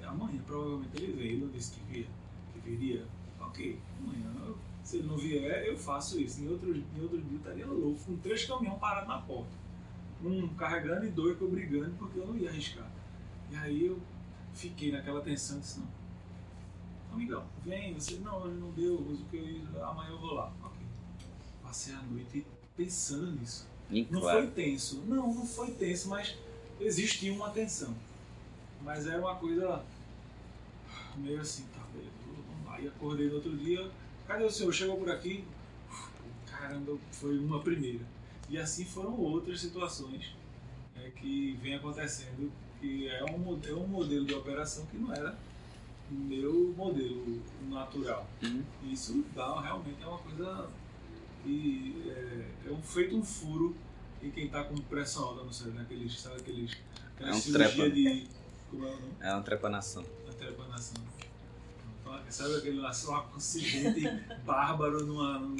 É, 0.00 0.04
amanhã 0.06 0.40
provavelmente 0.46 0.96
ele 1.02 1.12
veio, 1.12 1.30
ele 1.32 1.40
não 1.44 1.48
disse 1.50 1.72
que 1.72 1.80
via, 1.92 2.06
que 2.52 2.60
viria. 2.70 3.04
Ok, 3.40 3.78
amanhã, 4.00 4.30
eu- 4.46 4.58
se 4.84 4.98
ele 4.98 5.06
não 5.08 5.16
vier, 5.16 5.66
eu 5.66 5.76
faço 5.76 6.20
isso. 6.20 6.40
Em 6.42 6.48
outro, 6.48 6.74
em 6.74 7.00
outro 7.02 7.18
dia 7.20 7.32
eu 7.32 7.38
estaria 7.38 7.66
louco, 7.66 7.98
com 8.04 8.16
três 8.18 8.44
caminhões 8.44 8.78
parados 8.78 9.08
na 9.08 9.18
porta. 9.18 9.50
Um 10.24 10.48
carregando 10.54 11.06
e 11.06 11.10
dois 11.10 11.40
eu 11.40 11.48
brigando, 11.48 11.94
porque 11.98 12.18
eu 12.18 12.26
não 12.26 12.36
ia 12.36 12.48
arriscar. 12.48 12.90
E 13.50 13.56
aí 13.56 13.86
eu 13.86 14.00
fiquei 14.54 14.90
naquela 14.90 15.20
tensão, 15.20 15.60
disse, 15.60 15.80
não. 15.80 15.88
Amigão, 17.12 17.46
vem, 17.64 17.94
você, 17.94 18.16
não, 18.16 18.42
hoje 18.42 18.56
não 18.56 18.70
deu, 18.72 18.94
hoje 18.94 19.22
o 19.22 19.26
que 19.26 19.36
eu 19.36 19.46
ia, 19.46 19.84
amanhã 19.84 20.10
eu 20.10 20.18
vou 20.18 20.34
lá. 20.34 20.52
Ok. 20.62 20.78
Passei 21.62 21.94
a 21.94 22.02
noite 22.02 22.46
pensando 22.76 23.32
nisso. 23.32 23.66
E 23.90 24.06
Não 24.10 24.20
claro, 24.20 24.38
foi 24.40 24.50
tenso, 24.50 25.02
não, 25.06 25.32
não 25.32 25.46
foi 25.46 25.70
tenso, 25.70 26.08
mas 26.08 26.36
existia 26.80 27.32
uma 27.32 27.50
tensão. 27.50 27.94
Mas 28.82 29.06
era 29.06 29.18
uma 29.18 29.36
coisa 29.36 29.82
meio 31.16 31.40
assim, 31.40 31.64
tá, 31.74 31.80
beleza, 31.92 32.12
vamos 32.48 32.66
lá. 32.66 32.80
E 32.80 32.88
acordei 32.88 33.28
no 33.28 33.36
outro 33.36 33.56
dia, 33.56 33.90
cadê 34.26 34.44
o 34.44 34.50
senhor? 34.50 34.72
Chegou 34.72 34.98
por 34.98 35.10
aqui? 35.10 35.44
Caramba, 36.46 36.98
foi 37.12 37.38
uma 37.38 37.60
primeira. 37.60 38.04
E 38.48 38.58
assim 38.58 38.84
foram 38.84 39.18
outras 39.18 39.60
situações 39.60 40.34
é, 40.96 41.10
que 41.10 41.58
vem 41.60 41.74
acontecendo, 41.74 42.52
que 42.80 43.08
é 43.08 43.24
um, 43.24 43.60
é 43.64 43.72
um 43.74 43.86
modelo 43.86 44.24
de 44.24 44.34
operação 44.34 44.86
que 44.86 44.96
não 44.96 45.12
era 45.12 45.36
o 46.10 46.14
meu 46.14 46.72
modelo 46.76 47.42
natural. 47.68 48.28
Uhum. 48.42 48.62
Isso 48.84 49.24
dá 49.34 49.60
realmente 49.60 50.02
é 50.02 50.06
uma 50.06 50.18
coisa 50.18 50.68
que 51.42 52.04
é, 52.08 52.68
é 52.68 52.72
um, 52.72 52.80
feito 52.82 53.16
um 53.16 53.22
furo 53.24 53.74
em 54.22 54.30
quem 54.30 54.46
está 54.46 54.64
com 54.64 54.76
pressão 54.76 55.24
alta 55.24 55.42
no 55.44 55.52
cérebro, 55.52 55.78
né? 55.78 55.84
aqueles, 55.84 56.20
sabe 56.20 56.36
aqueles, 56.36 56.72
aquela 57.14 57.30
É 57.30 57.32
um 57.32 57.40
cirurgia 57.40 57.74
trepa. 57.74 57.90
de. 57.94 58.26
Como 58.70 58.84
é 58.84 58.88
o 58.88 58.92
nome? 58.92 59.12
é 59.20 59.32
uma 59.32 59.42
trepanação. 59.42 60.04
A 60.28 60.32
trepanação. 60.32 61.02
Então, 62.00 62.20
Sabe 62.28 62.56
aquele 62.56 62.80
lá, 62.80 62.92
só 62.92 63.30
acidente 63.36 64.02
bárbaro 64.44 65.04
numa, 65.04 65.38
numa 65.38 65.56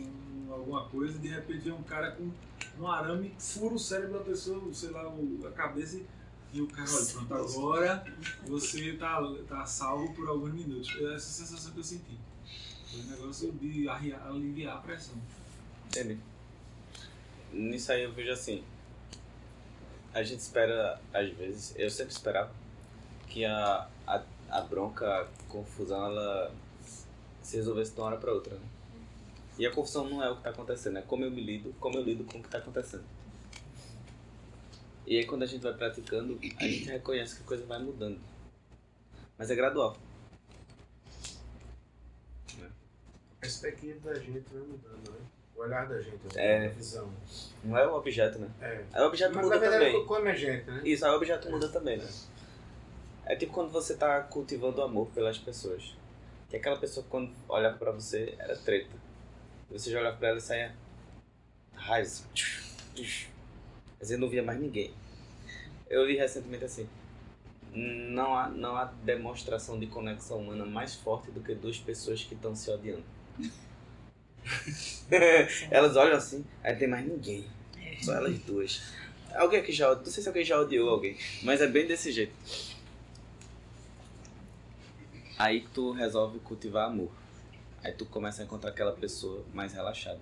alguma 0.52 0.84
coisa, 0.88 1.18
de 1.18 1.28
repente 1.28 1.60
vem 1.60 1.72
um 1.72 1.82
cara 1.82 2.12
com 2.12 2.30
um 2.78 2.86
arame, 2.88 3.34
fura 3.38 3.74
o 3.74 3.78
cérebro 3.78 4.18
da 4.18 4.24
pessoa, 4.24 4.62
sei 4.72 4.90
lá, 4.90 5.02
a 5.46 5.50
cabeça 5.52 5.96
e- 5.96 6.06
e 6.52 6.60
o 6.60 6.66
cara, 6.68 6.88
olha, 6.90 7.06
pronto, 7.26 7.34
agora 7.34 8.04
você 8.46 8.92
tá, 8.94 9.20
tá 9.48 9.66
salvo 9.66 10.12
por 10.14 10.28
alguns 10.28 10.52
minutos. 10.54 10.94
É 11.00 11.14
essa 11.14 11.26
sensação 11.44 11.72
que 11.72 11.78
eu 11.80 11.84
senti. 11.84 12.16
Foi 12.90 13.00
um 13.00 13.06
negócio 13.10 13.52
de 13.52 13.88
arria- 13.88 14.20
aliviar 14.24 14.76
a 14.76 14.80
pressão. 14.80 15.16
Entendi. 15.88 16.18
Nisso 17.52 17.92
aí 17.92 18.02
eu 18.04 18.12
vejo 18.12 18.30
assim. 18.32 18.62
A 20.14 20.22
gente 20.22 20.40
espera, 20.40 20.98
às 21.12 21.28
vezes, 21.34 21.74
eu 21.76 21.90
sempre 21.90 22.12
esperava 22.12 22.50
que 23.28 23.44
a, 23.44 23.86
a, 24.06 24.22
a 24.50 24.60
bronca, 24.62 25.06
a 25.06 25.26
confusão, 25.48 26.06
ela 26.06 26.54
se 27.42 27.56
resolvesse 27.56 27.92
de 27.92 28.00
uma 28.00 28.06
hora 28.06 28.16
pra 28.16 28.32
outra, 28.32 28.54
né? 28.54 28.64
E 29.58 29.66
a 29.66 29.70
confusão 29.72 30.08
não 30.08 30.22
é 30.22 30.30
o 30.30 30.36
que 30.36 30.42
tá 30.42 30.50
acontecendo, 30.50 30.98
é 30.98 31.02
como 31.02 31.24
eu 31.24 31.30
me 31.30 31.42
lido, 31.42 31.74
como 31.80 31.96
eu 31.96 32.02
lido 32.02 32.24
com 32.24 32.38
o 32.38 32.42
que 32.42 32.48
tá 32.48 32.58
acontecendo. 32.58 33.04
E 35.06 35.18
aí 35.18 35.24
quando 35.24 35.44
a 35.44 35.46
gente 35.46 35.62
vai 35.62 35.72
praticando, 35.72 36.38
a 36.58 36.64
gente 36.64 36.84
reconhece 36.84 37.36
que 37.36 37.42
a 37.42 37.46
coisa 37.46 37.64
vai 37.64 37.78
mudando. 37.78 38.20
Mas 39.38 39.50
é 39.50 39.54
gradual. 39.54 39.96
A 42.58 43.40
perspectiva 43.40 44.10
da 44.12 44.18
gente 44.18 44.44
vai 44.52 44.62
mudando, 44.62 45.10
né? 45.10 45.18
O 45.56 45.60
olhar 45.60 45.88
da 45.88 46.00
gente, 46.00 46.20
É. 46.36 46.66
a 46.66 46.68
visão. 46.70 47.10
Não 47.64 47.78
é 47.78 47.86
o 47.86 47.94
objeto, 47.94 48.38
né? 48.38 48.48
É. 48.60 48.84
Aí 48.92 49.02
o 49.02 49.06
objeto 49.06 49.34
Mas 49.34 49.44
muda 49.44 49.58
verdade 49.58 49.84
também. 49.86 50.06
come 50.06 50.30
a 50.30 50.34
gente, 50.34 50.66
né? 50.70 50.82
Isso, 50.84 51.04
aí 51.06 51.12
o 51.12 51.16
objeto 51.16 51.50
muda 51.50 51.68
também, 51.68 51.96
né? 51.98 52.08
É 53.24 53.34
tipo 53.36 53.52
quando 53.52 53.70
você 53.70 53.96
tá 53.96 54.20
cultivando 54.22 54.82
amor 54.82 55.06
pelas 55.08 55.38
pessoas. 55.38 55.94
Que 56.50 56.56
aquela 56.56 56.76
pessoa 56.76 57.06
quando 57.08 57.32
olhava 57.48 57.76
pra 57.78 57.90
você 57.90 58.34
era 58.38 58.56
treta. 58.56 58.90
Você 59.70 59.90
já 59.90 60.00
olhava 60.00 60.16
pra 60.16 60.28
ela 60.28 60.38
e 60.38 60.40
saia 60.40 60.74
raiz. 61.74 62.24
Mas 63.98 64.10
eu 64.10 64.18
não 64.18 64.28
via 64.28 64.42
mais 64.42 64.60
ninguém. 64.60 64.92
Eu 65.88 66.06
li 66.06 66.16
recentemente 66.16 66.64
assim. 66.64 66.88
Não 67.72 68.34
há, 68.34 68.48
não 68.48 68.76
há 68.76 68.84
demonstração 69.04 69.78
de 69.78 69.86
conexão 69.86 70.38
humana 70.38 70.64
mais 70.64 70.94
forte 70.94 71.30
do 71.30 71.40
que 71.40 71.54
duas 71.54 71.78
pessoas 71.78 72.22
que 72.22 72.34
estão 72.34 72.54
se 72.54 72.70
odiando. 72.70 73.04
elas 75.70 75.96
olham 75.96 76.16
assim, 76.16 76.44
aí 76.62 76.74
tem 76.74 76.88
mais 76.88 77.06
ninguém. 77.06 77.44
Só 78.00 78.14
elas 78.14 78.38
duas. 78.40 78.82
Alguém 79.34 79.60
aqui 79.60 79.72
já. 79.72 79.94
Não 79.94 80.04
sei 80.06 80.22
se 80.22 80.28
alguém 80.28 80.44
já 80.44 80.58
odiou 80.58 80.88
alguém, 80.88 81.16
mas 81.42 81.60
é 81.60 81.66
bem 81.66 81.86
desse 81.86 82.10
jeito. 82.12 82.32
Aí 85.38 85.60
que 85.60 85.68
tu 85.68 85.92
resolve 85.92 86.38
cultivar 86.38 86.86
amor. 86.86 87.10
Aí 87.86 87.92
tu 87.92 88.04
começa 88.04 88.42
a 88.42 88.44
encontrar 88.44 88.70
aquela 88.70 88.90
pessoa 88.90 89.44
mais 89.54 89.72
relaxada. 89.72 90.18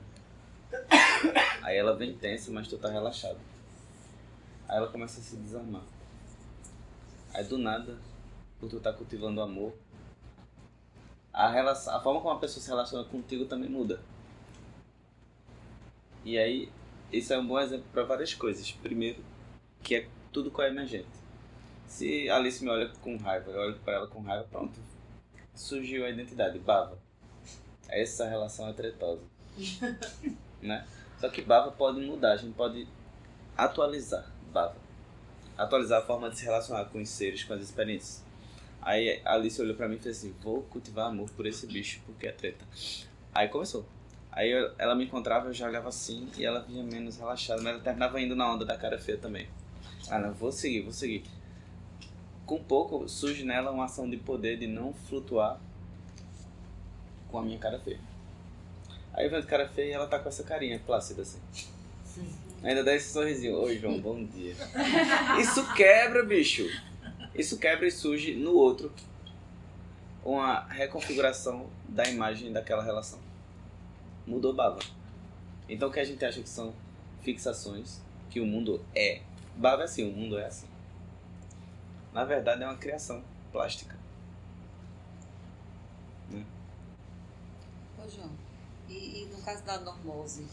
Aí 1.63 1.75
ela 1.75 1.97
vem 1.97 2.13
tensa, 2.13 2.53
mas 2.53 2.69
tu 2.69 2.77
tá 2.77 2.91
relaxado. 2.91 3.39
Aí 4.69 4.77
ela 4.77 4.89
começa 4.89 5.19
a 5.19 5.23
se 5.23 5.35
desarmar. 5.37 5.81
Aí 7.33 7.43
do 7.43 7.57
nada, 7.57 7.97
tu 8.61 8.79
tá 8.81 8.93
cultivando 8.93 9.41
amor, 9.41 9.73
a, 11.33 11.49
relação, 11.49 11.97
a 11.97 12.03
forma 12.03 12.21
como 12.21 12.35
a 12.35 12.39
pessoa 12.39 12.63
se 12.63 12.69
relaciona 12.69 13.03
contigo 13.05 13.47
também 13.47 13.71
muda. 13.71 13.99
E 16.23 16.37
aí, 16.37 16.71
isso 17.11 17.33
é 17.33 17.39
um 17.39 17.47
bom 17.47 17.59
exemplo 17.59 17.87
para 17.95 18.05
várias 18.05 18.35
coisas. 18.35 18.71
Primeiro, 18.73 19.25
que 19.83 19.95
é 19.95 20.09
tudo 20.31 20.51
com 20.51 20.61
a 20.61 20.69
emergente. 20.69 21.09
Se 21.87 22.29
Alice 22.29 22.63
me 22.63 22.69
olha 22.69 22.91
com 23.01 23.17
raiva, 23.17 23.51
eu 23.51 23.59
olho 23.59 23.79
para 23.79 23.95
ela 23.95 24.07
com 24.07 24.21
raiva, 24.21 24.47
pronto. 24.51 24.79
Surgiu 25.55 26.05
a 26.05 26.11
identidade, 26.11 26.59
Bava. 26.59 27.04
Essa 27.89 28.27
relação 28.29 28.69
é 28.69 28.73
tretosa. 28.73 29.23
né? 30.61 30.87
Só 31.19 31.29
que 31.29 31.43
Bava 31.43 31.71
pode 31.71 32.01
mudar, 32.01 32.33
a 32.33 32.37
gente 32.37 32.55
pode 32.55 32.87
atualizar 33.57 34.31
Bava. 34.53 34.77
Atualizar 35.57 36.03
a 36.03 36.05
forma 36.05 36.29
de 36.31 36.39
se 36.39 36.45
relacionar 36.45 36.87
com 36.87 37.01
os 37.01 37.09
seres, 37.09 37.45
com 37.45 37.55
as 37.55 37.63
experiências. 37.63 38.25
Aí 38.83 39.21
a 39.25 39.35
Alice 39.35 39.61
olhou 39.63 39.75
pra 39.77 39.89
mim 39.89 39.97
e 39.97 39.99
fez 39.99 40.19
assim: 40.19 40.35
Vou 40.43 40.63
cultivar 40.63 41.07
amor 41.07 41.31
por 41.31 41.47
esse 41.47 41.67
bicho 41.67 42.01
porque 42.05 42.27
é 42.27 42.33
treta. 42.33 42.65
Aí 43.33 43.49
começou. 43.49 43.87
Aí 44.33 44.51
eu- 44.51 44.73
ela 44.79 44.95
me 44.97 45.05
encontrava, 45.05 45.47
eu 45.47 45.53
já 45.55 45.67
olhava 45.69 45.89
assim 45.89 46.29
e 46.37 46.45
ela 46.45 46.61
vinha 46.61 46.83
menos 46.83 47.17
relaxada, 47.17 47.63
mas 47.63 47.75
ela 47.75 47.83
terminava 47.83 48.21
indo 48.21 48.35
na 48.35 48.53
onda 48.53 48.65
da 48.65 48.77
cara 48.77 48.99
feia 48.99 49.17
também. 49.17 49.49
Ah, 50.11 50.19
não, 50.19 50.33
vou 50.35 50.51
seguir, 50.51 50.83
vou 50.83 50.93
seguir. 50.93 51.25
Com 52.45 52.63
pouco 52.63 53.09
surge 53.09 53.45
nela 53.45 53.71
uma 53.71 53.85
ação 53.85 54.11
de 54.11 54.17
poder 54.17 54.59
de 54.59 54.67
não 54.67 54.93
flutuar 54.93 55.59
com 57.35 57.41
a 57.41 57.43
minha 57.43 57.59
cara 57.59 57.81
feia. 57.81 57.99
Aí 59.13 59.27
eu 59.27 59.31
vendo 59.31 59.45
cara 59.45 59.69
feia 59.69 59.89
e 59.89 59.93
ela 59.93 60.07
tá 60.07 60.21
com 60.21 60.29
essa 60.29 60.45
carinha 60.45 60.79
plácida 60.79 61.23
assim. 61.23 61.41
Ainda 62.63 62.85
dá 62.85 62.95
esse 62.95 63.13
sorrisinho. 63.13 63.57
Oi, 63.59 63.77
João, 63.77 64.01
bom 64.01 64.25
dia. 64.25 64.55
Isso 65.41 65.75
quebra, 65.75 66.23
bicho. 66.23 66.65
Isso 67.35 67.59
quebra 67.59 67.89
e 67.89 67.91
surge 67.91 68.37
no 68.37 68.55
outro 68.55 68.93
uma 70.25 70.61
reconfiguração 70.69 71.69
da 71.89 72.05
imagem 72.05 72.53
daquela 72.53 72.85
relação. 72.85 73.19
Mudou 74.25 74.55
baba. 74.55 74.79
Então 75.69 75.89
o 75.89 75.93
que 75.93 75.99
a 75.99 76.05
gente 76.05 76.25
acha 76.25 76.41
que 76.41 76.49
são 76.49 76.73
fixações, 77.21 78.01
que 78.31 78.39
o 78.39 78.47
mundo 78.47 78.81
é. 78.95 79.23
Baba 79.57 79.83
é 79.83 79.85
assim, 79.87 80.09
o 80.09 80.13
mundo 80.13 80.39
é 80.39 80.47
assim. 80.47 80.69
Na 82.13 82.25
verdade 82.25 82.63
é 82.63 82.67
uma 82.67 82.77
criação 82.77 83.25
plástica. 83.51 84.04
Ô, 88.05 88.09
João, 88.09 88.31
e, 88.89 89.23
e 89.23 89.27
no 89.27 89.41
caso 89.43 89.65
da 89.65 89.81
normose, 89.81 90.47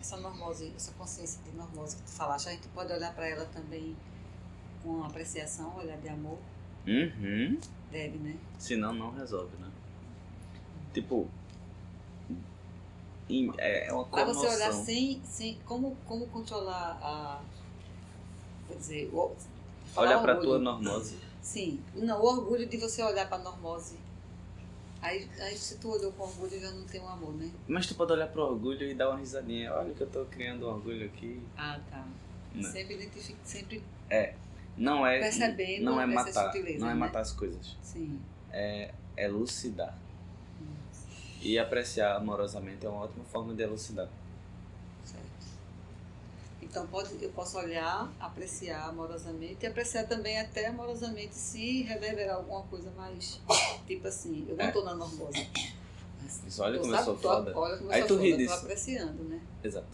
essa 0.00 0.16
normose, 0.16 0.72
essa 0.74 0.92
consciência 0.92 1.40
de 1.44 1.56
normose 1.56 1.96
que 1.96 2.02
tu 2.02 2.10
falaste, 2.10 2.48
a 2.48 2.52
gente 2.52 2.66
pode 2.68 2.92
olhar 2.92 3.14
para 3.14 3.28
ela 3.28 3.44
também 3.46 3.96
com 4.82 5.04
apreciação, 5.04 5.76
olhar 5.76 5.96
de 5.98 6.08
amor? 6.08 6.38
Uhum. 6.86 7.58
Deve, 7.90 8.18
né? 8.18 8.36
Senão 8.58 8.92
não 8.92 9.12
resolve, 9.12 9.56
né? 9.58 9.70
Tipo. 10.92 11.28
É 13.58 13.88
é 13.88 13.92
uma 13.92 14.04
Para 14.04 14.26
comoção. 14.26 14.42
você 14.48 14.56
olhar 14.56 14.72
sem, 14.72 15.20
sem 15.24 15.58
como, 15.64 15.96
como 16.06 16.26
controlar 16.28 16.98
a. 17.02 17.42
Quer 18.68 18.76
dizer, 18.76 19.10
o, 19.12 19.34
falar 19.92 20.08
Olha 20.10 20.20
pra 20.20 20.32
orgulho. 20.34 20.48
tua 20.50 20.58
normose. 20.60 21.18
Sim, 21.42 21.80
não, 21.94 22.20
o 22.20 22.24
orgulho 22.24 22.66
de 22.68 22.76
você 22.76 23.02
olhar 23.02 23.28
para 23.28 23.38
a 23.38 23.42
normose. 23.42 23.96
Aí, 25.02 25.28
aí 25.40 25.56
se 25.56 25.78
tu 25.78 25.90
olhou 25.90 26.12
com 26.12 26.24
orgulho 26.24 26.60
já 26.60 26.70
não 26.70 26.84
tem 26.84 27.00
um 27.00 27.08
amor, 27.08 27.34
né? 27.34 27.50
Mas 27.68 27.86
tu 27.86 27.94
pode 27.94 28.12
olhar 28.12 28.28
pro 28.28 28.42
orgulho 28.42 28.88
e 28.88 28.94
dar 28.94 29.10
uma 29.10 29.18
risadinha. 29.18 29.72
Olha 29.72 29.94
que 29.94 30.00
eu 30.00 30.06
tô 30.06 30.24
criando 30.26 30.66
orgulho 30.66 31.06
aqui. 31.06 31.40
Ah, 31.56 31.78
tá. 31.90 32.04
Não. 32.54 32.70
Sempre 32.70 32.94
identifica, 32.94 33.38
sempre, 33.44 33.82
Não 34.76 35.06
é. 35.06 35.20
Percebendo 35.20 35.84
não 35.84 36.00
é 36.00 36.06
matar. 36.06 36.52
Não 36.54 36.88
é 36.88 36.94
né? 36.94 36.94
matar 36.94 37.20
as 37.20 37.32
coisas. 37.32 37.76
sim. 37.82 38.20
É 38.50 38.92
elucidar. 39.16 39.96
E 41.40 41.58
apreciar 41.58 42.16
amorosamente 42.16 42.84
é 42.84 42.88
uma 42.88 43.02
ótima 43.04 43.24
forma 43.24 43.54
de 43.54 43.62
elucidar. 43.62 44.08
Então 46.68 46.86
pode, 46.88 47.10
eu 47.22 47.30
posso 47.30 47.56
olhar, 47.58 48.12
apreciar 48.18 48.88
amorosamente 48.88 49.58
e 49.62 49.66
apreciar 49.66 50.04
também 50.04 50.38
até 50.40 50.66
amorosamente 50.66 51.34
se 51.34 51.82
reverberar 51.82 52.36
alguma 52.36 52.62
coisa 52.64 52.90
mais. 52.90 53.40
Tipo 53.86 54.08
assim, 54.08 54.44
eu 54.48 54.56
não 54.56 54.72
tô 54.72 54.82
na 54.84 54.94
normose. 54.94 55.48
Mas 56.20 56.42
Isso, 56.46 56.62
olha 56.62 56.78
como 56.80 56.94
eu 56.94 57.04
sou 57.04 57.16
tô- 57.16 57.28
foda. 57.28 57.52
Olha 57.56 57.76
como 57.78 57.90
eu 57.90 57.94
Aí 57.94 58.00
sou 58.00 58.08
tu 58.08 58.14
foda, 58.14 58.22
ri 58.26 58.30
eu 58.32 58.36
tô 58.38 58.42
disso. 58.42 58.54
apreciando, 58.54 59.22
né? 59.24 59.40
Exato. 59.62 59.86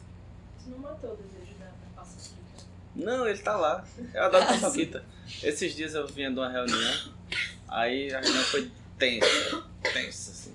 Tu 0.64 0.70
não 0.70 0.78
matou 0.78 1.12
o 1.12 1.16
desejo 1.16 1.54
da, 1.58 1.66
paçoquita. 1.94 2.64
Não, 2.96 3.28
ele 3.28 3.38
tá 3.38 3.56
lá. 3.56 3.84
Eu 4.14 4.22
adoro 4.24 4.46
paçoquita. 4.60 5.04
Esses 5.42 5.74
dias 5.74 5.94
eu 5.94 6.06
vinha 6.08 6.30
de 6.30 6.38
uma 6.38 6.48
reunião, 6.48 7.12
aí 7.68 8.12
a 8.14 8.20
reunião 8.20 8.44
foi 8.44 8.70
tensa, 8.98 9.62
tensa, 9.92 10.30
assim. 10.30 10.52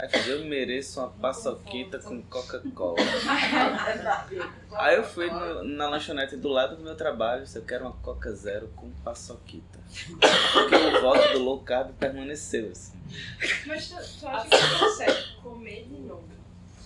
Aí 0.00 0.06
eu 0.06 0.10
falei, 0.10 0.32
eu 0.32 0.44
mereço 0.46 0.98
uma 1.00 1.10
paçoquita 1.10 1.98
com 1.98 2.22
Coca-Cola. 2.22 2.96
Aí 4.78 4.96
eu 4.96 5.04
fui 5.04 5.28
no- 5.30 5.62
na 5.64 5.88
lanchonete 5.90 6.36
do 6.38 6.48
lado 6.48 6.76
do 6.76 6.82
meu 6.82 6.94
trabalho, 6.96 7.42
disse, 7.44 7.58
eu 7.58 7.64
quero 7.64 7.84
uma 7.84 7.92
Coca 7.92 8.32
Zero 8.32 8.68
com 8.68 8.90
paçoquita. 9.04 9.78
Porque 10.52 10.74
o 10.74 11.00
voto 11.02 11.32
do 11.34 11.38
low 11.40 11.60
carb 11.62 11.92
permaneceu, 11.98 12.70
assim. 12.70 12.98
Mas 13.66 13.88
tu, 13.90 13.96
tu 14.20 14.26
acha 14.28 14.48
que 14.48 14.56
tu 14.56 14.78
consegue 14.78 15.34
comer 15.42 15.84
de 15.84 16.00
novo? 16.00 16.24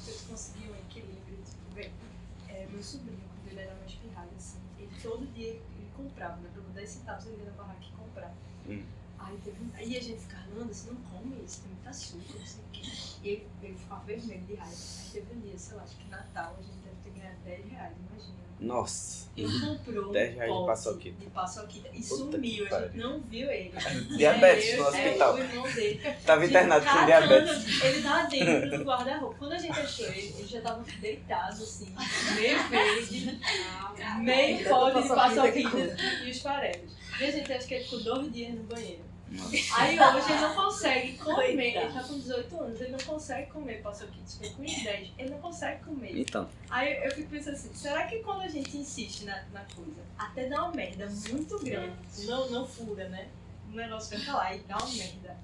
Se 0.02 0.10
tu 0.24 0.30
conseguir 0.30 0.70
um 0.70 0.74
equilíbrio, 0.90 1.36
tipo, 1.44 1.74
bem, 1.74 1.92
é, 2.48 2.66
meu 2.68 2.82
sobrinho, 2.82 3.20
quando 3.36 3.52
ele 3.52 3.60
era 3.60 3.74
mais 3.76 3.92
pirralho, 3.92 4.30
assim, 4.36 4.58
ele 4.78 4.90
todo 5.00 5.24
dia 5.34 5.50
ele 5.50 5.62
comprava, 5.96 6.36
né? 6.38 6.48
Pra 6.52 6.62
10 6.74 6.88
centavos 6.90 7.26
ele 7.26 7.36
ia 7.38 7.44
na 7.44 7.52
barraca 7.52 7.78
e 7.84 7.96
comprava. 7.96 8.34
Hum. 8.68 8.82
Aí, 9.18 9.38
teve 9.44 9.56
um, 9.62 9.70
aí 9.74 9.96
a 9.96 10.00
gente 10.02 10.20
ficava, 10.20 10.44
Nanda, 10.54 10.72
você 10.74 10.90
não 10.90 10.96
come 10.96 11.42
isso, 11.44 11.60
tem 11.62 11.70
muita 11.72 11.90
açúcar, 11.90 12.38
não 12.38 12.46
sei 12.46 12.60
o 12.60 12.64
quê. 12.72 12.82
E 13.22 13.28
ele, 13.28 13.48
ele 13.62 13.74
ficava 13.76 14.04
vermelho 14.04 14.42
de 14.42 14.54
raiva. 14.54 14.74
Aí 14.74 15.10
teve 15.12 15.34
um 15.34 15.40
dia, 15.40 15.58
sei 15.58 15.76
lá, 15.76 15.82
acho 15.82 15.96
que 15.96 16.08
Natal, 16.10 16.56
a 16.58 16.62
gente 16.62 16.76
deve 16.84 16.96
ter 17.04 17.10
ganhado 17.20 17.38
10 17.44 17.70
reais, 17.72 17.92
imagina. 18.10 18.34
Nossa. 18.60 19.24
Ele 19.36 19.60
comprou 19.60 20.12
10 20.12 20.34
reais 20.36 20.50
de 20.50 20.56
um 20.56 20.60
pote 20.60 20.66
paçoquita. 20.68 21.24
de 21.24 21.30
paçoquita 21.30 21.88
e 21.88 22.02
Puta 22.02 22.06
sumiu, 22.16 22.40
a 22.40 22.40
gente 22.40 22.68
pariu. 22.70 23.02
não 23.02 23.20
viu 23.22 23.50
ele. 23.50 23.72
Diabetes 24.16 24.68
É, 24.68 24.76
no 24.76 24.82
hospital. 24.86 25.36
É, 25.38 25.40
o 25.40 25.44
irmão 25.44 25.72
dele. 25.72 26.14
Tava 26.24 26.46
internado 26.46 26.86
com 26.86 27.04
diabetes. 27.06 27.82
Ele 27.82 28.02
tava 28.02 28.28
dentro 28.28 28.78
do 28.78 28.84
guarda-roupa. 28.84 29.36
Quando 29.38 29.52
a 29.52 29.58
gente 29.58 29.80
achou 29.80 30.06
ele, 30.06 30.34
ele 30.38 30.46
já 30.46 30.60
tava 30.60 30.84
deitado, 31.00 31.62
assim, 31.62 31.94
meio 32.36 32.68
verde, 32.68 33.40
meio 34.22 34.68
podre 34.68 35.02
de 35.02 35.08
paçoquita 35.08 35.96
e 36.24 36.30
os 36.30 36.40
farelos. 36.40 37.03
E 37.20 37.24
a 37.24 37.30
gente 37.30 37.52
acha 37.52 37.66
que 37.66 37.74
ele 37.74 37.84
ficou 37.84 38.02
dois 38.02 38.32
dias 38.32 38.54
no 38.54 38.62
banheiro. 38.64 39.02
Aí 39.76 39.98
hoje 39.98 40.30
ele 40.32 40.40
não 40.40 40.54
consegue 40.54 41.18
comer. 41.18 41.76
Ele 41.76 41.92
tá 41.92 42.02
com 42.04 42.18
18 42.18 42.60
anos, 42.60 42.80
ele 42.80 42.90
não 42.92 42.98
consegue 42.98 43.50
comer 43.50 43.82
paçoquitos 43.82 44.34
com 44.36 44.62
os 44.62 44.82
10, 44.82 45.12
ele 45.18 45.30
não 45.30 45.38
consegue 45.40 45.82
comer. 45.84 46.20
Então, 46.20 46.48
Aí 46.70 47.04
eu 47.04 47.10
fico 47.10 47.30
pensando 47.30 47.54
assim, 47.54 47.74
será 47.74 48.06
que 48.06 48.18
quando 48.20 48.42
a 48.42 48.48
gente 48.48 48.76
insiste 48.76 49.24
na, 49.24 49.42
na 49.52 49.64
coisa, 49.74 50.02
até 50.16 50.48
dá 50.48 50.64
uma 50.64 50.72
merda 50.74 51.08
muito 51.30 51.58
grande, 51.64 51.96
não, 52.26 52.50
não 52.50 52.66
fura, 52.66 53.08
né? 53.08 53.28
O 53.72 53.74
negócio 53.74 54.16
fica 54.16 54.32
lá 54.34 54.54
e 54.54 54.60
dá 54.60 54.76
uma 54.76 54.88
merda. 54.94 55.36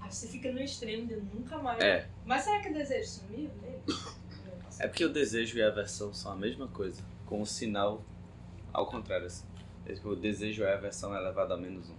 Aí 0.00 0.10
você 0.12 0.26
fica 0.26 0.50
no 0.50 0.60
extremo 0.60 1.06
de 1.06 1.16
nunca 1.16 1.58
mais. 1.58 1.78
é. 1.80 2.08
Mas 2.24 2.42
será 2.42 2.60
que 2.60 2.70
o 2.70 2.74
desejo 2.74 3.08
sumiu 3.08 3.48
dele? 3.60 3.82
É 4.78 4.88
porque 4.88 5.04
o 5.04 5.12
desejo 5.12 5.56
e 5.56 5.62
a 5.62 5.68
aversão 5.68 6.12
são 6.12 6.32
a 6.32 6.36
mesma 6.36 6.66
coisa, 6.68 7.02
com 7.24 7.40
o 7.40 7.46
sinal 7.46 8.02
ao 8.72 8.86
contrário. 8.86 9.26
Assim. 9.26 9.44
É 9.88 9.94
tipo, 9.94 10.14
desejo 10.16 10.62
e 10.62 10.66
a 10.66 10.74
aversão 10.74 11.14
é 11.14 11.20
elevado 11.20 11.54
a 11.54 11.56
menos 11.56 11.88
um. 11.90 11.94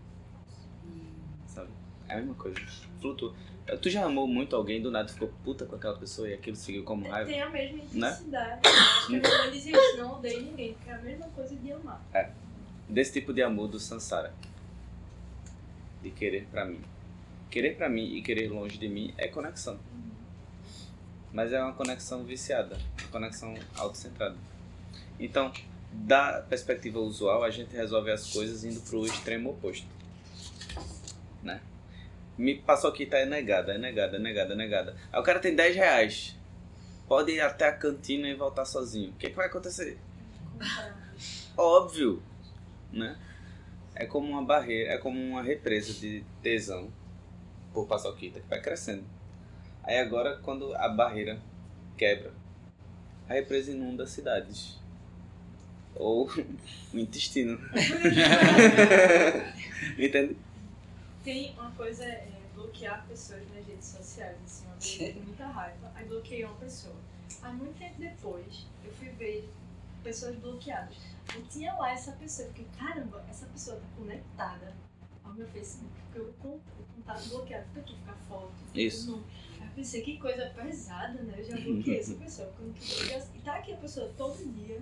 Sabe? 1.48 1.70
É 2.08 2.14
a 2.14 2.18
mesma 2.18 2.34
coisa. 2.36 2.60
Flutua. 3.02 3.34
Tu 3.82 3.90
já 3.90 4.06
amou 4.06 4.28
muito 4.28 4.56
alguém, 4.56 4.82
do 4.82 4.90
nada 4.90 5.10
ficou 5.10 5.30
puta 5.44 5.66
com 5.66 5.76
aquela 5.76 5.98
pessoa 5.98 6.28
e 6.30 6.34
aquilo 6.34 6.56
seguiu 6.56 6.84
como 6.84 7.08
raiva? 7.10 7.30
Tem 7.30 7.42
a 7.42 7.50
mesma 7.50 7.78
Né? 7.78 7.84
intensidade. 8.12 8.62
Eu 8.64 8.72
Acho 8.72 9.08
que 9.08 9.16
a 9.16 9.20
minha 9.20 9.38
mãe 9.40 9.52
dizia 9.52 9.78
isso, 9.78 9.98
não 9.98 10.14
odeio 10.14 10.42
ninguém, 10.42 10.74
porque 10.74 10.90
é 10.90 10.94
a 10.94 11.02
mesma 11.02 11.26
coisa 11.28 11.56
de 11.56 11.72
amar. 11.72 12.02
Desse 12.88 13.14
tipo 13.14 13.34
de 13.34 13.42
amor 13.44 13.68
do 13.68 13.78
Sansara. 13.80 14.34
De 16.02 16.10
querer 16.12 16.48
pra 16.50 16.64
mim. 16.64 16.80
Querer 17.50 17.76
pra 17.76 17.90
mim 17.90 18.06
e 18.16 18.22
querer 18.22 18.48
longe 18.50 18.78
de 18.78 18.88
mim 18.88 19.14
é 19.18 19.28
conexão. 19.28 19.78
Mas 21.34 21.52
é 21.52 21.62
uma 21.62 21.74
conexão 21.74 22.24
viciada, 22.24 22.78
uma 23.02 23.10
conexão 23.12 23.54
autocentrada. 23.76 24.38
Então, 25.20 25.52
da 25.98 26.42
perspectiva 26.42 27.00
usual, 27.00 27.44
a 27.44 27.50
gente 27.50 27.76
resolve 27.76 28.12
as 28.12 28.32
coisas 28.32 28.64
indo 28.64 28.80
pro 28.82 29.06
extremo 29.06 29.50
oposto. 29.50 29.88
Né? 31.42 31.60
Me 32.38 32.56
passou 32.56 32.90
aqui, 32.90 33.06
tá 33.06 33.18
é 33.18 33.26
negada, 33.26 33.74
é 33.74 33.78
negada, 33.78 34.18
é 34.18 34.20
negada, 34.20 34.54
é 34.54 34.56
negada. 34.56 34.96
Aí 35.12 35.20
o 35.20 35.24
cara 35.24 35.40
tem 35.40 35.56
10 35.56 35.76
reais. 35.76 36.36
Pode 37.08 37.32
ir 37.32 37.42
até 37.42 37.68
a 37.68 37.72
cantina 37.72 38.28
e 38.28 38.36
voltar 38.36 38.66
sozinho. 38.66 39.12
O 39.12 39.14
que, 39.14 39.30
que 39.30 39.36
vai 39.36 39.48
acontecer? 39.48 39.98
Óbvio, 41.58 42.22
né? 42.92 43.18
É 43.96 44.06
como 44.06 44.30
uma 44.30 44.44
barreira, 44.44 44.94
é 44.94 44.98
como 44.98 45.20
uma 45.20 45.42
represa 45.42 45.94
de 45.94 46.24
tesão 46.44 46.92
por 47.74 47.88
paçoquita 47.88 48.40
que 48.40 48.48
vai 48.48 48.62
crescendo. 48.62 49.04
Aí 49.84 49.98
agora, 49.98 50.38
quando 50.44 50.76
a 50.76 50.88
barreira 50.90 51.40
quebra, 51.98 52.32
a 53.28 53.34
represa 53.34 53.72
inunda 53.72 54.06
cidades. 54.06 54.78
Ou 56.00 56.30
o 56.94 56.96
intestino. 56.98 57.58
Entende? 59.98 60.38
Tem 61.24 61.54
uma 61.54 61.72
coisa, 61.72 62.06
é 62.06 62.30
bloquear 62.54 63.06
pessoas 63.08 63.42
nas 63.54 63.66
redes 63.66 63.88
sociais, 63.88 64.38
assim, 64.44 64.66
uma 64.66 64.76
vez 64.76 65.00
eu 65.00 65.14
tive 65.14 65.26
muita 65.26 65.46
raiva, 65.46 65.92
aí 65.96 66.06
bloqueei 66.06 66.44
uma 66.44 66.56
pessoa. 66.56 66.96
Aí 67.42 67.54
muito 67.54 67.78
tempo 67.78 67.96
depois, 68.00 68.66
eu 68.84 68.92
fui 68.94 69.10
ver 69.10 69.48
pessoas 70.04 70.36
bloqueadas. 70.38 70.96
Eu 71.36 71.46
tinha 71.48 71.74
lá 71.74 71.92
essa 71.92 72.14
pessoa, 72.14 72.48
eu 72.48 72.54
fiquei, 72.54 72.68
caramba, 72.78 73.24
essa 73.30 73.46
pessoa 73.48 73.78
tá 73.78 73.86
conectada 73.96 74.74
ao 75.24 75.34
meu 75.34 75.48
Facebook, 75.48 75.92
porque 76.06 76.20
eu 76.20 76.34
contato 76.96 77.30
bloqueado, 77.30 77.68
fica 77.68 77.80
aqui, 77.82 77.96
fica 77.96 78.14
foto. 78.28 78.52
fica 78.68 78.82
Isso. 78.82 79.12
nome. 79.12 79.24
Aí 79.60 79.68
eu 79.68 79.72
pensei, 79.76 80.02
que 80.02 80.18
coisa 80.18 80.50
pesada, 80.56 81.22
né? 81.24 81.36
Eu 81.38 81.44
já 81.44 81.58
bloqueei 81.58 82.00
essa 82.00 82.16
pessoa, 82.16 82.48
porque 82.50 82.64
eu 82.64 82.68
não 82.68 82.74
queria. 82.74 83.28
E 83.36 83.40
tá 83.40 83.56
aqui 83.56 83.74
a 83.74 83.78
pessoa 83.78 84.12
todo 84.18 84.54
dia. 84.54 84.82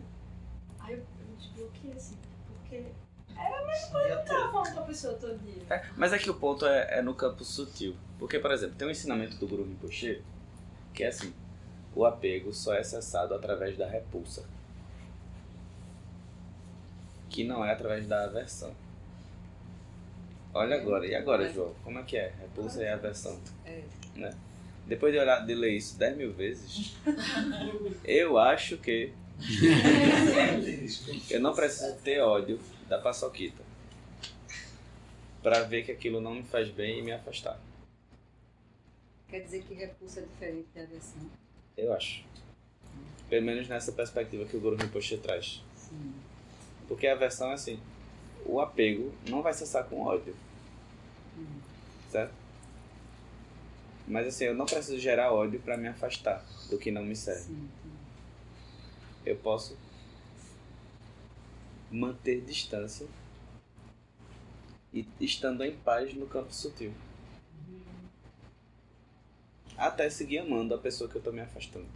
Aí 0.86 0.94
eu, 0.94 1.00
eu 1.00 1.36
desbloqueei 1.38 1.94
assim, 1.94 2.18
porque 2.48 2.86
era 3.36 3.60
a 3.60 3.66
mesma 3.66 3.90
coisa 3.90 4.08
que 4.08 4.14
eu 4.14 4.26
tava 4.26 4.52
falando 4.52 4.74
com 4.76 4.80
a 4.80 4.84
pessoa 4.84 5.14
todo 5.16 5.38
dia. 5.40 5.64
É, 5.70 5.86
mas 5.98 6.14
é 6.14 6.20
que 6.20 6.30
o 6.30 6.36
ponto 6.36 6.66
é, 6.66 7.00
é 7.00 7.02
no 7.02 7.16
campo 7.16 7.44
sutil. 7.44 7.96
Porque, 8.20 8.38
por 8.40 8.52
exemplo, 8.52 8.76
tem 8.76 8.88
um 8.88 8.92
ensinamento 8.92 9.38
do 9.38 9.48
Guru 9.48 9.64
Rinpoche 9.64 10.22
que 10.94 11.04
é 11.04 11.08
assim: 11.08 11.34
o 11.96 12.06
apego 12.06 12.54
só 12.54 12.76
é 12.76 12.84
cessado 12.84 13.34
através 13.34 13.76
da 13.76 13.88
repulsa. 13.88 14.46
Que 17.30 17.44
não 17.44 17.66
é 17.66 17.72
através 17.72 18.08
da 18.08 18.24
aversão. 18.24 18.72
Olha 20.54 20.78
agora, 20.78 21.06
e 21.06 21.14
agora, 21.14 21.52
João? 21.52 21.74
Como 21.84 22.00
é 22.00 22.04
que 22.04 22.16
é? 22.16 22.32
Repulsa 22.40 22.82
e 22.82 22.88
aversão. 22.88 23.38
É. 23.66 23.84
Né? 24.16 24.34
Depois 24.86 25.12
de, 25.12 25.20
olhar, 25.20 25.46
de 25.46 25.54
ler 25.56 25.72
isso 25.72 25.98
10 25.98 26.16
mil 26.16 26.32
vezes, 26.32 26.96
eu 28.06 28.38
acho 28.38 28.78
que 28.78 29.12
eu 31.30 31.40
não 31.40 31.54
preciso 31.54 31.96
ter 31.98 32.20
ódio 32.20 32.60
da 32.88 32.98
paçoquita 33.00 33.64
para 35.44 35.62
ver 35.64 35.84
que 35.84 35.92
aquilo 35.92 36.20
não 36.20 36.36
me 36.36 36.44
faz 36.44 36.70
bem 36.70 37.00
e 37.00 37.02
me 37.04 37.12
afastar. 37.12 37.60
Quer 39.28 39.42
dizer 39.42 39.64
que 39.64 39.74
repulsa 39.74 40.22
é 40.22 40.24
diferente 40.24 40.68
da 40.74 40.82
aversão? 40.82 41.22
Eu 41.78 41.94
acho. 41.94 42.24
Pelo 43.30 43.46
menos 43.46 43.68
nessa 43.68 43.92
perspectiva 43.92 44.46
que 44.46 44.56
o 44.56 44.60
Guru 44.60 44.76
Rinpoche 44.76 45.18
traz. 45.18 45.62
Sim. 45.76 46.14
Porque 46.88 47.06
a 47.08 47.14
aversão 47.14 47.52
é 47.52 47.54
assim: 47.54 47.80
o 48.46 48.60
apego 48.60 49.14
não 49.30 49.42
vai 49.42 49.54
cessar 49.54 49.84
com 49.86 50.02
ódio. 50.02 50.36
Certo? 52.10 52.34
Mas 54.08 54.28
assim, 54.28 54.46
eu 54.46 54.56
não 54.56 54.66
preciso 54.66 55.00
gerar 55.00 55.34
ódio 55.34 55.60
para 55.60 55.76
me 55.76 55.88
afastar 55.88 56.46
do 56.70 56.78
que 56.78 56.92
não 56.92 57.04
me 57.04 57.16
serve. 57.16 57.44
Sim. 57.44 57.70
Eu 59.26 59.36
posso 59.38 59.76
manter 61.92 62.42
distância 62.42 63.08
e 64.94 65.08
estando 65.20 65.64
em 65.64 65.76
paz 65.78 66.14
no 66.14 66.28
campo 66.28 66.54
sutil. 66.54 66.94
Até 69.78 70.10
seguir 70.10 70.40
amando 70.40 70.74
a 70.74 70.78
pessoa 70.78 71.10
que 71.10 71.16
eu 71.16 71.22
tô 71.22 71.32
me 71.32 71.42
afastando. 71.42 71.88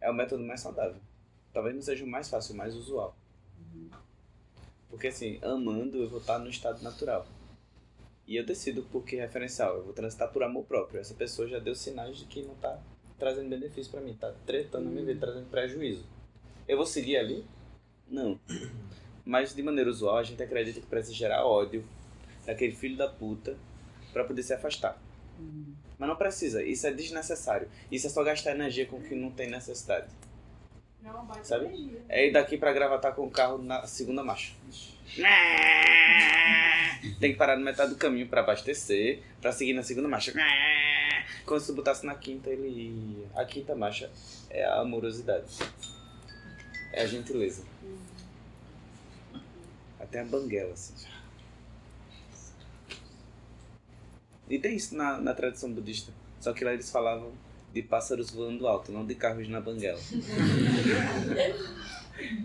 É 0.00 0.10
o 0.10 0.14
método 0.14 0.44
mais 0.44 0.60
saudável. 0.60 1.00
Talvez 1.52 1.74
não 1.74 1.82
seja 1.82 2.04
o 2.04 2.08
mais 2.08 2.28
fácil, 2.28 2.54
o 2.54 2.58
mais 2.58 2.74
usual. 2.76 3.16
Porque 4.90 5.08
assim, 5.08 5.40
amando 5.42 5.96
eu 5.96 6.08
vou 6.08 6.20
estar 6.20 6.38
no 6.38 6.48
estado 6.48 6.82
natural. 6.82 7.26
E 8.26 8.36
eu 8.36 8.44
decido 8.44 8.82
por 8.84 9.04
que 9.04 9.16
referencial. 9.16 9.76
Eu 9.76 9.84
vou 9.84 9.92
transitar 9.92 10.30
por 10.30 10.42
amor 10.42 10.64
próprio. 10.64 11.00
Essa 11.00 11.14
pessoa 11.14 11.48
já 11.48 11.58
deu 11.58 11.74
sinais 11.74 12.18
de 12.18 12.26
que 12.26 12.42
não 12.42 12.54
tá 12.56 12.80
trazendo 13.18 13.48
benefício 13.48 13.90
pra 13.90 14.00
mim, 14.00 14.14
tá 14.14 14.32
tretando 14.46 14.88
a 14.88 14.90
minha 14.90 15.04
vida, 15.04 15.20
trazendo 15.20 15.46
prejuízo. 15.50 16.04
Eu 16.66 16.76
vou 16.76 16.86
seguir 16.86 17.16
ali? 17.16 17.44
Não. 18.08 18.38
Mas 19.24 19.54
de 19.54 19.62
maneira 19.62 19.88
usual 19.88 20.18
a 20.18 20.22
gente 20.22 20.42
acredita 20.42 20.80
que 20.80 20.86
precisa 20.86 21.14
gerar 21.14 21.46
ódio 21.46 21.84
daquele 22.44 22.72
filho 22.72 22.96
da 22.96 23.08
puta 23.08 23.56
pra 24.12 24.24
poder 24.24 24.42
se 24.42 24.52
afastar. 24.52 25.00
Mas 25.98 26.08
não 26.08 26.16
precisa, 26.16 26.62
isso 26.62 26.86
é 26.86 26.92
desnecessário. 26.92 27.68
Isso 27.90 28.06
é 28.06 28.10
só 28.10 28.22
gastar 28.22 28.52
energia 28.52 28.86
com 28.86 28.96
o 28.96 29.02
que 29.02 29.14
não 29.14 29.30
tem 29.30 29.48
necessidade. 29.48 30.08
Não, 31.02 31.22
é 31.22 31.24
baita 31.24 31.44
Sabe? 31.44 31.66
energia. 31.66 32.02
É 32.08 32.26
ir 32.28 32.32
daqui 32.32 32.56
pra 32.56 32.72
gravatar 32.72 33.14
com 33.14 33.26
o 33.26 33.30
carro 33.30 33.58
na 33.58 33.86
segunda 33.86 34.22
marcha. 34.22 34.52
Tem 37.20 37.32
que 37.32 37.38
parar 37.38 37.56
no 37.56 37.64
metade 37.64 37.90
do 37.90 37.98
caminho 37.98 38.26
pra 38.26 38.40
abastecer, 38.40 39.20
pra 39.40 39.52
seguir 39.52 39.74
na 39.74 39.82
segunda 39.82 40.08
marcha. 40.08 40.32
Quando 41.44 41.60
se 41.60 41.72
botasse 41.72 42.06
na 42.06 42.14
quinta, 42.14 42.50
ele 42.50 42.68
ia. 42.68 43.26
A 43.34 43.44
quinta 43.44 43.74
marcha 43.74 44.10
é 44.50 44.64
a 44.64 44.80
amorosidade. 44.80 45.46
É 46.92 47.02
a 47.02 47.06
gentileza. 47.06 47.64
Até 49.98 50.20
a 50.20 50.24
banguela, 50.24 50.72
assim. 50.72 50.94
E 54.48 54.58
tem 54.58 54.76
isso 54.76 54.94
na, 54.94 55.18
na 55.20 55.34
tradição 55.34 55.72
budista. 55.72 56.12
Só 56.40 56.52
que 56.52 56.64
lá 56.64 56.72
eles 56.72 56.90
falavam 56.90 57.32
de 57.72 57.82
pássaros 57.82 58.30
voando 58.30 58.68
alto, 58.68 58.92
não 58.92 59.04
de 59.04 59.14
carros 59.14 59.48
na 59.48 59.60
banguela. 59.60 59.98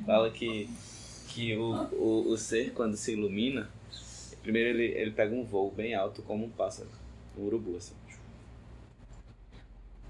Fala 0.05 0.31
que, 0.31 0.67
que 1.27 1.55
o, 1.55 1.73
o, 1.93 2.31
o 2.31 2.37
ser, 2.37 2.73
quando 2.73 2.95
se 2.95 3.11
ilumina, 3.11 3.69
primeiro 4.41 4.69
ele, 4.69 4.85
ele 4.99 5.11
pega 5.11 5.35
um 5.35 5.43
voo 5.43 5.69
bem 5.69 5.93
alto, 5.93 6.23
como 6.23 6.45
um 6.45 6.49
pássaro, 6.49 6.89
um 7.37 7.43
urubu, 7.43 7.77
assim. 7.77 7.93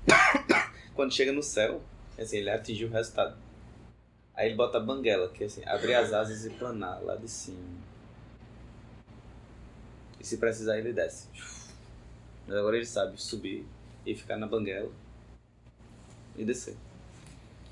Quando 0.96 1.14
chega 1.14 1.32
no 1.32 1.44
céu, 1.44 1.82
assim, 2.18 2.38
ele 2.38 2.50
atingiu 2.50 2.88
o 2.88 2.92
resultado. 2.92 3.38
Aí 4.34 4.48
ele 4.48 4.56
bota 4.56 4.78
a 4.78 4.82
banguela, 4.82 5.30
que 5.30 5.44
é 5.44 5.48
assim, 5.48 5.62
abrir 5.66 5.96
as 5.96 6.14
asas 6.14 6.46
e 6.46 6.50
planar 6.52 7.04
lá 7.04 7.16
de 7.16 7.28
cima. 7.28 7.60
E 10.20 10.26
se 10.26 10.38
precisar, 10.38 10.78
ele 10.78 10.94
desce. 10.94 11.28
Mas 12.48 12.58
agora 12.58 12.76
ele 12.76 12.86
sabe 12.86 13.22
subir 13.22 13.66
e 14.06 14.16
ficar 14.16 14.38
na 14.38 14.48
banguela 14.48 14.92
e 16.36 16.44
descer. 16.44 16.76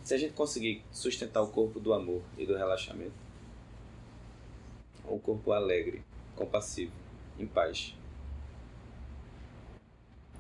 Se 0.04 0.14
a 0.14 0.18
gente 0.18 0.34
conseguir 0.34 0.84
sustentar 0.92 1.42
o 1.42 1.48
corpo 1.48 1.80
do 1.80 1.94
amor 1.94 2.22
e 2.38 2.46
do 2.46 2.56
relaxamento, 2.56 3.28
um 5.06 5.20
corpo 5.20 5.52
alegre, 5.52 6.04
compassivo, 6.36 6.92
em 7.40 7.46
paz. 7.46 7.94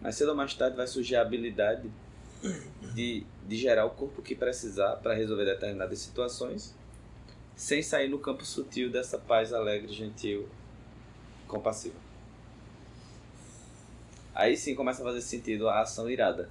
Mas 0.01 0.15
cedo 0.15 0.29
ou 0.29 0.35
mais 0.35 0.53
tarde 0.53 0.75
vai 0.77 0.87
surgir 0.87 1.15
a 1.15 1.21
habilidade 1.21 1.89
de, 2.93 3.25
de 3.45 3.55
gerar 3.55 3.85
o 3.85 3.91
corpo 3.91 4.21
que 4.21 4.35
precisar 4.35 4.97
para 4.97 5.13
resolver 5.13 5.45
determinadas 5.45 5.99
situações, 5.99 6.75
sem 7.55 7.81
sair 7.81 8.07
no 8.07 8.19
campo 8.19 8.45
sutil 8.45 8.91
dessa 8.91 9.17
paz 9.17 9.51
alegre, 9.51 9.91
gentil, 9.91 10.47
compassiva. 11.47 11.95
Aí 14.33 14.55
sim 14.55 14.75
começa 14.75 15.01
a 15.01 15.05
fazer 15.05 15.21
sentido 15.21 15.67
a 15.67 15.81
ação 15.81 16.09
irada. 16.09 16.49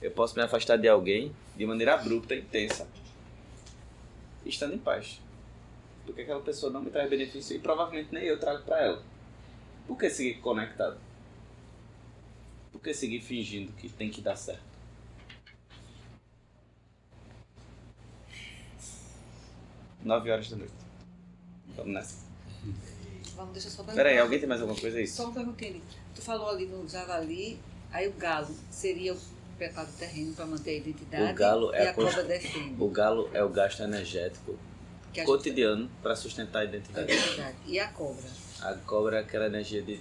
Eu 0.00 0.10
posso 0.10 0.34
me 0.34 0.42
afastar 0.42 0.78
de 0.78 0.88
alguém 0.88 1.34
de 1.54 1.66
maneira 1.66 1.94
abrupta 1.94 2.34
intensa, 2.34 2.88
estando 4.46 4.74
em 4.74 4.78
paz. 4.78 5.20
Porque 6.06 6.22
aquela 6.22 6.40
pessoa 6.40 6.72
não 6.72 6.80
me 6.80 6.90
traz 6.90 7.08
benefício 7.08 7.54
e 7.54 7.60
provavelmente 7.60 8.12
nem 8.12 8.24
eu 8.24 8.40
trago 8.40 8.62
pra 8.64 8.80
ela. 8.80 9.02
Por 9.86 9.98
que 9.98 10.08
seguir 10.08 10.40
conectado? 10.40 10.98
Que 12.82 12.92
seguir 12.92 13.20
fingindo 13.20 13.72
que 13.72 13.88
tem 13.88 14.10
que 14.10 14.20
dar 14.20 14.36
certo? 14.36 14.62
Nove 20.02 20.30
horas 20.30 20.48
da 20.50 20.56
noite. 20.56 20.72
Vamos 21.76 21.92
nessa. 21.94 22.16
Vamos, 23.36 23.52
deixa 23.52 23.68
eu 23.68 23.72
só 23.72 23.84
Peraí, 23.84 24.18
alguém 24.18 24.38
tem 24.38 24.48
mais 24.48 24.60
alguma 24.60 24.78
coisa? 24.78 24.98
É 24.98 25.02
isso? 25.02 25.16
Só 25.16 25.24
uma 25.26 25.32
perguntinha. 25.34 25.80
Tu 26.14 26.20
falou 26.22 26.48
ali 26.50 26.66
no 26.66 26.86
javali, 26.88 27.58
aí 27.92 28.08
o 28.08 28.12
galo 28.12 28.54
seria 28.70 29.14
o 29.14 29.18
preparo 29.56 29.86
do 29.86 29.96
terreno 29.96 30.34
para 30.34 30.46
manter 30.46 30.70
a 30.70 30.74
identidade 30.78 31.32
O 31.32 31.34
galo 31.34 31.72
é 31.72 31.84
e 31.84 31.86
a 31.86 31.90
a 31.90 31.94
cobra 31.94 32.24
defende. 32.24 32.82
O 32.82 32.88
galo 32.88 33.30
é 33.32 33.42
o 33.42 33.48
gasto 33.48 33.80
energético 33.82 34.58
cotidiano 35.24 35.90
para 36.02 36.16
sustentar 36.16 36.60
a 36.60 36.64
gente- 36.66 36.74
a 36.74 36.78
identidade. 36.78 37.12
identidade. 37.12 37.56
E 37.66 37.78
a 37.78 37.88
cobra? 37.88 38.24
A 38.60 38.74
cobra 38.74 39.16
é 39.18 39.20
aquela 39.20 39.46
energia 39.46 39.82
de 39.82 39.96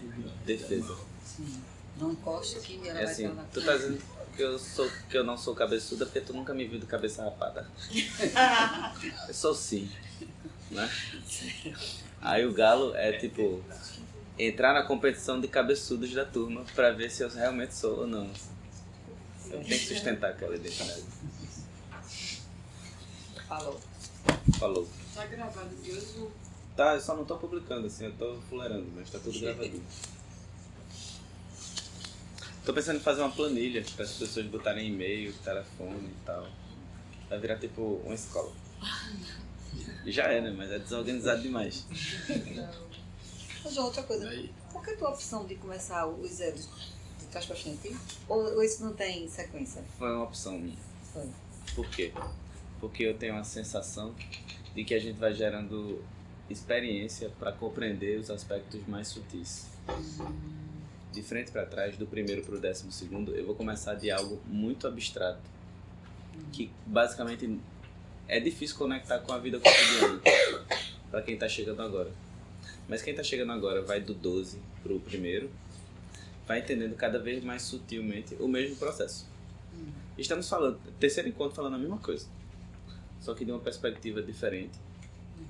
defesa. 0.46 0.98
Sim. 1.24 1.62
Não 2.02 2.12
encosta 2.12 2.60
que 2.60 2.80
ela 2.88 3.00
É 3.00 3.04
vai 3.04 3.14
assim, 3.14 3.28
estar 3.28 3.42
lá. 3.42 3.48
tu 3.54 3.62
tá 3.64 3.78
dizendo 3.78 4.02
que 4.36 4.42
eu, 4.42 4.58
sou, 4.58 4.90
que 5.10 5.18
eu 5.18 5.24
não 5.24 5.38
sou 5.38 5.54
cabeçuda 5.54 6.06
porque 6.06 6.22
tu 6.22 6.34
nunca 6.34 6.54
me 6.54 6.66
viu 6.68 6.80
de 6.80 6.86
cabeça 6.88 7.24
rapada. 7.24 7.70
Eu 9.28 9.34
sou 9.34 9.54
sim, 9.54 9.90
né? 10.72 10.90
Aí 12.22 12.46
o 12.46 12.54
galo 12.54 12.96
é 12.96 13.14
tipo 13.20 13.64
entrar 14.40 14.74
na 14.74 14.84
competição 14.84 15.40
de 15.40 15.48
cabeçudos 15.48 16.12
da 16.14 16.26
turma 16.26 16.66
pra 16.74 16.92
ver 16.92 17.12
se 17.12 17.22
eu 17.24 17.30
realmente 17.30 17.76
sou 17.76 18.00
ou 18.00 18.08
não. 18.08 18.26
Eu 19.46 19.60
tenho 19.64 19.68
que 19.68 19.78
sustentar 19.80 20.32
aquela 20.32 20.56
identidade. 20.56 21.04
Falou. 23.48 23.80
Falou. 24.58 24.90
Tá 25.14 25.26
gravado 25.26 25.76
de 25.76 25.92
hoje 25.92 26.28
Tá, 26.76 26.96
eu 26.96 27.02
só 27.02 27.16
não 27.16 27.26
tô 27.26 27.38
publicando 27.38 27.86
assim, 27.88 28.06
eu 28.06 28.14
tô 28.14 28.40
fulerando, 28.50 28.88
mas 28.96 29.10
tá 29.10 29.20
tudo 29.20 29.38
gravadinho. 29.40 29.84
Tô 32.66 32.74
pensando 32.74 32.98
em 32.98 33.02
fazer 33.02 33.22
uma 33.22 33.32
planilha 33.32 33.84
para 33.96 34.06
as 34.06 34.14
pessoas 34.14 34.46
botarem 34.46 34.88
e-mail, 34.88 35.34
telefone 35.44 36.10
e 36.10 36.26
tal. 36.26 36.48
Vai 37.28 37.40
virar 37.40 37.58
tipo 37.58 38.02
uma 38.04 38.14
escola. 38.14 38.52
E 40.06 40.12
já 40.12 40.26
é, 40.26 40.42
né? 40.42 40.54
Mas 40.56 40.72
é 40.72 40.78
desorganizado 40.78 41.42
demais. 41.42 41.86
Mas 43.64 43.78
outra 43.78 44.04
coisa, 44.04 44.30
por 44.72 44.84
que 44.84 44.92
a 44.92 44.98
tua 44.98 45.10
opção 45.10 45.46
de 45.46 45.56
começar 45.56 46.08
os 46.08 46.32
zeros 46.32 46.68
de 47.20 47.26
trás 47.28 47.46
para 47.46 47.56
frente? 47.56 47.96
Ou, 48.28 48.56
ou 48.56 48.64
isso 48.64 48.84
não 48.84 48.94
tem 48.94 49.28
sequência? 49.28 49.84
Foi 49.98 50.12
uma 50.12 50.24
opção 50.24 50.58
minha. 50.58 50.78
Foi. 51.14 51.30
Por 51.76 51.88
quê? 51.90 52.14
Porque 52.80 53.04
eu 53.04 53.18
tenho 53.18 53.38
a 53.38 53.44
sensação 53.44 54.14
de 54.76 54.84
que 54.84 54.94
a 54.94 55.00
gente 55.00 55.18
vai 55.18 55.34
gerando 55.34 56.04
experiência 56.50 57.30
para 57.40 57.52
compreender 57.52 58.20
os 58.20 58.30
aspectos 58.30 58.86
mais 58.88 59.08
sutis. 59.08 59.68
De 61.14 61.22
frente 61.22 61.52
para 61.52 61.66
trás, 61.66 61.98
do 61.98 62.08
primeiro 62.08 62.42
para 62.42 62.56
o 62.56 62.60
décimo 62.60 62.92
segundo, 62.92 63.36
eu 63.36 63.46
vou 63.46 63.56
começar 63.56 63.96
de 63.96 64.10
algo 64.10 64.42
muito 64.46 64.88
abstrato, 64.88 65.42
que 66.54 66.72
basicamente 66.86 67.60
é 68.28 68.40
difícil 68.40 68.78
conectar 68.78 69.20
com 69.20 69.34
a 69.34 69.38
vida 69.38 69.60
cotidiana 69.60 70.22
para 71.10 71.22
quem 71.22 71.34
está 71.34 71.50
chegando 71.50 71.82
agora. 71.82 72.12
Mas 72.88 73.02
quem 73.02 73.12
está 73.12 73.24
chegando 73.24 73.52
agora 73.52 73.82
vai 73.82 74.00
do 74.00 74.14
12 74.14 74.58
para 74.82 74.94
o 74.94 75.00
primeiro, 75.02 75.50
vai 76.48 76.60
entendendo 76.60 76.96
cada 76.96 77.20
vez 77.20 77.44
mais 77.44 77.62
sutilmente 77.64 78.36
o 78.40 78.48
mesmo 78.48 78.78
processo. 78.78 79.28
Estamos 80.18 80.48
falando, 80.48 80.80
terceiro 81.00 81.28
encontro 81.28 81.56
falando 81.56 81.76
a 81.76 81.78
mesma 81.78 81.98
coisa, 81.98 82.26
só 83.20 83.34
que 83.34 83.44
de 83.44 83.52
uma 83.52 83.60
perspectiva 83.60 84.22
diferente 84.22 84.78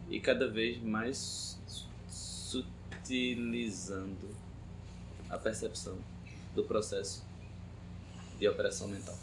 e 0.09 0.19
cada 0.19 0.47
vez 0.47 0.81
mais 0.81 1.59
su- 1.67 1.87
sutilizando 2.09 4.27
a 5.31 5.37
percepção 5.37 5.97
do 6.53 6.63
processo 6.63 7.23
de 8.37 8.47
operação 8.47 8.87
mental. 8.87 9.17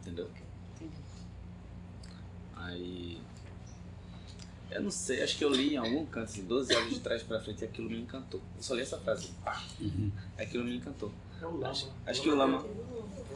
Entendeu? 0.00 0.30
Entendi. 0.76 0.96
Aí. 2.56 3.20
Eu 4.70 4.82
não 4.82 4.90
sei, 4.90 5.20
acho 5.22 5.36
que 5.36 5.44
eu 5.44 5.50
li 5.50 5.74
em 5.74 5.76
algum 5.76 6.06
canto, 6.06 6.30
assim, 6.30 6.44
12 6.44 6.72
anos 6.72 6.94
de 6.94 7.00
trás 7.00 7.22
pra 7.24 7.40
frente 7.40 7.62
e 7.62 7.64
aquilo 7.64 7.90
me 7.90 8.00
encantou. 8.00 8.40
Eu 8.56 8.62
só 8.62 8.74
li 8.74 8.82
essa 8.82 8.98
frase. 8.98 9.30
Pá. 9.44 9.60
Aquilo 10.38 10.64
me 10.64 10.76
encantou. 10.76 11.12
É 11.42 11.46
o 11.46 11.50
lama. 11.50 11.70
Acho, 11.70 11.92
acho 12.06 12.22
que 12.22 12.28
o 12.28 12.36
lama. 12.36 12.64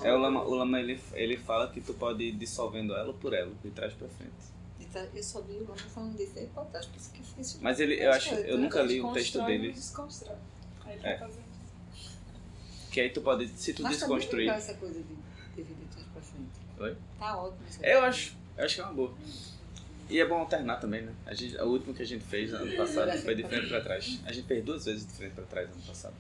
É, 0.03 0.12
o 0.12 0.18
lama, 0.18 0.45
o 0.45 0.55
lama 0.55 0.79
ele, 0.79 1.01
ele 1.14 1.37
fala 1.37 1.68
que 1.70 1.81
tu 1.81 1.93
pode 1.95 2.22
ir 2.22 2.33
dissolvendo 2.33 2.95
ela 2.95 3.12
por 3.12 3.33
ela, 3.33 3.53
de 3.62 3.70
trás 3.70 3.93
pra 3.95 4.07
frente. 4.09 4.53
Então, 4.95 5.09
eu 5.12 5.22
só 5.24 5.40
vi 5.40 5.55
o 5.55 5.62
Lama 5.62 5.76
falando 5.76 6.16
disso 6.16 6.34
pô, 6.55 6.61
acho 6.72 6.88
que 6.90 6.99
isso 6.99 7.11
aqui 7.12 7.22
foi 7.24 7.40
isso. 7.40 7.59
Mas 7.61 7.80
ele, 7.80 8.01
eu 8.01 8.12
acho, 8.12 8.32
eu 8.34 8.57
nunca 8.57 8.80
li 8.80 9.01
o 9.01 9.12
texto 9.12 9.45
dele, 9.45 9.72
Desconstrói. 9.72 10.36
Aí 10.84 10.92
ele 10.95 11.07
É. 11.07 11.18
fazendo. 11.18 11.45
que 12.92 13.01
aí 13.01 13.11
tu 13.11 13.20
pode, 13.20 13.49
se 13.49 13.74
tu 13.74 13.82
Mas 13.82 13.95
tá 13.99 14.07
desconstruir. 14.07 14.42
legal 14.42 14.57
essa 14.57 14.74
coisa 14.74 14.95
de, 15.01 15.03
de 15.57 15.62
vida 15.64 15.84
de 15.97 16.05
pra 16.05 16.22
frente. 16.22 16.49
Oi? 16.78 16.97
Tá 17.18 17.36
ótimo 17.36 17.59
isso. 17.68 17.84
Eu 17.84 18.03
acho, 18.05 18.36
eu 18.57 18.64
acho 18.64 18.74
que 18.76 18.80
é 18.80 18.84
uma 18.84 18.92
boa. 18.95 19.14
E 20.09 20.20
é 20.20 20.24
bom 20.28 20.36
alternar 20.38 20.78
também, 20.78 21.03
né? 21.03 21.12
A 21.26 21.34
gente, 21.34 21.57
o 21.57 21.64
último 21.64 21.92
que 21.92 22.03
a 22.03 22.07
gente 22.07 22.22
fez 22.24 22.55
ano 22.55 22.76
passado 22.76 23.18
foi 23.18 23.34
de 23.34 23.42
frente 23.42 23.66
pra 23.68 23.80
trás. 23.80 24.20
A 24.24 24.32
gente 24.32 24.47
fez 24.47 24.64
duas 24.64 24.84
vezes 24.84 25.05
de 25.05 25.12
frente 25.12 25.34
pra 25.34 25.42
trás 25.45 25.68
ano 25.68 25.82
passado. 25.82 26.14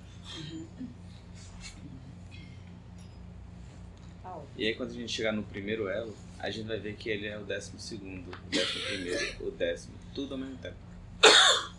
Tá 4.22 4.30
ótimo. 4.30 4.48
E 4.56 4.66
aí 4.66 4.74
quando 4.74 4.90
a 4.90 4.94
gente 4.94 5.12
chegar 5.12 5.32
no 5.32 5.44
primeiro 5.44 5.86
elo, 5.88 6.12
a 6.44 6.50
gente 6.50 6.66
vai 6.66 6.78
ver 6.78 6.94
que 6.96 7.08
ele 7.08 7.26
é 7.26 7.38
o 7.38 7.44
décimo 7.44 7.80
segundo, 7.80 8.28
o 8.28 8.50
décimo 8.50 8.84
primeiro, 8.84 9.48
o 9.48 9.50
décimo, 9.50 9.94
tudo 10.14 10.34
ao 10.34 10.38
mesmo 10.38 10.58
tempo. 10.58 10.76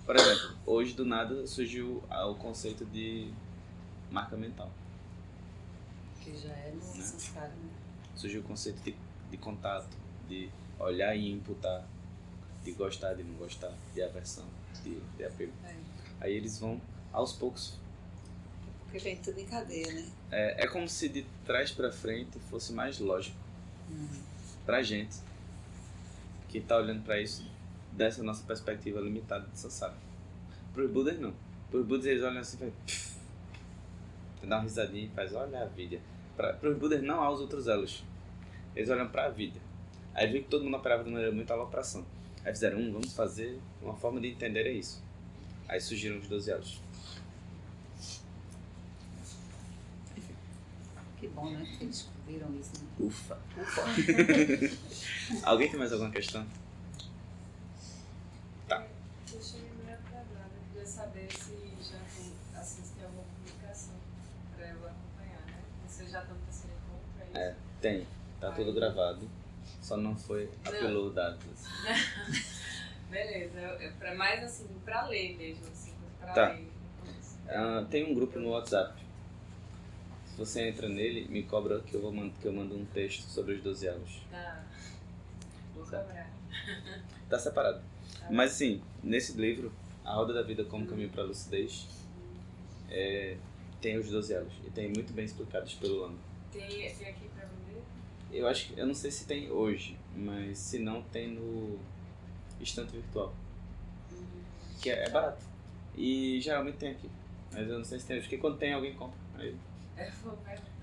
Por 0.04 0.16
exemplo, 0.16 0.58
hoje 0.66 0.94
do 0.94 1.06
nada 1.06 1.46
surgiu 1.46 2.04
o 2.10 2.36
conceito 2.36 2.84
de 2.86 3.32
marca 4.10 4.36
mental. 4.36 4.72
Que 6.20 6.36
já 6.36 6.50
é 6.50 6.72
Né? 6.72 6.82
Sanskara, 6.82 7.50
né? 7.50 7.70
Surgiu 8.16 8.42
o 8.42 8.44
conceito 8.44 8.82
de, 8.82 8.96
de 9.30 9.38
contato, 9.38 9.96
de 10.28 10.50
olhar 10.80 11.16
e 11.16 11.32
imputar, 11.32 11.88
de 12.64 12.72
gostar, 12.72 13.14
de 13.14 13.24
não 13.24 13.36
gostar, 13.36 13.72
de 13.94 14.02
aversão, 14.02 14.48
de, 14.84 15.00
de 15.16 15.26
apego. 15.26 15.54
É. 15.64 15.76
Aí 16.22 16.34
eles 16.34 16.58
vão 16.58 16.82
aos 17.14 17.34
poucos. 17.34 17.78
Porque 18.84 18.98
vem 18.98 19.18
tudo 19.18 19.40
em 19.40 19.46
cadeia, 19.46 19.94
né? 19.94 20.12
É, 20.32 20.66
é 20.66 20.68
como 20.68 20.90
se 20.90 21.08
de 21.08 21.24
trás 21.46 21.72
pra 21.72 21.92
frente 21.92 22.40
fosse 22.50 22.74
mais 22.74 22.98
lógico 22.98 23.46
Uhum. 23.88 24.35
Pra 24.66 24.82
gente 24.82 25.18
que 26.50 26.60
tá 26.60 26.78
olhando 26.78 27.04
pra 27.04 27.20
isso 27.20 27.46
dessa 27.92 28.24
nossa 28.24 28.44
perspectiva 28.46 29.00
limitada 29.00 29.48
de 29.48 29.58
Sansara. 29.58 29.96
Pros 30.74 30.90
Budas 30.90 31.20
não. 31.20 31.34
Pros 31.70 31.86
Budas 31.86 32.06
eles 32.06 32.24
olham 32.24 32.40
assim 32.40 32.58
e 32.58 32.60
fazem. 32.60 32.74
Dá 34.44 34.58
uma 34.58 34.64
risadinha 34.64 35.06
e 35.06 35.10
faz, 35.10 35.34
olha 35.34 35.64
a 35.64 35.66
vida. 35.66 36.00
Pra, 36.36 36.54
pros 36.54 36.78
Budas 36.78 37.02
não 37.02 37.22
há 37.22 37.32
os 37.32 37.40
outros 37.40 37.68
elos. 37.68 38.04
Eles 38.76 38.90
olham 38.90 39.08
pra 39.08 39.30
vida. 39.30 39.60
Aí 40.14 40.32
viu 40.32 40.44
que 40.44 40.50
todo 40.50 40.64
mundo 40.64 40.78
operava 40.78 41.04
de 41.04 41.10
maneira 41.10 41.32
muito 41.32 41.52
alopração. 41.52 42.06
Aí 42.44 42.54
fizeram, 42.54 42.78
um, 42.78 42.92
vamos 42.92 43.14
fazer 43.14 43.60
uma 43.82 43.96
forma 43.96 44.20
de 44.22 44.28
entender 44.28 44.68
é 44.68 44.72
isso. 44.72 45.04
Aí 45.68 45.82
surgiram 45.82 46.20
os 46.20 46.28
12 46.28 46.52
elos. 46.52 46.82
Que 51.18 51.28
bom, 51.28 51.50
né? 51.50 51.66
Que 51.80 51.90
descobriram 52.26 52.56
isso, 52.60 52.72
né? 52.82 52.88
Ufa. 53.00 53.38
Alguém 55.44 55.70
tem 55.70 55.80
mais 55.80 55.92
alguma 55.92 56.12
questão? 56.12 56.46
Eu 58.70 59.42
cheguei 59.42 59.70
meio 59.84 59.98
atrasada, 59.98 60.50
eu 60.56 60.62
queria 60.72 60.86
saber 60.88 61.28
se 61.32 61.56
já 61.82 61.98
tem, 62.16 62.32
assim, 62.60 62.84
se 62.84 62.94
tem 62.94 63.06
alguma 63.06 63.24
publicação 63.44 63.96
pra 64.56 64.68
eu 64.68 64.76
acompanhar, 64.78 65.42
né? 65.48 65.60
Vocês 65.88 66.12
já 66.12 66.22
estão 66.22 66.38
pensando 66.46 66.72
em 66.72 66.80
compra, 66.90 67.40
é 67.40 67.48
É. 67.48 67.50
isso? 67.52 67.60
Tem. 67.82 68.08
Tá 68.40 68.52
tudo 68.52 68.74
gravado. 68.74 69.28
Só 69.82 69.98
não 69.98 70.16
foi 70.16 70.46
uploadado. 70.66 71.40
Beleza, 73.10 73.60
eu, 73.60 73.70
eu, 73.82 73.92
pra, 73.94 74.14
mais 74.16 74.44
assim, 74.44 74.68
pra 74.86 75.08
ler 75.08 75.36
mesmo, 75.38 75.68
assim, 75.68 75.94
pra 76.20 76.34
Tá. 76.34 76.50
ler. 76.50 76.72
Ah, 77.48 77.86
tem 77.90 78.12
um 78.12 78.16
grupo 78.16 78.40
no 78.40 78.50
WhatsApp. 78.50 79.00
Se 80.36 80.40
você 80.40 80.68
entra 80.68 80.90
nele, 80.90 81.30
me 81.30 81.44
cobra 81.44 81.80
que 81.80 81.94
eu, 81.94 82.02
vou 82.02 82.12
mando, 82.12 82.34
que 82.42 82.46
eu 82.46 82.52
mando 82.52 82.76
um 82.76 82.84
texto 82.88 83.22
sobre 83.22 83.54
os 83.54 83.64
12 83.64 83.88
anos. 83.88 84.22
Tá. 84.30 84.66
Vou 85.74 85.86
cobrar. 85.86 86.30
Tá 87.30 87.40
separado. 87.40 87.82
Mas 88.30 88.52
sim, 88.52 88.82
nesse 89.02 89.32
livro, 89.40 89.72
A 90.04 90.14
Roda 90.14 90.34
da 90.34 90.44
Vida 90.44 90.66
como 90.66 90.86
Caminho 90.86 91.10
para 91.10 91.24
a 91.24 91.26
Lucidez, 91.26 91.88
é, 92.90 93.38
tem 93.80 93.98
os 93.98 94.10
12 94.10 94.34
anos. 94.34 94.54
E 94.68 94.70
tem 94.70 94.90
muito 94.90 95.14
bem 95.14 95.24
explicados 95.24 95.74
pelo 95.76 96.02
Lama. 96.02 96.18
Tem, 96.52 96.68
tem 96.68 97.08
aqui 97.08 97.30
pra 97.34 97.46
vender? 97.46 97.82
Eu 98.30 98.46
acho 98.46 98.68
que, 98.68 98.80
eu 98.80 98.86
não 98.86 98.94
sei 98.94 99.12
se 99.12 99.26
tem 99.26 99.50
hoje, 99.50 99.98
mas 100.14 100.58
se 100.58 100.80
não, 100.80 101.02
tem 101.02 101.30
no 101.30 101.80
estante 102.60 102.92
virtual. 102.92 103.34
Que 104.82 104.90
é, 104.90 105.06
é 105.06 105.10
barato. 105.10 105.46
E 105.96 106.42
geralmente 106.42 106.76
tem 106.76 106.92
aqui. 106.92 107.10
Mas 107.54 107.70
eu 107.70 107.78
não 107.78 107.86
sei 107.86 108.00
se 108.00 108.06
tem. 108.06 108.20
Acho 108.20 108.28
que 108.28 108.38
quando 108.38 108.58
tem 108.58 108.74
alguém 108.74 108.94
compra. 108.94 109.18
Aí, 109.36 109.56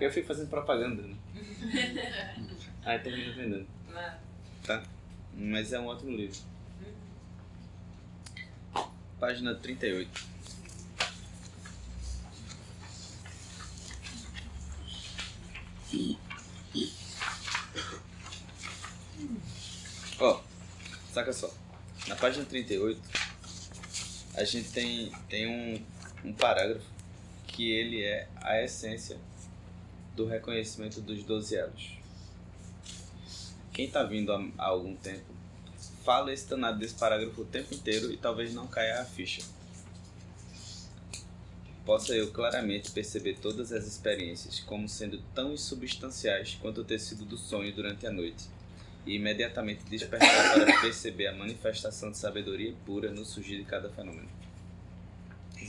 eu 0.01 0.11
fico 0.11 0.27
fazendo 0.27 0.49
propaganda, 0.49 1.03
né? 1.03 1.17
Aí 2.85 2.99
termino 2.99 3.35
vendendo. 3.35 3.67
Tá? 4.65 4.83
Mas 5.35 5.73
é 5.73 5.79
um 5.79 5.87
ótimo 5.87 6.11
livro. 6.17 6.39
Página 9.19 9.55
38. 9.55 10.33
Ó, 20.19 20.41
saca 21.13 21.33
só. 21.33 21.53
Na 22.09 22.17
página 22.17 22.45
38, 22.45 23.01
a 24.35 24.45
gente 24.45 24.71
tem, 24.71 25.13
tem 25.29 25.47
um, 25.47 26.29
um 26.29 26.33
parágrafo 26.33 26.92
que 27.53 27.71
ele 27.71 28.03
é 28.03 28.29
a 28.37 28.63
essência 28.63 29.17
do 30.17 30.27
reconhecimento 30.27 31.01
dos 31.01 31.23
12 31.23 31.55
elos. 31.55 31.99
Quem 33.73 33.89
tá 33.89 34.03
vindo 34.03 34.33
há, 34.33 34.45
há 34.59 34.67
algum 34.67 34.97
tempo 34.97 35.33
fala 36.03 36.33
esse 36.33 36.49
danado 36.49 36.79
desse 36.79 36.95
parágrafo 36.95 37.43
o 37.43 37.45
tempo 37.45 37.75
inteiro 37.75 38.13
e 38.13 38.17
talvez 38.17 38.53
não 38.53 38.67
caia 38.67 39.01
a 39.01 39.05
ficha. 39.05 39.43
Possa 41.85 42.15
eu 42.15 42.31
claramente 42.31 42.91
perceber 42.93 43.39
todas 43.41 43.73
as 43.73 43.87
experiências 43.87 44.61
como 44.61 44.89
sendo 44.89 45.21
tão 45.35 45.53
insubstanciais 45.53 46.57
quanto 46.61 46.83
o 46.83 46.85
tecido 46.85 47.25
do 47.25 47.37
sonho 47.37 47.75
durante 47.75 48.07
a 48.07 48.11
noite, 48.11 48.45
e 49.05 49.17
imediatamente 49.17 49.83
despertar 49.85 50.55
para 50.55 50.81
perceber 50.81 51.27
a 51.27 51.35
manifestação 51.35 52.13
de 52.13 52.19
sabedoria 52.19 52.73
pura 52.87 53.11
no 53.11 53.25
surgir 53.25 53.59
de 53.59 53.65
cada 53.65 53.89
fenômeno. 53.89 54.29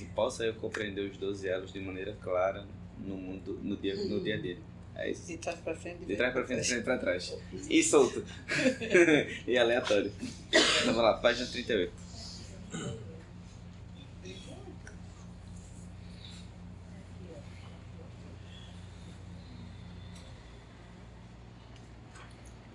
E 0.04 0.06
possa 0.08 0.46
eu 0.46 0.54
compreender 0.56 1.10
os 1.10 1.16
12 1.18 1.48
elos 1.48 1.72
de 1.72 1.80
maneira 1.80 2.14
clara 2.22 2.66
no 3.00 3.16
mundo, 3.16 3.58
no 3.64 3.78
dia, 3.78 3.96
no 3.96 4.22
dia 4.22 4.38
dia. 4.38 4.58
É 4.96 5.10
isso. 5.10 5.26
De 5.26 5.38
trás 5.38 5.60
pra 5.60 5.74
frente. 5.74 6.06
De 6.06 6.16
trás 6.16 6.34
pra 6.34 6.46
frente, 6.46 6.62
de 6.62 6.68
frente 6.68 6.84
pra 6.84 6.98
trás. 6.98 7.34
E 7.70 7.82
solto. 7.82 8.24
e 9.48 9.58
aleatório. 9.58 10.12
Então 10.50 10.88
vamos 10.88 11.02
lá, 11.02 11.14
página 11.16 11.48
38. 11.48 11.94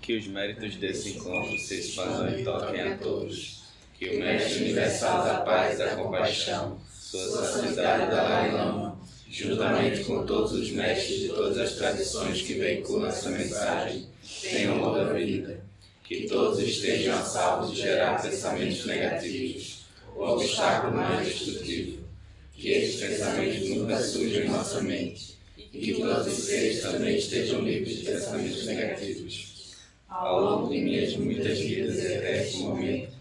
Que 0.00 0.16
os 0.16 0.26
méritos 0.28 0.76
desse 0.76 1.10
encontro 1.10 1.58
se 1.58 1.80
expandam 1.80 2.40
e 2.40 2.42
toquem 2.42 2.80
a 2.80 2.96
todos. 2.96 3.58
Que 3.98 4.08
o 4.08 4.18
Mestre 4.20 4.62
Universal 4.62 5.24
da 5.24 5.40
Paz 5.40 5.74
e 5.74 5.78
da 5.84 5.96
Compaixão, 5.96 6.80
sua 7.10 7.42
santidade 7.42 8.10
Dalai 8.10 8.52
Lama, 8.52 9.00
juntamente 9.30 10.04
com 10.04 10.26
todos 10.26 10.52
os 10.52 10.70
mestres 10.72 11.20
de 11.20 11.28
todas 11.28 11.56
as 11.56 11.72
tradições 11.72 12.42
que 12.42 12.52
veiculam 12.52 13.08
essa 13.08 13.30
mensagem, 13.30 14.06
tenham 14.42 14.78
longa 14.78 15.14
vida. 15.14 15.64
Que 16.04 16.28
todos 16.28 16.58
estejam 16.58 17.18
a 17.18 17.22
salvo 17.22 17.72
de 17.72 17.80
gerar 17.80 18.20
pensamentos 18.20 18.84
negativos, 18.84 19.86
o 20.14 20.22
obstáculo 20.22 20.96
mais 20.96 21.26
destrutivo. 21.26 22.04
Que 22.52 22.72
esses 22.72 23.00
pensamentos 23.00 23.68
nunca 23.70 24.02
surjam 24.02 24.42
em 24.42 24.48
nossa 24.48 24.82
mente. 24.82 25.38
E 25.56 25.64
que 25.64 25.94
todos 25.94 26.26
os 26.26 26.44
seres 26.44 26.82
também 26.82 27.16
estejam 27.16 27.62
livres 27.62 28.00
de 28.00 28.04
pensamentos 28.04 28.66
negativos. 28.66 29.76
Ao 30.10 30.40
longo 30.40 30.74
de 30.74 30.80
minhas 30.80 31.16
muitas 31.16 31.58
vidas 31.58 31.98
até 32.00 32.42
este 32.42 32.58
momento, 32.58 33.12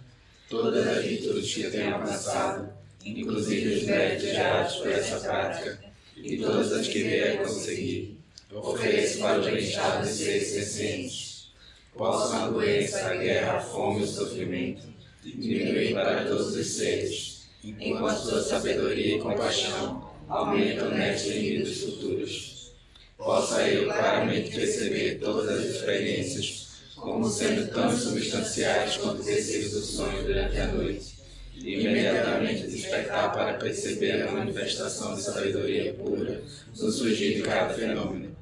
todas 0.50 0.86
as 0.86 1.06
virtudes 1.06 1.54
que 1.54 1.70
tenho 1.70 1.96
alcançado, 1.96 2.77
inclusive 3.16 3.76
os 3.76 3.84
méritos 3.84 4.24
gerados 4.24 4.76
por 4.76 4.92
essa 4.92 5.20
prática, 5.20 5.80
e 6.16 6.38
todas 6.38 6.74
as 6.74 6.88
que 6.88 7.04
vier 7.04 7.38
conseguir, 7.38 8.18
ofereço 8.52 9.20
para 9.20 9.40
o 9.40 9.44
bem-estar 9.44 10.02
dos 10.02 10.12
seres 10.12 10.48
sencientes. 10.48 11.52
Possam 11.96 12.46
a 12.46 12.50
doença, 12.50 13.08
a 13.08 13.16
guerra, 13.16 13.58
a 13.58 13.60
fome 13.62 14.02
e 14.02 14.04
o 14.04 14.08
sofrimento 14.08 14.84
diminuir 15.24 15.94
para 15.94 16.26
todos 16.26 16.56
os 16.56 16.68
seres, 16.68 17.48
enquanto 17.64 18.20
sua 18.20 18.42
sabedoria 18.42 19.18
e 19.18 19.20
compaixão 19.20 20.10
aumentam 20.28 20.92
nestes 20.92 21.36
e 21.36 21.86
futuros. 21.86 22.72
Possa 23.18 23.68
eu 23.68 23.86
claramente 23.86 24.56
perceber 24.56 25.20
todas 25.20 25.50
as 25.50 25.66
experiências 25.66 26.68
como 26.96 27.30
sendo 27.30 27.72
tão 27.72 27.96
substanciais 27.96 28.98
quanto 28.98 29.22
o 29.22 29.26
tecido 29.26 29.70
do 29.72 29.82
sonho 29.82 30.24
durante 30.24 30.58
a 30.58 30.68
noite, 30.68 31.17
e 31.60 31.82
imediatamente 31.82 32.68
despertar 32.68 33.32
para 33.34 33.54
perceber 33.56 34.24
a 34.24 34.32
manifestação 34.32 35.16
de 35.16 35.22
sabedoria 35.22 35.94
pura 35.94 36.42
no 36.76 36.92
surgir 36.92 37.36
de 37.36 37.42
cada 37.42 37.74
fenômeno. 37.74 38.36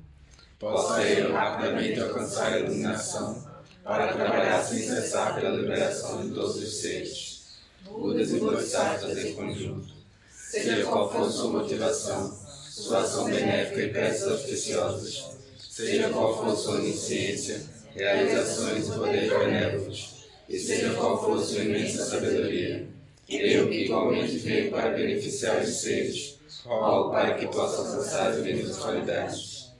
Possa 0.59 1.03
eu 1.03 1.33
rapidamente 1.33 1.99
alcançar 1.99 2.53
a 2.53 2.59
iluminação 2.59 3.45
para 3.83 4.13
trabalhar 4.13 4.63
sem 4.63 4.79
cessar 4.79 5.35
pela 5.35 5.55
liberação 5.55 6.25
de 6.25 6.33
todos 6.33 6.55
os 6.55 6.81
seres, 6.81 7.35
Budas 7.83 8.31
e 8.31 8.39
Bodhisattvas 8.39 9.17
em 9.17 9.33
conjunto. 9.33 9.93
Seja 10.31 10.85
qual 10.85 11.11
for 11.11 11.29
sua 11.29 11.61
motivação, 11.61 12.35
sua 12.69 13.01
ação 13.01 13.25
benéfica 13.25 13.81
e 13.81 13.89
preces 13.89 14.27
auspiciosas, 14.27 15.25
seja 15.57 16.09
qual 16.09 16.37
for 16.37 16.55
sua 16.55 16.75
onisciência, 16.75 17.61
realizações 17.93 18.87
e 18.87 18.91
poderes 18.91 19.29
benévolos, 19.29 20.15
e 20.47 20.57
seja 20.57 20.93
qual 20.93 21.23
for 21.23 21.41
sua 21.43 21.63
imensa 21.63 22.05
sabedoria, 22.05 22.87
eu 23.29 23.69
que 23.69 23.85
igualmente 23.85 24.37
veio 24.37 24.71
para 24.71 24.91
beneficiar 24.91 25.61
os 25.61 25.69
seres, 25.69 26.37
rogo 26.63 27.11
para 27.11 27.33
que 27.35 27.47
possa 27.47 27.81
alcançar 27.81 28.31
as 28.31 28.39
mesmas 28.39 28.77
qualidades. 28.77 29.71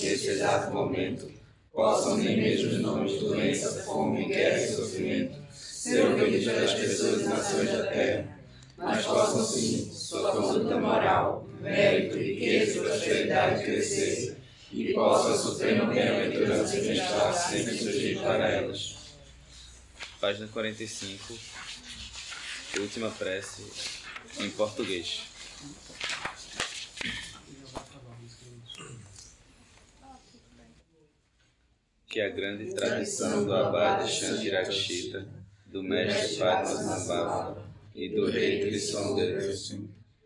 Nesse 0.00 0.28
exato 0.28 0.72
momento, 0.72 1.30
possam 1.72 2.16
nem 2.16 2.36
mesmo 2.36 2.70
os 2.70 2.80
nomes 2.80 3.12
de 3.12 3.18
doença, 3.18 3.82
fome, 3.82 4.26
guerra 4.26 4.62
e 4.62 4.68
sofrimento 4.68 5.44
ser 5.84 6.06
ouvidos 6.06 6.44
pelas 6.44 6.72
pessoas 6.72 7.20
e 7.20 7.24
nações 7.24 7.70
da 7.70 7.86
terra, 7.88 8.38
mas 8.78 9.04
possam 9.04 9.44
sim 9.44 9.92
sua 9.92 10.32
conduta 10.32 10.78
moral, 10.78 11.46
mérito, 11.60 12.16
riqueza 12.16 12.78
e 12.78 12.80
prosperidade 12.80 13.64
crescer, 13.64 14.36
e 14.72 14.94
possa 14.94 15.34
a 15.34 15.36
suprema 15.36 15.84
bem-aventurança 15.92 16.76
e 16.78 16.80
bem-estar 16.80 17.34
sempre 17.34 17.76
surgir 17.76 18.18
para 18.18 18.48
elas. 18.48 18.96
Página 20.18 20.48
45, 20.48 21.34
última 22.80 23.10
prece 23.10 23.62
em 24.40 24.50
português. 24.50 25.22
Que 32.08 32.20
a 32.20 32.28
grande 32.28 32.72
tradição 32.72 33.44
do 33.44 33.52
Abade 33.52 34.10
Shantirakshita, 34.10 35.26
do 35.66 35.82
mestre 35.82 36.36
Padmasambhava 36.36 37.64
e 37.94 38.08
do 38.08 38.30
rei 38.30 38.60
Trisongara 38.60 39.52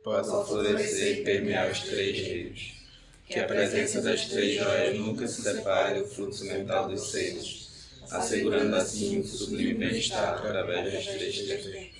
possa 0.04 0.44
florescer 0.44 1.18
e 1.18 1.24
permear 1.24 1.70
os 1.70 1.80
três 1.80 2.18
rios. 2.18 2.74
Que 3.26 3.40
a 3.40 3.44
presença 3.44 4.00
das 4.00 4.26
três 4.26 4.56
joias 4.58 4.98
nunca 4.98 5.26
se 5.26 5.42
separe 5.42 6.00
do 6.00 6.06
fluxo 6.06 6.44
mental 6.44 6.88
dos 6.88 7.10
seres, 7.10 7.68
assegurando 8.10 8.74
assim 8.76 9.20
o 9.20 9.24
sublime 9.24 9.74
bem-estar 9.74 10.34
através 10.34 10.94
dos 10.94 11.06
três 11.06 11.38
tempos. 11.42 11.97